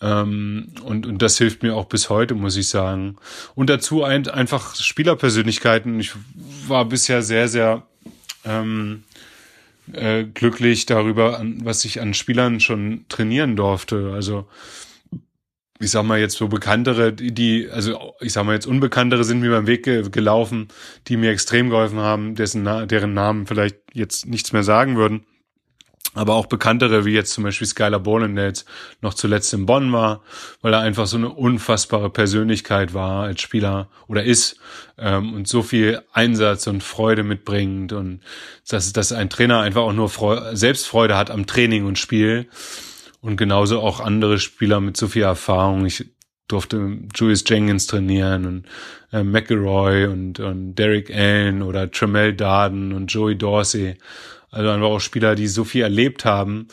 Ähm, 0.00 0.72
und, 0.82 1.06
und 1.06 1.20
das 1.20 1.36
hilft 1.36 1.62
mir 1.62 1.74
auch 1.74 1.86
bis 1.86 2.08
heute, 2.08 2.34
muss 2.34 2.56
ich 2.56 2.68
sagen. 2.68 3.16
Und 3.54 3.68
dazu 3.68 4.02
ein, 4.02 4.26
einfach 4.28 4.76
Spielerpersönlichkeiten. 4.76 6.00
Ich 6.00 6.12
war 6.66 6.86
bisher 6.86 7.22
sehr, 7.22 7.48
sehr 7.48 7.82
ähm, 8.46 9.04
äh, 9.92 10.24
glücklich 10.24 10.86
darüber, 10.86 11.42
was 11.62 11.84
ich 11.84 12.00
an 12.00 12.14
Spielern 12.14 12.60
schon 12.60 13.04
trainieren 13.08 13.56
durfte. 13.56 14.12
Also 14.14 14.46
ich 15.78 15.90
sag 15.90 16.04
mal 16.04 16.18
jetzt 16.18 16.36
so 16.36 16.48
bekanntere, 16.48 17.12
die, 17.12 17.68
also 17.70 18.14
ich 18.20 18.32
sag 18.32 18.44
mal 18.46 18.54
jetzt 18.54 18.66
unbekanntere 18.66 19.24
sind 19.24 19.40
mir 19.40 19.50
beim 19.50 19.66
Weg 19.66 19.84
ge 19.84 20.08
gelaufen, 20.10 20.68
die 21.06 21.16
mir 21.16 21.30
extrem 21.30 21.68
geholfen 21.68 21.98
haben, 21.98 22.34
dessen, 22.34 22.64
deren 22.88 23.12
Namen 23.12 23.46
vielleicht 23.46 23.76
jetzt 23.92 24.26
nichts 24.26 24.52
mehr 24.52 24.62
sagen 24.62 24.96
würden 24.96 25.26
aber 26.16 26.34
auch 26.34 26.46
bekanntere, 26.46 27.04
wie 27.04 27.12
jetzt 27.12 27.32
zum 27.32 27.44
Beispiel 27.44 27.66
Skylar 27.66 28.00
Boland, 28.00 28.36
der 28.36 28.46
jetzt 28.46 28.66
noch 29.02 29.14
zuletzt 29.14 29.52
in 29.52 29.66
Bonn 29.66 29.92
war, 29.92 30.22
weil 30.62 30.72
er 30.72 30.80
einfach 30.80 31.06
so 31.06 31.16
eine 31.16 31.28
unfassbare 31.28 32.10
Persönlichkeit 32.10 32.94
war 32.94 33.24
als 33.24 33.42
Spieler 33.42 33.88
oder 34.08 34.24
ist 34.24 34.58
ähm, 34.98 35.34
und 35.34 35.46
so 35.46 35.62
viel 35.62 36.02
Einsatz 36.12 36.66
und 36.66 36.82
Freude 36.82 37.22
mitbringt 37.22 37.92
und 37.92 38.20
dass, 38.68 38.92
dass 38.92 39.12
ein 39.12 39.30
Trainer 39.30 39.60
einfach 39.60 39.82
auch 39.82 39.92
nur 39.92 40.08
Freude, 40.08 40.56
Selbstfreude 40.56 41.16
hat 41.16 41.30
am 41.30 41.46
Training 41.46 41.84
und 41.84 41.98
Spiel 41.98 42.48
und 43.20 43.36
genauso 43.36 43.80
auch 43.80 44.00
andere 44.00 44.38
Spieler 44.38 44.80
mit 44.80 44.96
so 44.96 45.08
viel 45.08 45.22
Erfahrung. 45.22 45.84
Ich 45.84 46.06
durfte 46.48 46.98
Julius 47.14 47.44
Jenkins 47.46 47.86
trainieren 47.86 48.46
und 48.46 48.66
äh, 49.12 49.22
McElroy 49.22 50.06
und, 50.06 50.40
und 50.40 50.74
Derek 50.76 51.14
Allen 51.14 51.62
oder 51.62 51.90
Tremel 51.90 52.34
Darden 52.34 52.92
und 52.92 53.12
Joey 53.12 53.36
Dorsey. 53.36 53.96
Also 54.56 54.70
einfach 54.70 54.86
auch 54.88 55.00
Spieler, 55.00 55.34
die 55.34 55.48
so 55.48 55.64
viel 55.64 55.82
erlebt 55.82 56.24
haben 56.24 56.68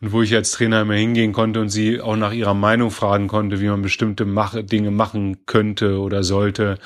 und 0.00 0.12
wo 0.12 0.22
ich 0.22 0.32
als 0.36 0.52
Trainer 0.52 0.82
immer 0.82 0.94
hingehen 0.94 1.32
konnte 1.32 1.60
und 1.60 1.68
sie 1.68 2.00
auch 2.00 2.14
nach 2.14 2.32
ihrer 2.32 2.54
Meinung 2.54 2.92
fragen 2.92 3.26
konnte, 3.26 3.60
wie 3.60 3.66
man 3.66 3.82
bestimmte 3.82 4.24
Dinge 4.62 4.92
machen 4.92 5.44
könnte 5.44 5.98
oder 5.98 6.22
sollte 6.22 6.78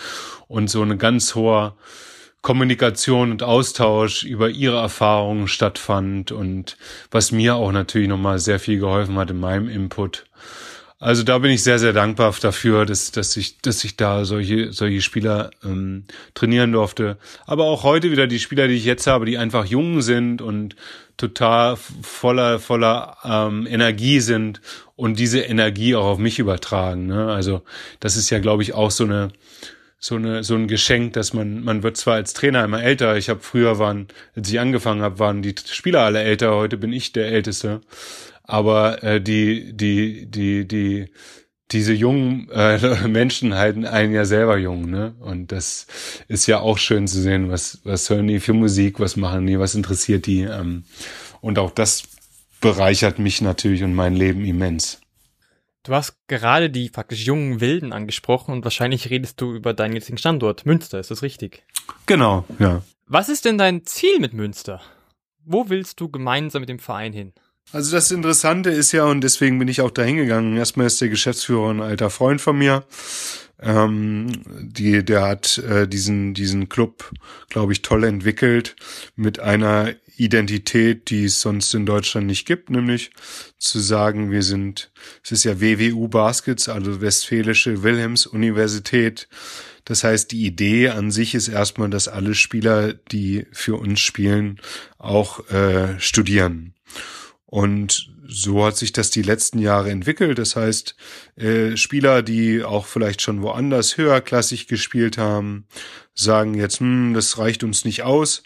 und 0.46 0.70
so 0.70 0.80
eine 0.80 0.96
ganz 0.96 1.34
hohe 1.34 1.74
Kommunikation 2.40 3.30
und 3.30 3.42
Austausch 3.42 4.24
über 4.24 4.48
ihre 4.48 4.78
Erfahrungen 4.78 5.48
stattfand 5.48 6.32
und 6.32 6.78
was 7.10 7.30
mir 7.30 7.56
auch 7.56 7.70
natürlich 7.70 8.08
nochmal 8.08 8.38
sehr 8.38 8.58
viel 8.58 8.78
geholfen 8.78 9.18
hat 9.18 9.30
in 9.30 9.40
meinem 9.40 9.68
Input. 9.68 10.24
Also 11.00 11.22
da 11.22 11.38
bin 11.38 11.52
ich 11.52 11.62
sehr, 11.62 11.78
sehr 11.78 11.92
dankbar 11.92 12.34
dafür, 12.40 12.84
dass, 12.84 13.12
dass 13.12 13.36
ich, 13.36 13.58
dass 13.58 13.84
ich 13.84 13.96
da 13.96 14.24
solche, 14.24 14.72
solche 14.72 15.00
Spieler 15.00 15.50
ähm, 15.64 16.04
trainieren 16.34 16.72
durfte. 16.72 17.18
Aber 17.46 17.64
auch 17.64 17.84
heute 17.84 18.10
wieder 18.10 18.26
die 18.26 18.40
Spieler, 18.40 18.66
die 18.66 18.74
ich 18.74 18.84
jetzt 18.84 19.06
habe, 19.06 19.24
die 19.24 19.38
einfach 19.38 19.64
jung 19.64 20.02
sind 20.02 20.42
und 20.42 20.74
total 21.16 21.76
voller, 21.76 22.58
voller 22.58 23.16
ähm, 23.24 23.66
Energie 23.68 24.18
sind 24.18 24.60
und 24.96 25.20
diese 25.20 25.40
Energie 25.40 25.94
auch 25.94 26.04
auf 26.04 26.18
mich 26.18 26.40
übertragen. 26.40 27.06
Ne? 27.06 27.30
Also 27.32 27.62
das 28.00 28.16
ist 28.16 28.30
ja, 28.30 28.40
glaube 28.40 28.64
ich, 28.64 28.74
auch 28.74 28.90
so 28.90 29.04
eine 29.04 29.30
so 30.00 30.14
eine 30.14 30.44
so 30.44 30.54
ein 30.54 30.68
Geschenk, 30.68 31.14
dass 31.14 31.32
man 31.32 31.64
man 31.64 31.82
wird 31.82 31.96
zwar 31.96 32.14
als 32.14 32.32
Trainer 32.32 32.64
immer 32.64 32.82
älter. 32.82 33.16
Ich 33.16 33.28
habe 33.28 33.40
früher 33.40 33.80
waren, 33.80 34.06
als 34.36 34.48
ich 34.48 34.60
angefangen 34.60 35.02
habe, 35.02 35.18
waren 35.18 35.42
die 35.42 35.56
Spieler 35.66 36.02
alle 36.02 36.22
älter. 36.22 36.54
Heute 36.54 36.76
bin 36.76 36.92
ich 36.92 37.12
der 37.12 37.26
Älteste 37.26 37.80
aber 38.48 39.04
äh, 39.04 39.20
die, 39.20 39.76
die, 39.76 40.26
die, 40.26 40.66
die, 40.66 41.12
diese 41.70 41.92
jungen 41.92 42.48
äh, 42.50 43.06
Menschen 43.08 43.54
halten 43.54 43.84
einen 43.84 44.12
ja 44.12 44.24
selber 44.24 44.56
jung, 44.56 44.90
ne? 44.90 45.14
Und 45.20 45.52
das 45.52 45.86
ist 46.26 46.46
ja 46.46 46.58
auch 46.58 46.78
schön 46.78 47.06
zu 47.06 47.20
sehen, 47.20 47.50
was, 47.50 47.80
was 47.84 48.08
hören 48.10 48.26
die 48.26 48.40
für 48.40 48.54
Musik, 48.54 48.98
was 48.98 49.16
machen 49.16 49.46
die, 49.46 49.60
was 49.60 49.74
interessiert 49.74 50.26
die. 50.26 50.40
Ähm, 50.40 50.84
und 51.42 51.58
auch 51.58 51.70
das 51.70 52.04
bereichert 52.60 53.18
mich 53.18 53.42
natürlich 53.42 53.84
und 53.84 53.94
mein 53.94 54.16
Leben 54.16 54.44
immens. 54.44 55.00
Du 55.84 55.94
hast 55.94 56.16
gerade 56.26 56.70
die 56.70 56.88
faktisch 56.88 57.26
jungen 57.26 57.60
Wilden 57.60 57.92
angesprochen 57.92 58.52
und 58.52 58.64
wahrscheinlich 58.64 59.10
redest 59.10 59.40
du 59.40 59.54
über 59.54 59.74
deinen 59.74 59.94
jetzigen 59.94 60.18
Standort, 60.18 60.66
Münster, 60.66 60.98
ist 60.98 61.10
das 61.10 61.22
richtig? 61.22 61.64
Genau, 62.06 62.44
ja. 62.58 62.82
Was 63.06 63.28
ist 63.28 63.44
denn 63.44 63.58
dein 63.58 63.84
Ziel 63.84 64.20
mit 64.20 64.32
Münster? 64.32 64.80
Wo 65.44 65.68
willst 65.68 66.00
du 66.00 66.10
gemeinsam 66.10 66.60
mit 66.60 66.68
dem 66.68 66.78
Verein 66.78 67.12
hin? 67.12 67.32
Also 67.70 67.92
das 67.92 68.10
Interessante 68.10 68.70
ist 68.70 68.92
ja, 68.92 69.04
und 69.04 69.20
deswegen 69.20 69.58
bin 69.58 69.68
ich 69.68 69.82
auch 69.82 69.90
da 69.90 70.02
hingegangen, 70.02 70.56
erstmal 70.56 70.86
ist 70.86 71.00
der 71.00 71.10
Geschäftsführer 71.10 71.70
ein 71.70 71.82
alter 71.82 72.08
Freund 72.08 72.40
von 72.40 72.56
mir. 72.56 72.84
Ähm, 73.60 74.42
die, 74.60 75.04
der 75.04 75.22
hat 75.22 75.58
äh, 75.58 75.86
diesen, 75.86 76.32
diesen 76.32 76.68
Club, 76.68 77.12
glaube 77.50 77.72
ich, 77.72 77.82
toll 77.82 78.04
entwickelt 78.04 78.76
mit 79.16 79.40
einer 79.40 79.94
Identität, 80.16 81.10
die 81.10 81.24
es 81.24 81.40
sonst 81.40 81.74
in 81.74 81.84
Deutschland 81.84 82.26
nicht 82.26 82.46
gibt, 82.46 82.70
nämlich 82.70 83.10
zu 83.58 83.80
sagen, 83.80 84.30
wir 84.30 84.42
sind, 84.42 84.90
es 85.22 85.32
ist 85.32 85.44
ja 85.44 85.60
WWU 85.60 86.08
Baskets, 86.08 86.68
also 86.68 87.00
Westfälische 87.00 87.82
Wilhelms 87.82 88.26
Universität. 88.26 89.28
Das 89.84 90.04
heißt, 90.04 90.32
die 90.32 90.44
Idee 90.44 90.90
an 90.90 91.10
sich 91.10 91.34
ist 91.34 91.48
erstmal, 91.48 91.90
dass 91.90 92.08
alle 92.08 92.34
Spieler, 92.34 92.92
die 92.92 93.46
für 93.52 93.76
uns 93.76 94.00
spielen, 94.00 94.60
auch 94.98 95.48
äh, 95.50 95.98
studieren. 95.98 96.74
Und 97.50 98.10
so 98.26 98.66
hat 98.66 98.76
sich 98.76 98.92
das 98.92 99.08
die 99.08 99.22
letzten 99.22 99.58
Jahre 99.58 99.90
entwickelt. 99.90 100.38
Das 100.38 100.54
heißt, 100.54 100.94
äh, 101.36 101.78
Spieler, 101.78 102.22
die 102.22 102.62
auch 102.62 102.84
vielleicht 102.84 103.22
schon 103.22 103.40
woanders 103.40 103.96
höherklassig 103.96 104.68
gespielt 104.68 105.16
haben, 105.16 105.66
sagen 106.12 106.52
jetzt, 106.52 106.80
hm, 106.80 107.14
das 107.14 107.38
reicht 107.38 107.64
uns 107.64 107.86
nicht 107.86 108.02
aus. 108.02 108.42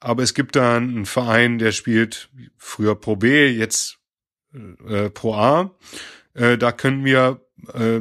Aber 0.00 0.24
es 0.24 0.34
gibt 0.34 0.56
da 0.56 0.76
einen 0.76 1.06
Verein, 1.06 1.58
der 1.58 1.70
spielt 1.70 2.28
früher 2.56 2.96
Pro 2.96 3.14
B, 3.14 3.46
jetzt 3.46 3.98
äh, 4.52 5.10
Pro 5.10 5.34
A. 5.34 5.76
Äh, 6.34 6.58
da 6.58 6.72
können 6.72 7.04
wir 7.04 7.40
äh, 7.72 8.00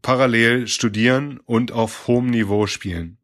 parallel 0.00 0.68
studieren 0.68 1.40
und 1.44 1.72
auf 1.72 2.06
hohem 2.06 2.30
Niveau 2.30 2.68
spielen. 2.68 3.18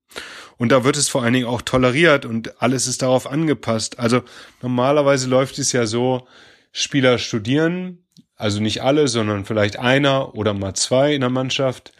Und 0.58 0.72
da 0.72 0.84
wird 0.84 0.96
es 0.96 1.08
vor 1.08 1.22
allen 1.22 1.34
Dingen 1.34 1.46
auch 1.46 1.62
toleriert 1.62 2.24
und 2.24 2.62
alles 2.62 2.86
ist 2.86 3.02
darauf 3.02 3.30
angepasst. 3.30 3.98
Also 3.98 4.22
normalerweise 4.62 5.28
läuft 5.28 5.58
es 5.58 5.72
ja 5.72 5.86
so, 5.86 6.26
Spieler 6.72 7.18
studieren, 7.18 8.04
also 8.36 8.60
nicht 8.60 8.82
alle, 8.82 9.08
sondern 9.08 9.44
vielleicht 9.46 9.78
einer 9.78 10.34
oder 10.34 10.52
mal 10.52 10.74
zwei 10.74 11.14
in 11.14 11.22
der 11.22 11.30
Mannschaft. 11.30 11.92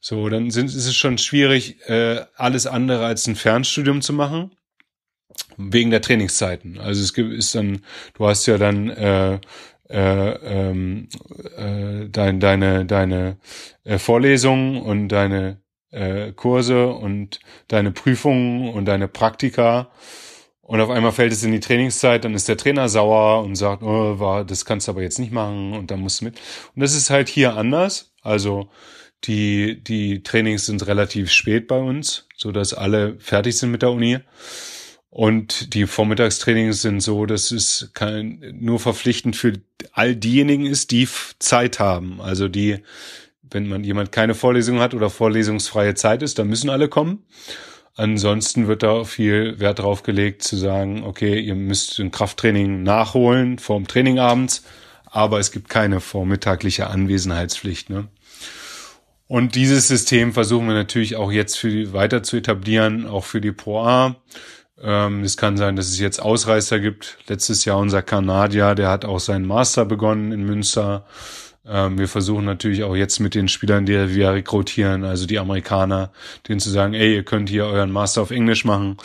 So, 0.00 0.28
dann 0.28 0.50
sind, 0.50 0.66
ist 0.66 0.86
es 0.86 0.96
schon 0.96 1.18
schwierig, 1.18 1.80
äh, 1.88 2.24
alles 2.36 2.66
andere 2.66 3.04
als 3.04 3.26
ein 3.26 3.36
Fernstudium 3.36 4.00
zu 4.00 4.12
machen. 4.12 4.52
Wegen 5.56 5.90
der 5.90 6.00
Trainingszeiten. 6.00 6.78
Also 6.78 7.02
es 7.02 7.12
gibt, 7.12 7.32
ist 7.32 7.54
dann, 7.54 7.82
du 8.14 8.26
hast 8.26 8.46
ja 8.46 8.56
dann 8.56 8.88
äh, 8.88 9.38
äh, 9.88 10.30
ähm, 10.30 11.08
äh, 11.56 12.08
dein, 12.08 12.40
deine, 12.40 12.86
deine 12.86 13.36
äh, 13.84 13.98
Vorlesungen 13.98 14.80
und 14.80 15.08
deine 15.08 15.60
äh, 15.90 16.32
Kurse 16.32 16.88
und 16.88 17.40
deine 17.68 17.90
Prüfungen 17.90 18.70
und 18.70 18.84
deine 18.86 19.08
Praktika. 19.08 19.90
Und 20.62 20.80
auf 20.80 20.90
einmal 20.90 21.12
fällt 21.12 21.32
es 21.32 21.42
in 21.42 21.52
die 21.52 21.60
Trainingszeit, 21.60 22.24
dann 22.24 22.34
ist 22.34 22.48
der 22.48 22.56
Trainer 22.56 22.88
sauer 22.88 23.42
und 23.42 23.56
sagt, 23.56 23.82
oh, 23.82 24.20
war, 24.20 24.44
das 24.44 24.64
kannst 24.64 24.86
du 24.86 24.92
aber 24.92 25.02
jetzt 25.02 25.18
nicht 25.18 25.32
machen 25.32 25.72
und 25.72 25.90
dann 25.90 26.00
musst 26.00 26.20
du 26.20 26.26
mit. 26.26 26.40
Und 26.74 26.82
das 26.82 26.94
ist 26.94 27.10
halt 27.10 27.28
hier 27.28 27.56
anders. 27.56 28.12
Also 28.22 28.70
die, 29.24 29.82
die 29.82 30.22
Trainings 30.22 30.66
sind 30.66 30.86
relativ 30.86 31.30
spät 31.30 31.66
bei 31.66 31.78
uns, 31.78 32.28
so 32.36 32.52
dass 32.52 32.72
alle 32.72 33.18
fertig 33.18 33.58
sind 33.58 33.70
mit 33.70 33.82
der 33.82 33.90
Uni. 33.90 34.18
Und 35.10 35.74
die 35.74 35.86
Vormittagstrainings 35.86 36.82
sind 36.82 37.00
so, 37.00 37.26
dass 37.26 37.50
es 37.50 37.90
kein, 37.94 38.56
nur 38.60 38.78
verpflichtend 38.78 39.34
für 39.34 39.54
all 39.92 40.14
diejenigen 40.14 40.66
ist, 40.66 40.92
die 40.92 41.08
Zeit 41.40 41.80
haben. 41.80 42.20
Also 42.20 42.46
die 42.46 42.78
wenn 43.50 43.68
man 43.68 43.84
jemand 43.84 44.12
keine 44.12 44.34
Vorlesung 44.34 44.80
hat 44.80 44.94
oder 44.94 45.10
vorlesungsfreie 45.10 45.94
Zeit 45.94 46.22
ist, 46.22 46.38
dann 46.38 46.48
müssen 46.48 46.70
alle 46.70 46.88
kommen. 46.88 47.24
Ansonsten 47.96 48.68
wird 48.68 48.82
da 48.82 49.04
viel 49.04 49.58
Wert 49.60 49.80
drauf 49.80 50.02
gelegt 50.02 50.42
zu 50.42 50.56
sagen, 50.56 51.04
okay, 51.04 51.38
ihr 51.38 51.54
müsst 51.54 51.98
ein 51.98 52.10
Krafttraining 52.10 52.82
nachholen 52.82 53.58
vorm 53.58 53.86
Training 53.86 54.18
abends, 54.18 54.62
aber 55.04 55.38
es 55.38 55.50
gibt 55.50 55.68
keine 55.68 56.00
vormittagliche 56.00 56.86
Anwesenheitspflicht. 56.86 57.90
Ne? 57.90 58.08
Und 59.26 59.54
dieses 59.54 59.88
System 59.88 60.32
versuchen 60.32 60.66
wir 60.66 60.74
natürlich 60.74 61.16
auch 61.16 61.30
jetzt 61.30 61.56
für 61.56 61.70
die 61.70 61.92
weiter 61.92 62.22
zu 62.22 62.36
etablieren, 62.36 63.06
auch 63.06 63.24
für 63.24 63.40
die 63.40 63.52
Pro 63.52 63.80
A. 63.82 64.16
Ähm, 64.82 65.22
es 65.22 65.36
kann 65.36 65.56
sein, 65.56 65.76
dass 65.76 65.88
es 65.88 65.98
jetzt 65.98 66.20
Ausreißer 66.20 66.80
gibt. 66.80 67.18
Letztes 67.28 67.64
Jahr 67.64 67.78
unser 67.78 68.02
Kanadier, 68.02 68.74
der 68.74 68.88
hat 68.88 69.04
auch 69.04 69.20
seinen 69.20 69.46
Master 69.46 69.84
begonnen 69.84 70.32
in 70.32 70.44
Münster. 70.44 71.06
Ähm, 71.70 71.98
wir 71.98 72.08
versuchen 72.08 72.44
natürlich 72.44 72.82
auch 72.82 72.96
jetzt 72.96 73.20
mit 73.20 73.36
den 73.36 73.46
Spielern, 73.46 73.86
die 73.86 74.14
wir 74.14 74.32
rekrutieren, 74.32 75.04
also 75.04 75.26
die 75.26 75.38
Amerikaner, 75.38 76.10
denen 76.48 76.58
zu 76.58 76.68
sagen, 76.68 76.94
ey, 76.94 77.14
ihr 77.14 77.22
könnt 77.22 77.48
hier 77.48 77.66
euren 77.66 77.92
Master 77.92 78.22
auf 78.22 78.32
Englisch 78.32 78.64
machen. 78.64 78.96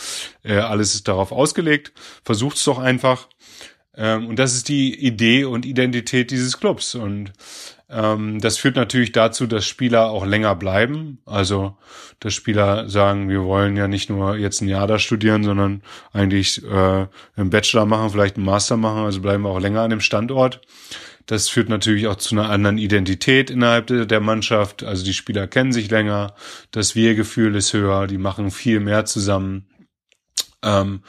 Äh, 0.44 0.56
alles 0.58 0.96
ist 0.96 1.08
darauf 1.08 1.32
ausgelegt. 1.32 1.94
Versucht's 2.24 2.64
doch 2.64 2.80
einfach. 2.80 3.28
Ähm, 3.96 4.28
und 4.28 4.40
das 4.40 4.56
ist 4.56 4.68
die 4.68 4.96
Idee 5.00 5.46
und 5.46 5.66
Identität 5.66 6.32
dieses 6.32 6.60
Clubs. 6.60 6.96
Und 6.96 7.34
ähm, 7.88 8.42
das 8.42 8.58
führt 8.58 8.76
natürlich 8.76 9.12
dazu, 9.12 9.46
dass 9.46 9.68
Spieler 9.68 10.10
auch 10.10 10.26
länger 10.26 10.56
bleiben. 10.56 11.20
Also, 11.26 11.78
dass 12.20 12.34
Spieler 12.34 12.90
sagen, 12.90 13.30
wir 13.30 13.44
wollen 13.44 13.78
ja 13.78 13.88
nicht 13.88 14.10
nur 14.10 14.38
jetzt 14.38 14.62
ein 14.62 14.68
Jahr 14.68 14.88
da 14.88 14.98
studieren, 14.98 15.44
sondern 15.44 15.84
eigentlich 16.14 16.64
äh, 16.64 17.08
einen 17.36 17.50
Bachelor 17.52 17.86
machen, 17.86 18.10
vielleicht 18.10 18.38
einen 18.38 18.46
Master 18.46 18.76
machen. 18.76 19.04
Also 19.06 19.22
bleiben 19.22 19.44
wir 19.44 19.50
auch 19.50 19.60
länger 19.60 19.82
an 19.82 19.92
dem 19.92 20.02
Standort. 20.02 20.62
Das 21.26 21.50
führt 21.50 21.70
natürlich 21.70 22.08
auch 22.08 22.18
zu 22.18 22.36
einer 22.36 22.50
anderen 22.50 22.78
Identität 22.78 23.50
innerhalb 23.50 23.88
der 23.88 24.20
Mannschaft. 24.20 24.84
Also 24.84 25.04
die 25.04 25.14
Spieler 25.14 25.48
kennen 25.48 25.74
sich 25.74 25.90
länger, 25.90 26.36
das 26.72 26.96
Wir-Gefühl 26.96 27.56
ist 27.56 27.74
höher, 27.74 28.08
die 28.08 28.18
machen 28.18 28.52
viel 28.52 28.80
mehr 28.80 29.06
zusammen. 29.06 29.68
Ähm, 30.64 31.02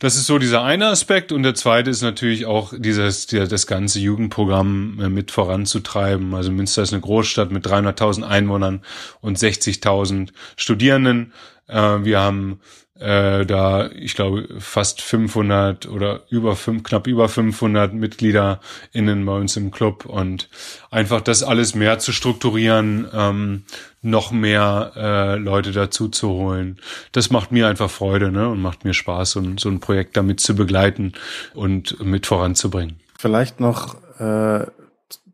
das 0.00 0.14
ist 0.14 0.26
so 0.26 0.38
dieser 0.38 0.62
eine 0.62 0.86
Aspekt 0.86 1.32
und 1.32 1.42
der 1.42 1.56
zweite 1.56 1.90
ist 1.90 2.02
natürlich 2.02 2.46
auch 2.46 2.72
dieses 2.76 3.26
das 3.26 3.66
ganze 3.66 3.98
Jugendprogramm 3.98 5.00
äh, 5.00 5.08
mit 5.08 5.32
voranzutreiben. 5.32 6.34
Also 6.34 6.52
Münster 6.52 6.82
ist 6.82 6.92
eine 6.92 7.02
Großstadt 7.02 7.50
mit 7.50 7.66
300.000 7.66 8.22
Einwohnern 8.22 8.82
und 9.20 9.38
60.000 9.38 10.30
Studierenden. 10.56 11.32
Äh, 11.66 12.04
wir 12.04 12.20
haben 12.20 12.60
äh, 12.98 13.46
da, 13.46 13.90
ich 13.92 14.14
glaube, 14.14 14.48
fast 14.58 15.00
500 15.02 15.88
oder 15.88 16.22
über 16.30 16.56
fünf, 16.56 16.82
knapp 16.82 17.06
über 17.06 17.28
500 17.28 17.94
Mitglieder 17.94 18.60
innen 18.92 19.24
bei 19.24 19.36
uns 19.36 19.56
im 19.56 19.70
Club 19.70 20.04
und 20.04 20.48
einfach 20.90 21.20
das 21.20 21.42
alles 21.42 21.74
mehr 21.74 21.98
zu 21.98 22.12
strukturieren, 22.12 23.06
ähm, 23.12 23.64
noch 24.02 24.30
mehr 24.30 24.92
äh, 24.96 25.36
Leute 25.36 25.72
dazu 25.72 26.08
zu 26.08 26.28
holen. 26.30 26.78
Das 27.12 27.30
macht 27.30 27.52
mir 27.52 27.68
einfach 27.68 27.90
Freude 27.90 28.32
ne? 28.32 28.48
und 28.48 28.60
macht 28.60 28.84
mir 28.84 28.94
Spaß, 28.94 29.32
so, 29.32 29.42
so 29.58 29.68
ein 29.68 29.80
Projekt 29.80 30.16
damit 30.16 30.40
zu 30.40 30.54
begleiten 30.54 31.12
und 31.54 32.02
mit 32.04 32.26
voranzubringen. 32.26 33.00
Vielleicht 33.18 33.60
noch 33.60 33.96
äh, 34.18 34.66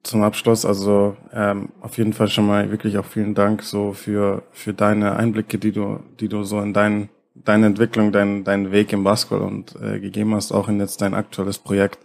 zum 0.03 0.23
Abschluss, 0.23 0.65
also 0.65 1.17
ähm, 1.33 1.71
auf 1.81 1.97
jeden 1.99 2.13
Fall 2.13 2.29
schon 2.29 2.47
mal 2.47 2.71
wirklich 2.71 2.99
auch 2.99 3.07
vielen 3.07 3.35
Dank 3.35 3.63
so 3.63 3.93
für 3.93 4.43
für 4.53 4.75
deine 4.75 5.17
Einblicke, 5.17 5.59
die 5.59 5.73
du 5.73 6.01
die 6.21 6.29
du 6.29 6.45
so 6.45 6.61
in 6.61 6.75
deinen 6.75 7.09
deine 7.35 7.67
Entwicklung, 7.67 8.13
deinen 8.13 8.45
deinen 8.45 8.71
Weg 8.71 8.93
im 8.93 9.05
Basketball 9.05 9.43
und 9.43 9.75
äh, 9.81 10.01
gegeben 10.01 10.35
hast, 10.35 10.53
auch 10.53 10.69
in 10.69 10.81
jetzt 10.81 11.03
dein 11.03 11.15
aktuelles 11.15 11.59
Projekt. 11.59 11.99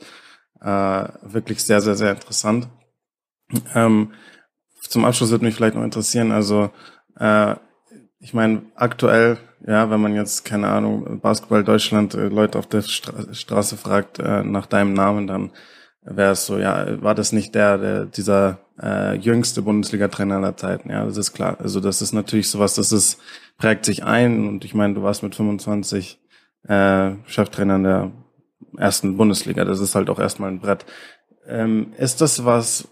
Äh, 0.62 1.08
wirklich 1.22 1.64
sehr 1.64 1.82
sehr 1.82 1.96
sehr 1.96 2.12
interessant. 2.12 2.68
Ähm, 3.74 4.14
zum 4.82 5.06
Abschluss 5.06 5.32
würde 5.32 5.46
mich 5.46 5.56
vielleicht 5.56 5.76
noch 5.76 5.84
interessieren, 5.84 6.32
also 6.32 6.70
äh, 7.18 7.56
ich 8.20 8.34
meine 8.34 8.64
aktuell, 8.76 9.38
ja, 9.66 9.90
wenn 9.90 10.02
man 10.02 10.16
jetzt 10.16 10.46
keine 10.46 10.68
Ahnung 10.70 11.20
Basketball 11.22 11.64
Deutschland 11.64 12.14
äh, 12.14 12.28
Leute 12.28 12.60
auf 12.60 12.68
der 12.68 12.82
Stra 12.82 13.34
Straße 13.34 13.78
fragt 13.78 14.20
äh, 14.20 14.44
nach 14.44 14.66
deinem 14.66 14.94
Namen, 14.94 15.28
dann 15.28 15.52
wäre 16.02 16.32
es 16.32 16.46
so, 16.46 16.58
ja, 16.58 17.02
war 17.02 17.16
das 17.16 17.32
nicht 17.32 17.56
der, 17.56 17.78
der 17.78 18.06
dieser 18.06 18.60
äh, 18.82 19.16
jüngste 19.16 19.62
Bundesliga-Trainer 19.62 20.38
aller 20.38 20.58
Zeiten? 20.58 20.90
Ja, 20.90 21.06
das 21.06 21.18
ist 21.18 21.34
klar. 21.34 21.58
Also 21.60 21.80
das 21.80 22.02
ist 22.02 22.14
natürlich 22.14 22.50
sowas, 22.50 22.76
das 22.76 22.92
ist 22.92 23.20
prägt 23.60 23.86
sich 23.86 24.04
ein 24.04 24.48
und 24.48 24.66
ich 24.66 24.74
meine, 24.74 24.96
du 24.96 25.04
warst 25.04 25.22
mit 25.22 25.36
25 25.36 26.18
äh, 26.68 27.12
Cheftrainer 27.28 27.76
in 27.76 27.84
der 27.84 28.12
ersten 28.78 29.18
Bundesliga. 29.18 29.66
Das 29.66 29.80
ist 29.80 29.94
halt 29.94 30.10
auch 30.10 30.20
erstmal 30.20 30.50
ein 30.50 30.60
Brett. 30.60 30.86
Ähm, 31.46 31.94
ist 31.98 32.22
das 32.22 32.46
was, 32.46 32.88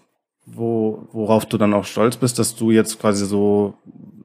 wo, 0.46 1.08
worauf 1.12 1.46
du 1.46 1.56
dann 1.58 1.74
auch 1.74 1.84
stolz 1.84 2.16
bist, 2.16 2.38
dass 2.38 2.54
du 2.54 2.70
jetzt 2.70 3.00
quasi 3.00 3.24
so 3.24 3.74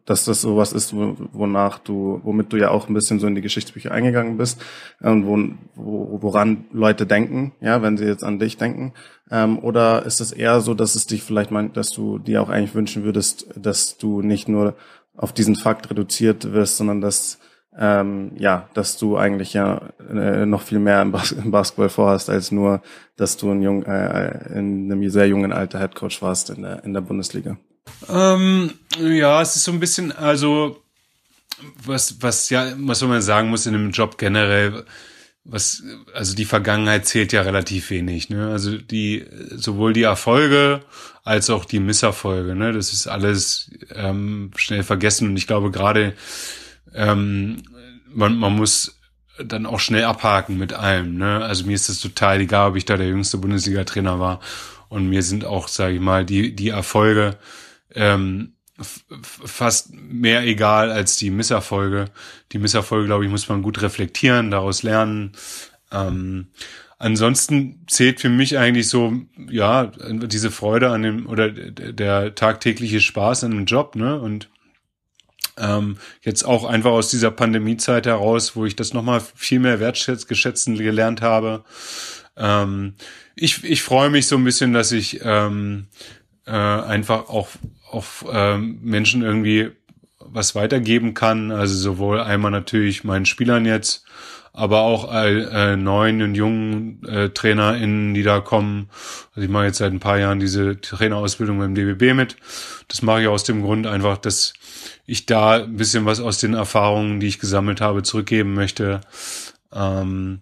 dass 0.06 0.26
das 0.26 0.42
sowas 0.42 0.74
ist, 0.74 0.94
wonach 0.94 1.80
du, 1.80 2.20
womit 2.24 2.52
du 2.52 2.58
ja 2.58 2.72
auch 2.72 2.88
ein 2.88 2.94
bisschen 2.94 3.20
so 3.20 3.28
in 3.28 3.36
die 3.36 3.42
Geschichtsbücher 3.42 3.92
eingegangen 3.92 4.38
bist 4.38 4.62
und 5.00 5.26
wo, 5.26 5.38
wo, 5.76 6.22
woran 6.22 6.66
Leute 6.74 7.06
denken, 7.06 7.54
ja, 7.62 7.82
wenn 7.82 7.98
sie 7.98 8.06
jetzt 8.06 8.24
an 8.24 8.40
dich 8.40 8.58
denken. 8.58 8.94
Ähm, 9.32 9.60
oder 9.60 10.06
ist 10.06 10.20
es 10.20 10.32
eher 10.32 10.60
so, 10.62 10.74
dass 10.74 10.96
es 10.96 11.08
dich 11.08 11.24
vielleicht 11.24 11.52
meint, 11.52 11.78
dass 11.78 11.90
du 11.90 12.20
dir 12.20 12.42
auch 12.42 12.50
eigentlich 12.50 12.76
wünschen 12.76 13.04
würdest, 13.04 13.48
dass 13.56 13.98
du 13.98 14.22
nicht 14.22 14.50
nur 14.50 14.76
auf 15.16 15.32
diesen 15.32 15.56
Fakt 15.56 15.90
reduziert 15.90 16.52
wirst, 16.54 16.78
sondern 16.78 17.00
dass 17.00 17.40
ähm, 17.78 18.34
ja, 18.38 18.70
dass 18.74 18.98
du 18.98 19.18
eigentlich 19.18 19.54
ja 19.54 19.82
äh, 20.10 20.46
noch 20.46 20.62
viel 20.62 20.80
mehr 20.80 21.02
im, 21.02 21.12
Bas 21.12 21.32
im, 21.32 21.50
Basketball 21.50 21.90
vorhast, 21.90 22.30
als 22.30 22.52
nur, 22.52 22.82
dass 23.16 23.38
du 23.38 23.52
ein 23.52 23.62
jung, 23.62 23.84
äh, 23.84 24.58
in 24.58 24.92
einem 24.92 25.10
sehr 25.10 25.28
jungen 25.28 25.52
Alter 25.52 25.80
Headcoach 25.80 26.22
warst 26.22 26.52
in 26.52 26.62
der, 26.62 26.84
in 26.84 26.94
der 26.94 27.02
Bundesliga. 27.02 27.58
Ähm, 28.10 28.74
ja, 29.00 29.42
es 29.42 29.56
ist 29.56 29.64
so 29.64 29.72
ein 29.72 29.80
bisschen, 29.80 30.12
also 30.12 30.84
was, 31.86 32.22
was 32.22 32.50
ja, 32.50 32.74
was 32.78 33.02
man 33.02 33.22
sagen 33.22 33.50
muss 33.50 33.66
in 33.66 33.76
einem 33.76 33.92
Job 33.92 34.18
generell, 34.18 34.86
was, 35.46 35.84
also 36.14 36.36
die 36.36 36.46
Vergangenheit 36.46 37.06
zählt 37.06 37.34
ja 37.34 37.42
relativ 37.42 37.90
wenig, 37.90 38.30
ne? 38.30 38.52
Also 38.52 38.78
die, 38.78 39.26
sowohl 39.52 39.94
die 39.94 40.04
Erfolge 40.04 40.82
als 41.24 41.50
auch 41.50 41.66
die 41.66 41.80
Misserfolge, 41.80 42.56
ne? 42.56 42.72
Das 42.72 42.94
ist 42.94 43.08
alles 43.08 43.72
ähm, 43.94 44.52
schnell 44.56 44.84
vergessen 44.84 45.30
und 45.30 45.38
ich 45.38 45.48
glaube 45.48 45.72
gerade 45.72 46.14
ähm, 46.94 47.64
man, 48.08 48.38
man 48.38 48.56
muss 48.56 49.00
dann 49.44 49.66
auch 49.66 49.80
schnell 49.80 50.04
abhaken 50.04 50.58
mit 50.58 50.74
allem, 50.74 51.18
ne? 51.18 51.44
Also 51.44 51.66
mir 51.66 51.76
ist 51.76 51.90
es 51.90 52.00
total 52.00 52.42
egal, 52.42 52.70
ob 52.70 52.76
ich 52.78 52.86
da 52.86 52.98
der 52.98 53.08
jüngste 53.08 53.38
Bundesliga-Trainer 53.38 54.20
war 54.20 54.40
und 54.90 55.10
mir 55.10 55.24
sind 55.24 55.44
auch, 55.44 55.68
sage 55.68 55.96
ich 55.96 56.02
mal, 56.02 56.24
die 56.26 56.56
die 56.56 56.70
Erfolge 56.70 57.38
ähm, 57.96 58.54
fast 59.22 59.94
mehr 59.94 60.44
egal 60.44 60.92
als 60.92 61.18
die 61.18 61.30
Misserfolge. 61.30 62.06
Die 62.52 62.58
Misserfolge, 62.58 63.06
glaube 63.06 63.26
ich, 63.26 63.32
muss 63.32 63.50
man 63.50 63.62
gut 63.62 63.82
reflektieren, 63.82 64.52
daraus 64.52 64.84
lernen. 64.84 65.34
Ähm, 65.92 66.48
ansonsten 66.98 67.86
zählt 67.88 68.20
für 68.20 68.30
mich 68.30 68.58
eigentlich 68.58 68.90
so, 68.90 69.14
ja, 69.50 69.92
diese 70.10 70.52
Freude 70.52 70.90
an 70.90 71.04
dem 71.04 71.28
oder 71.28 71.50
der 71.50 72.36
tagtägliche 72.36 73.00
Spaß 73.00 73.44
an 73.44 73.52
dem 73.52 73.66
Job, 73.66 73.96
ne? 73.96 74.20
Und 74.20 74.50
ähm, 75.58 75.98
jetzt 76.22 76.44
auch 76.44 76.64
einfach 76.66 76.92
aus 76.92 77.10
dieser 77.10 77.30
Pandemiezeit 77.30 78.08
heraus, 78.08 78.56
wo 78.56 78.66
ich 78.66 78.76
das 78.76 78.94
nochmal 78.94 79.22
viel 79.36 79.60
mehr 79.60 79.80
wertschätzen 79.80 80.76
gelernt 80.76 81.22
habe. 81.22 81.64
Ähm, 82.36 82.96
ich, 83.36 83.64
ich 83.64 83.84
freue 83.84 84.10
mich 84.10 84.26
so 84.26 84.36
ein 84.36 84.44
bisschen, 84.44 84.74
dass 84.74 84.92
ich 84.92 85.22
ähm, 85.24 85.88
äh, 86.48 86.52
einfach 86.52 87.30
auch 87.30 87.50
auf 87.94 88.26
äh, 88.32 88.58
Menschen 88.58 89.22
irgendwie 89.22 89.72
was 90.20 90.56
weitergeben 90.56 91.14
kann. 91.14 91.52
Also 91.52 91.76
sowohl 91.76 92.20
einmal 92.20 92.52
natürlich 92.52 93.04
meinen 93.04 93.26
Spielern 93.26 93.66
jetzt, 93.66 94.06
aber 94.52 94.82
auch 94.82 95.14
äh, 95.14 95.76
neuen 95.76 96.22
und 96.22 96.36
jungen 96.36 97.04
äh, 97.06 97.30
TrainerInnen, 97.30 98.14
die 98.14 98.24
da 98.24 98.40
kommen. 98.40 98.90
Also 99.32 99.42
ich 99.42 99.50
mache 99.50 99.66
jetzt 99.66 99.78
seit 99.78 99.92
ein 99.92 100.00
paar 100.00 100.20
Jahren 100.20 100.40
diese 100.40 100.80
Trainerausbildung 100.80 101.58
beim 101.60 101.76
DBB 101.76 102.14
mit. 102.14 102.36
Das 102.88 103.02
mache 103.02 103.22
ich 103.22 103.28
aus 103.28 103.44
dem 103.44 103.62
Grund 103.62 103.88
einfach, 103.88 104.18
dass 104.18 104.54
ich 105.06 105.26
da 105.26 105.64
ein 105.64 105.76
bisschen 105.76 106.06
was 106.06 106.20
aus 106.20 106.38
den 106.38 106.54
Erfahrungen, 106.54 107.20
die 107.20 107.28
ich 107.28 107.40
gesammelt 107.40 107.82
habe, 107.82 108.04
zurückgeben 108.04 108.54
möchte. 108.54 109.02
Ähm, 109.74 110.42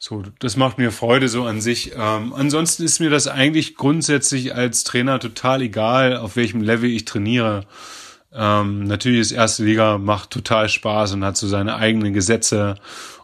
so, 0.00 0.22
das 0.38 0.56
macht 0.56 0.78
mir 0.78 0.92
Freude 0.92 1.28
so 1.28 1.44
an 1.44 1.60
sich. 1.60 1.92
Ähm, 1.96 2.32
ansonsten 2.32 2.84
ist 2.84 3.00
mir 3.00 3.10
das 3.10 3.26
eigentlich 3.26 3.74
grundsätzlich 3.74 4.54
als 4.54 4.84
Trainer 4.84 5.18
total 5.18 5.62
egal, 5.62 6.16
auf 6.16 6.36
welchem 6.36 6.60
Level 6.60 6.88
ich 6.88 7.04
trainiere. 7.04 7.66
Ähm, 8.32 8.84
natürlich 8.84 9.20
ist 9.20 9.32
erste 9.32 9.64
Liga 9.64 9.98
macht 9.98 10.30
total 10.30 10.68
Spaß 10.68 11.14
und 11.14 11.24
hat 11.24 11.36
so 11.36 11.48
seine 11.48 11.76
eigenen 11.76 12.12
Gesetze 12.12 12.76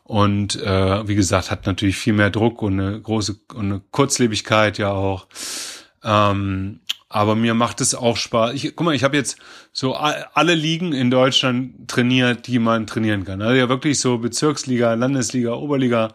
und 0.03 0.57
äh, 0.63 1.07
wie 1.07 1.15
gesagt 1.15 1.51
hat 1.51 1.67
natürlich 1.67 1.97
viel 1.97 2.13
mehr 2.13 2.31
Druck 2.31 2.61
und 2.61 2.81
eine 2.81 3.01
große 3.01 3.37
und 3.55 3.67
eine 3.67 3.81
Kurzlebigkeit 3.91 4.79
ja 4.79 4.91
auch. 4.91 5.29
Ähm, 6.03 6.81
aber 7.09 7.37
mir 7.37 7.55
macht 7.55 7.81
es 7.81 7.95
auch 7.95 8.17
Spaß. 8.17 8.55
Ich, 8.55 8.75
guck 8.75 8.85
mal, 8.85 8.95
ich 8.95 9.05
habe 9.05 9.17
jetzt 9.17 9.39
so 9.73 9.95
alle 9.95 10.55
Ligen 10.55 10.93
in 10.93 11.13
Deutschland 11.13 11.87
trainiert, 11.87 12.49
die 12.49 12.59
man 12.59 12.89
trainieren 12.89 13.25
kann. 13.25 13.41
Also 13.41 13.55
ja 13.55 13.69
wirklich 13.69 14.01
so 14.01 14.19
Bezirksliga, 14.19 14.95
Landesliga, 14.95 15.53
Oberliga, 15.55 16.13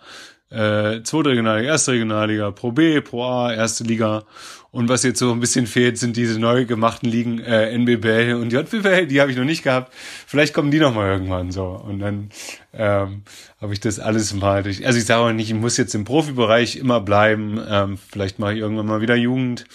äh, 0.52 1.04
zweite 1.04 1.30
Regionalliga, 1.30 1.70
erste 1.70 1.92
Regionalliga, 1.92 2.52
Pro 2.52 2.72
B, 2.72 3.02
Pro 3.02 3.24
A, 3.24 3.54
erste 3.54 3.84
Liga. 3.84 4.24
Und 4.72 4.88
was 4.88 5.02
jetzt 5.04 5.18
so 5.18 5.32
ein 5.32 5.40
bisschen 5.40 5.66
fehlt, 5.66 5.98
sind 5.98 6.16
diese 6.16 6.40
neu 6.40 6.66
gemachten 6.66 7.10
Ligen 7.10 7.40
äh, 7.40 7.72
NBBL 7.76 8.36
und 8.36 8.54
JBL, 8.54 9.08
die 9.08 9.20
habe 9.20 9.32
ich 9.32 9.38
noch 9.38 9.44
nicht 9.44 9.64
gehabt. 9.64 9.92
Vielleicht 10.28 10.54
kommen 10.54 10.70
die 10.70 10.80
noch 10.80 10.94
mal 10.94 11.10
irgendwann 11.10 11.52
so. 11.52 11.66
Und 11.66 12.00
dann 12.00 12.30
ähm, 12.74 13.24
habe 13.60 13.74
ich 13.74 13.80
das 13.80 14.00
alles 14.00 14.34
mal 14.34 14.62
durch. 14.62 14.86
Also 14.86 15.00
ich 15.00 15.06
sage 15.06 15.22
auch 15.22 15.32
nicht, 15.32 15.50
ich 15.50 15.56
muss 15.56 15.78
jetzt 15.78 15.96
im 15.96 16.06
Profibereich 16.06 16.76
immer 16.76 17.02
bleiben. 17.02 17.60
Ähm, 17.68 17.98
vielleicht 18.12 18.38
mache 18.38 18.54
ich 18.54 18.60
irgendwann 18.60 18.86
mal 18.86 19.02
wieder 19.02 19.16
Jugend. 19.16 19.66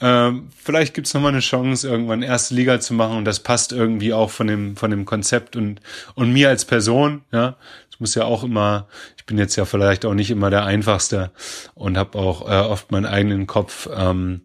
Ähm, 0.00 0.48
vielleicht 0.56 0.92
gibt's 0.94 1.14
noch 1.14 1.20
mal 1.20 1.28
eine 1.28 1.40
Chance, 1.40 1.88
irgendwann 1.88 2.22
erste 2.22 2.54
Liga 2.54 2.80
zu 2.80 2.94
machen 2.94 3.16
und 3.16 3.24
das 3.24 3.40
passt 3.40 3.72
irgendwie 3.72 4.12
auch 4.12 4.30
von 4.30 4.48
dem 4.48 4.76
von 4.76 4.90
dem 4.90 5.04
Konzept 5.04 5.54
und 5.54 5.80
und 6.14 6.32
mir 6.32 6.48
als 6.48 6.64
Person. 6.64 7.22
Ja, 7.32 7.56
ich 7.94 8.00
muss 8.00 8.16
ja 8.16 8.24
auch 8.24 8.42
immer, 8.42 8.88
ich 9.16 9.24
bin 9.24 9.38
jetzt 9.38 9.54
ja 9.54 9.64
vielleicht 9.64 10.04
auch 10.04 10.14
nicht 10.14 10.32
immer 10.32 10.50
der 10.50 10.64
Einfachste 10.64 11.30
und 11.74 11.96
habe 11.96 12.18
auch 12.18 12.42
äh, 12.48 12.66
oft 12.66 12.90
meinen 12.90 13.06
eigenen 13.06 13.46
Kopf, 13.46 13.88
ähm, 13.94 14.40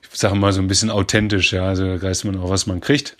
ich 0.00 0.20
sage 0.20 0.36
mal 0.36 0.52
so 0.52 0.60
ein 0.60 0.68
bisschen 0.68 0.90
authentisch, 0.90 1.52
ja, 1.52 1.66
also 1.66 1.84
da 1.84 2.00
weiß 2.00 2.22
man 2.22 2.38
auch, 2.38 2.50
was 2.50 2.68
man 2.68 2.80
kriegt. 2.80 3.16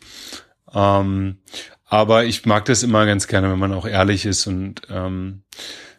Ähm, 0.73 1.39
aber 1.87 2.25
ich 2.25 2.47
mag 2.47 2.67
das 2.67 2.85
immer 2.85 3.05
ganz 3.05 3.27
gerne, 3.27 3.51
wenn 3.51 3.59
man 3.59 3.73
auch 3.73 3.85
ehrlich 3.85 4.27
ist 4.27 4.47
und 4.47 4.83
ähm, 4.91 5.43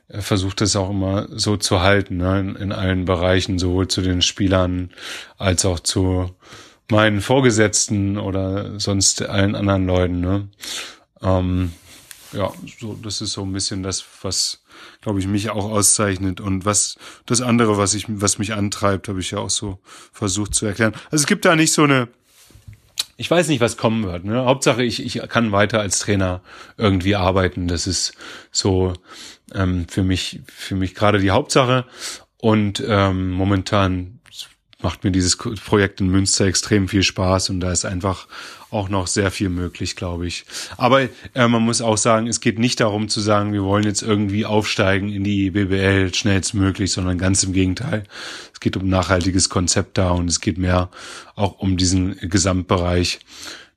versucht 0.08 0.62
das 0.62 0.78
auch 0.78 0.90
immer 0.90 1.28
so 1.32 1.58
zu 1.58 1.82
halten, 1.82 2.16
ne, 2.16 2.40
in, 2.40 2.56
in 2.56 2.72
allen 2.72 3.04
Bereichen, 3.04 3.60
sowohl 3.60 3.90
zu 3.90 4.02
den 4.02 4.22
Spielern 4.22 4.92
als 5.38 5.66
auch 5.66 5.82
zu 5.82 6.34
meinen 6.90 7.20
Vorgesetzten 7.20 8.18
oder 8.18 8.80
sonst 8.80 9.22
allen 9.22 9.54
anderen 9.54 9.86
Leuten. 9.86 10.22
Ne? 10.22 10.48
Ähm, 11.22 11.74
ja, 12.36 12.52
so, 12.80 12.98
das 13.02 13.22
ist 13.22 13.34
so 13.34 13.44
ein 13.44 13.54
bisschen 13.54 13.82
das, 13.82 14.04
was, 14.22 14.64
glaube 15.02 15.20
ich, 15.20 15.28
mich 15.28 15.50
auch 15.50 15.66
auszeichnet. 15.66 16.42
Und 16.42 16.66
was, 16.66 16.98
das 17.26 17.42
andere, 17.42 17.78
was 17.78 17.94
ich, 17.94 18.06
was 18.08 18.38
mich 18.38 18.54
antreibt, 18.54 19.08
habe 19.08 19.20
ich 19.20 19.32
ja 19.32 19.40
auch 19.40 19.50
so 19.50 19.80
versucht 20.12 20.54
zu 20.54 20.66
erklären. 20.66 20.94
Also 21.06 21.24
es 21.24 21.28
gibt 21.28 21.46
da 21.46 21.56
nicht 21.56 21.72
so 21.72 21.84
eine, 21.84 22.10
ich 23.18 23.32
weiß 23.32 23.48
nicht, 23.48 23.62
was 23.62 23.78
kommen 23.78 24.04
wird. 24.04 24.26
Ne? 24.26 24.46
Hauptsache, 24.46 24.84
ich, 24.84 25.04
ich 25.04 25.22
kann 25.30 25.52
weiter 25.52 25.80
als 25.80 26.00
Trainer 26.00 26.42
irgendwie 26.78 27.16
arbeiten. 27.16 27.68
Das 27.68 27.88
ist 27.88 28.14
so 28.52 28.94
ähm, 29.54 29.88
für 29.88 30.04
mich, 30.04 30.42
für 30.48 30.76
mich 30.76 30.94
gerade 30.96 31.20
die 31.20 31.32
Hauptsache. 31.32 31.86
Und 32.38 32.84
ähm, 32.86 33.32
momentan 33.32 34.20
macht 34.82 35.04
mir 35.04 35.12
dieses 35.12 35.38
Projekt 35.38 36.02
in 36.02 36.10
Münster 36.10 36.46
extrem 36.46 36.88
viel 36.88 37.02
Spaß 37.02 37.50
und 37.50 37.60
da 37.60 37.72
ist 37.72 37.86
einfach 37.86 38.28
auch 38.76 38.90
noch 38.90 39.08
sehr 39.08 39.32
viel 39.32 39.50
möglich, 39.50 39.96
glaube 39.96 40.28
ich. 40.28 40.46
Aber 40.78 41.02
äh, 41.02 41.48
man 41.48 41.64
muss 41.64 41.82
auch 41.82 41.98
sagen, 41.98 42.28
es 42.28 42.42
geht 42.42 42.60
nicht 42.60 42.80
darum 42.82 43.10
zu 43.10 43.22
sagen, 43.22 43.54
wir 43.54 43.64
wollen 43.64 43.86
jetzt 43.86 44.02
irgendwie 44.02 44.46
aufsteigen 44.46 45.10
in 45.10 45.24
die 45.24 45.52
BBL 45.52 46.14
schnellstmöglich, 46.14 46.92
sondern 46.92 47.18
ganz 47.18 47.44
im 47.44 47.54
Gegenteil. 47.54 48.04
Es 48.54 48.60
geht 48.60 48.78
um 48.78 48.88
nachhaltiges 48.88 49.50
Konzept 49.50 49.98
da 49.98 50.12
und 50.12 50.30
es 50.30 50.42
geht 50.42 50.58
mehr 50.58 50.90
auch 51.36 51.60
um 51.60 51.78
diesen 51.78 52.18
Gesamtbereich, 52.30 53.20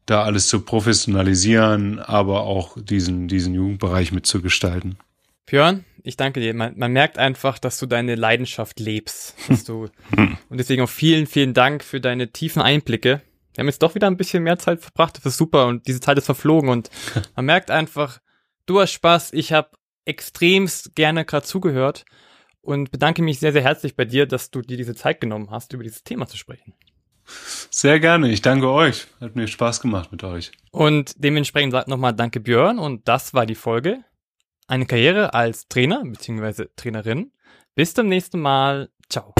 da 0.07 0.25
alles 0.25 0.49
zu 0.49 0.61
professionalisieren, 0.61 1.99
aber 2.01 2.43
auch 2.43 2.77
diesen, 2.81 3.29
diesen 3.29 3.55
Jugendbereich 3.55 4.13
mitzugestalten. 4.13 4.99
Björn, 5.47 5.85
Ich 6.03 6.17
danke 6.17 6.41
dir. 6.41 6.55
Man, 6.55 6.75
man 6.77 6.93
merkt 6.93 7.19
einfach, 7.19 7.59
dass 7.59 7.79
du 7.79 7.87
deine 7.87 8.15
Leidenschaft 8.15 8.81
lebst. 8.81 9.35
Dass 9.49 9.65
du, 9.65 9.89
und 10.17 10.59
deswegen 10.59 10.83
auch 10.83 10.89
vielen, 10.89 11.27
vielen 11.27 11.55
Dank 11.55 11.85
für 11.85 12.01
deine 12.01 12.29
tiefen 12.29 12.63
Einblicke. 12.63 13.23
Wir 13.59 13.63
haben 13.63 13.71
jetzt 13.71 13.83
doch 13.83 13.97
wieder 13.97 14.07
ein 14.07 14.17
bisschen 14.17 14.45
mehr 14.45 14.57
Zeit 14.57 14.81
verbracht. 14.81 15.17
Das 15.17 15.27
ist 15.27 15.37
super 15.37 15.67
und 15.67 15.89
diese 15.89 15.99
Zeit 15.99 16.17
ist 16.17 16.27
verflogen 16.27 16.71
und 16.71 16.91
man 17.35 17.45
merkt 17.45 17.73
einfach, 17.73 18.21
du 18.67 18.81
hast 18.81 18.93
Spaß. 18.93 19.33
Ich 19.33 19.53
habe 19.53 19.71
extremst 20.05 20.95
gerne 20.95 21.25
gerade 21.25 21.45
zugehört 21.45 22.05
und 22.61 22.93
bedanke 22.93 23.21
mich 23.21 23.41
sehr, 23.41 23.51
sehr 23.51 23.65
herzlich 23.65 23.97
bei 23.97 24.05
dir, 24.05 24.27
dass 24.27 24.53
du 24.53 24.63
dir 24.63 24.77
diese 24.77 24.95
Zeit 24.95 25.21
genommen 25.21 25.51
hast, 25.51 25.73
über 25.73 25.83
dieses 25.83 26.05
Thema 26.05 26.29
zu 26.29 26.37
sprechen. 26.37 26.73
Sehr 27.69 27.99
gerne. 27.99 28.31
Ich 28.31 28.43
danke 28.43 28.71
euch. 28.71 29.09
Hat 29.21 29.35
mir 29.35 29.49
Spaß 29.49 29.81
gemacht 29.81 30.13
mit 30.13 30.23
euch. 30.23 30.53
Und 30.71 31.15
dementsprechend 31.17 31.73
sagt 31.73 31.89
nochmal 31.89 32.15
Danke 32.15 32.39
Björn 32.39 32.79
und 32.79 33.09
das 33.09 33.35
war 33.35 33.45
die 33.45 33.57
Folge. 33.57 34.05
Eine 34.69 34.87
Karriere 34.87 35.35
als 35.35 35.67
Trainer 35.67 36.05
bzw. 36.05 36.67
Trainerin. 36.77 37.33
Bis 37.75 37.93
zum 37.93 38.07
nächsten 38.07 38.39
Mal. 38.39 38.91
Ciao. 39.09 39.35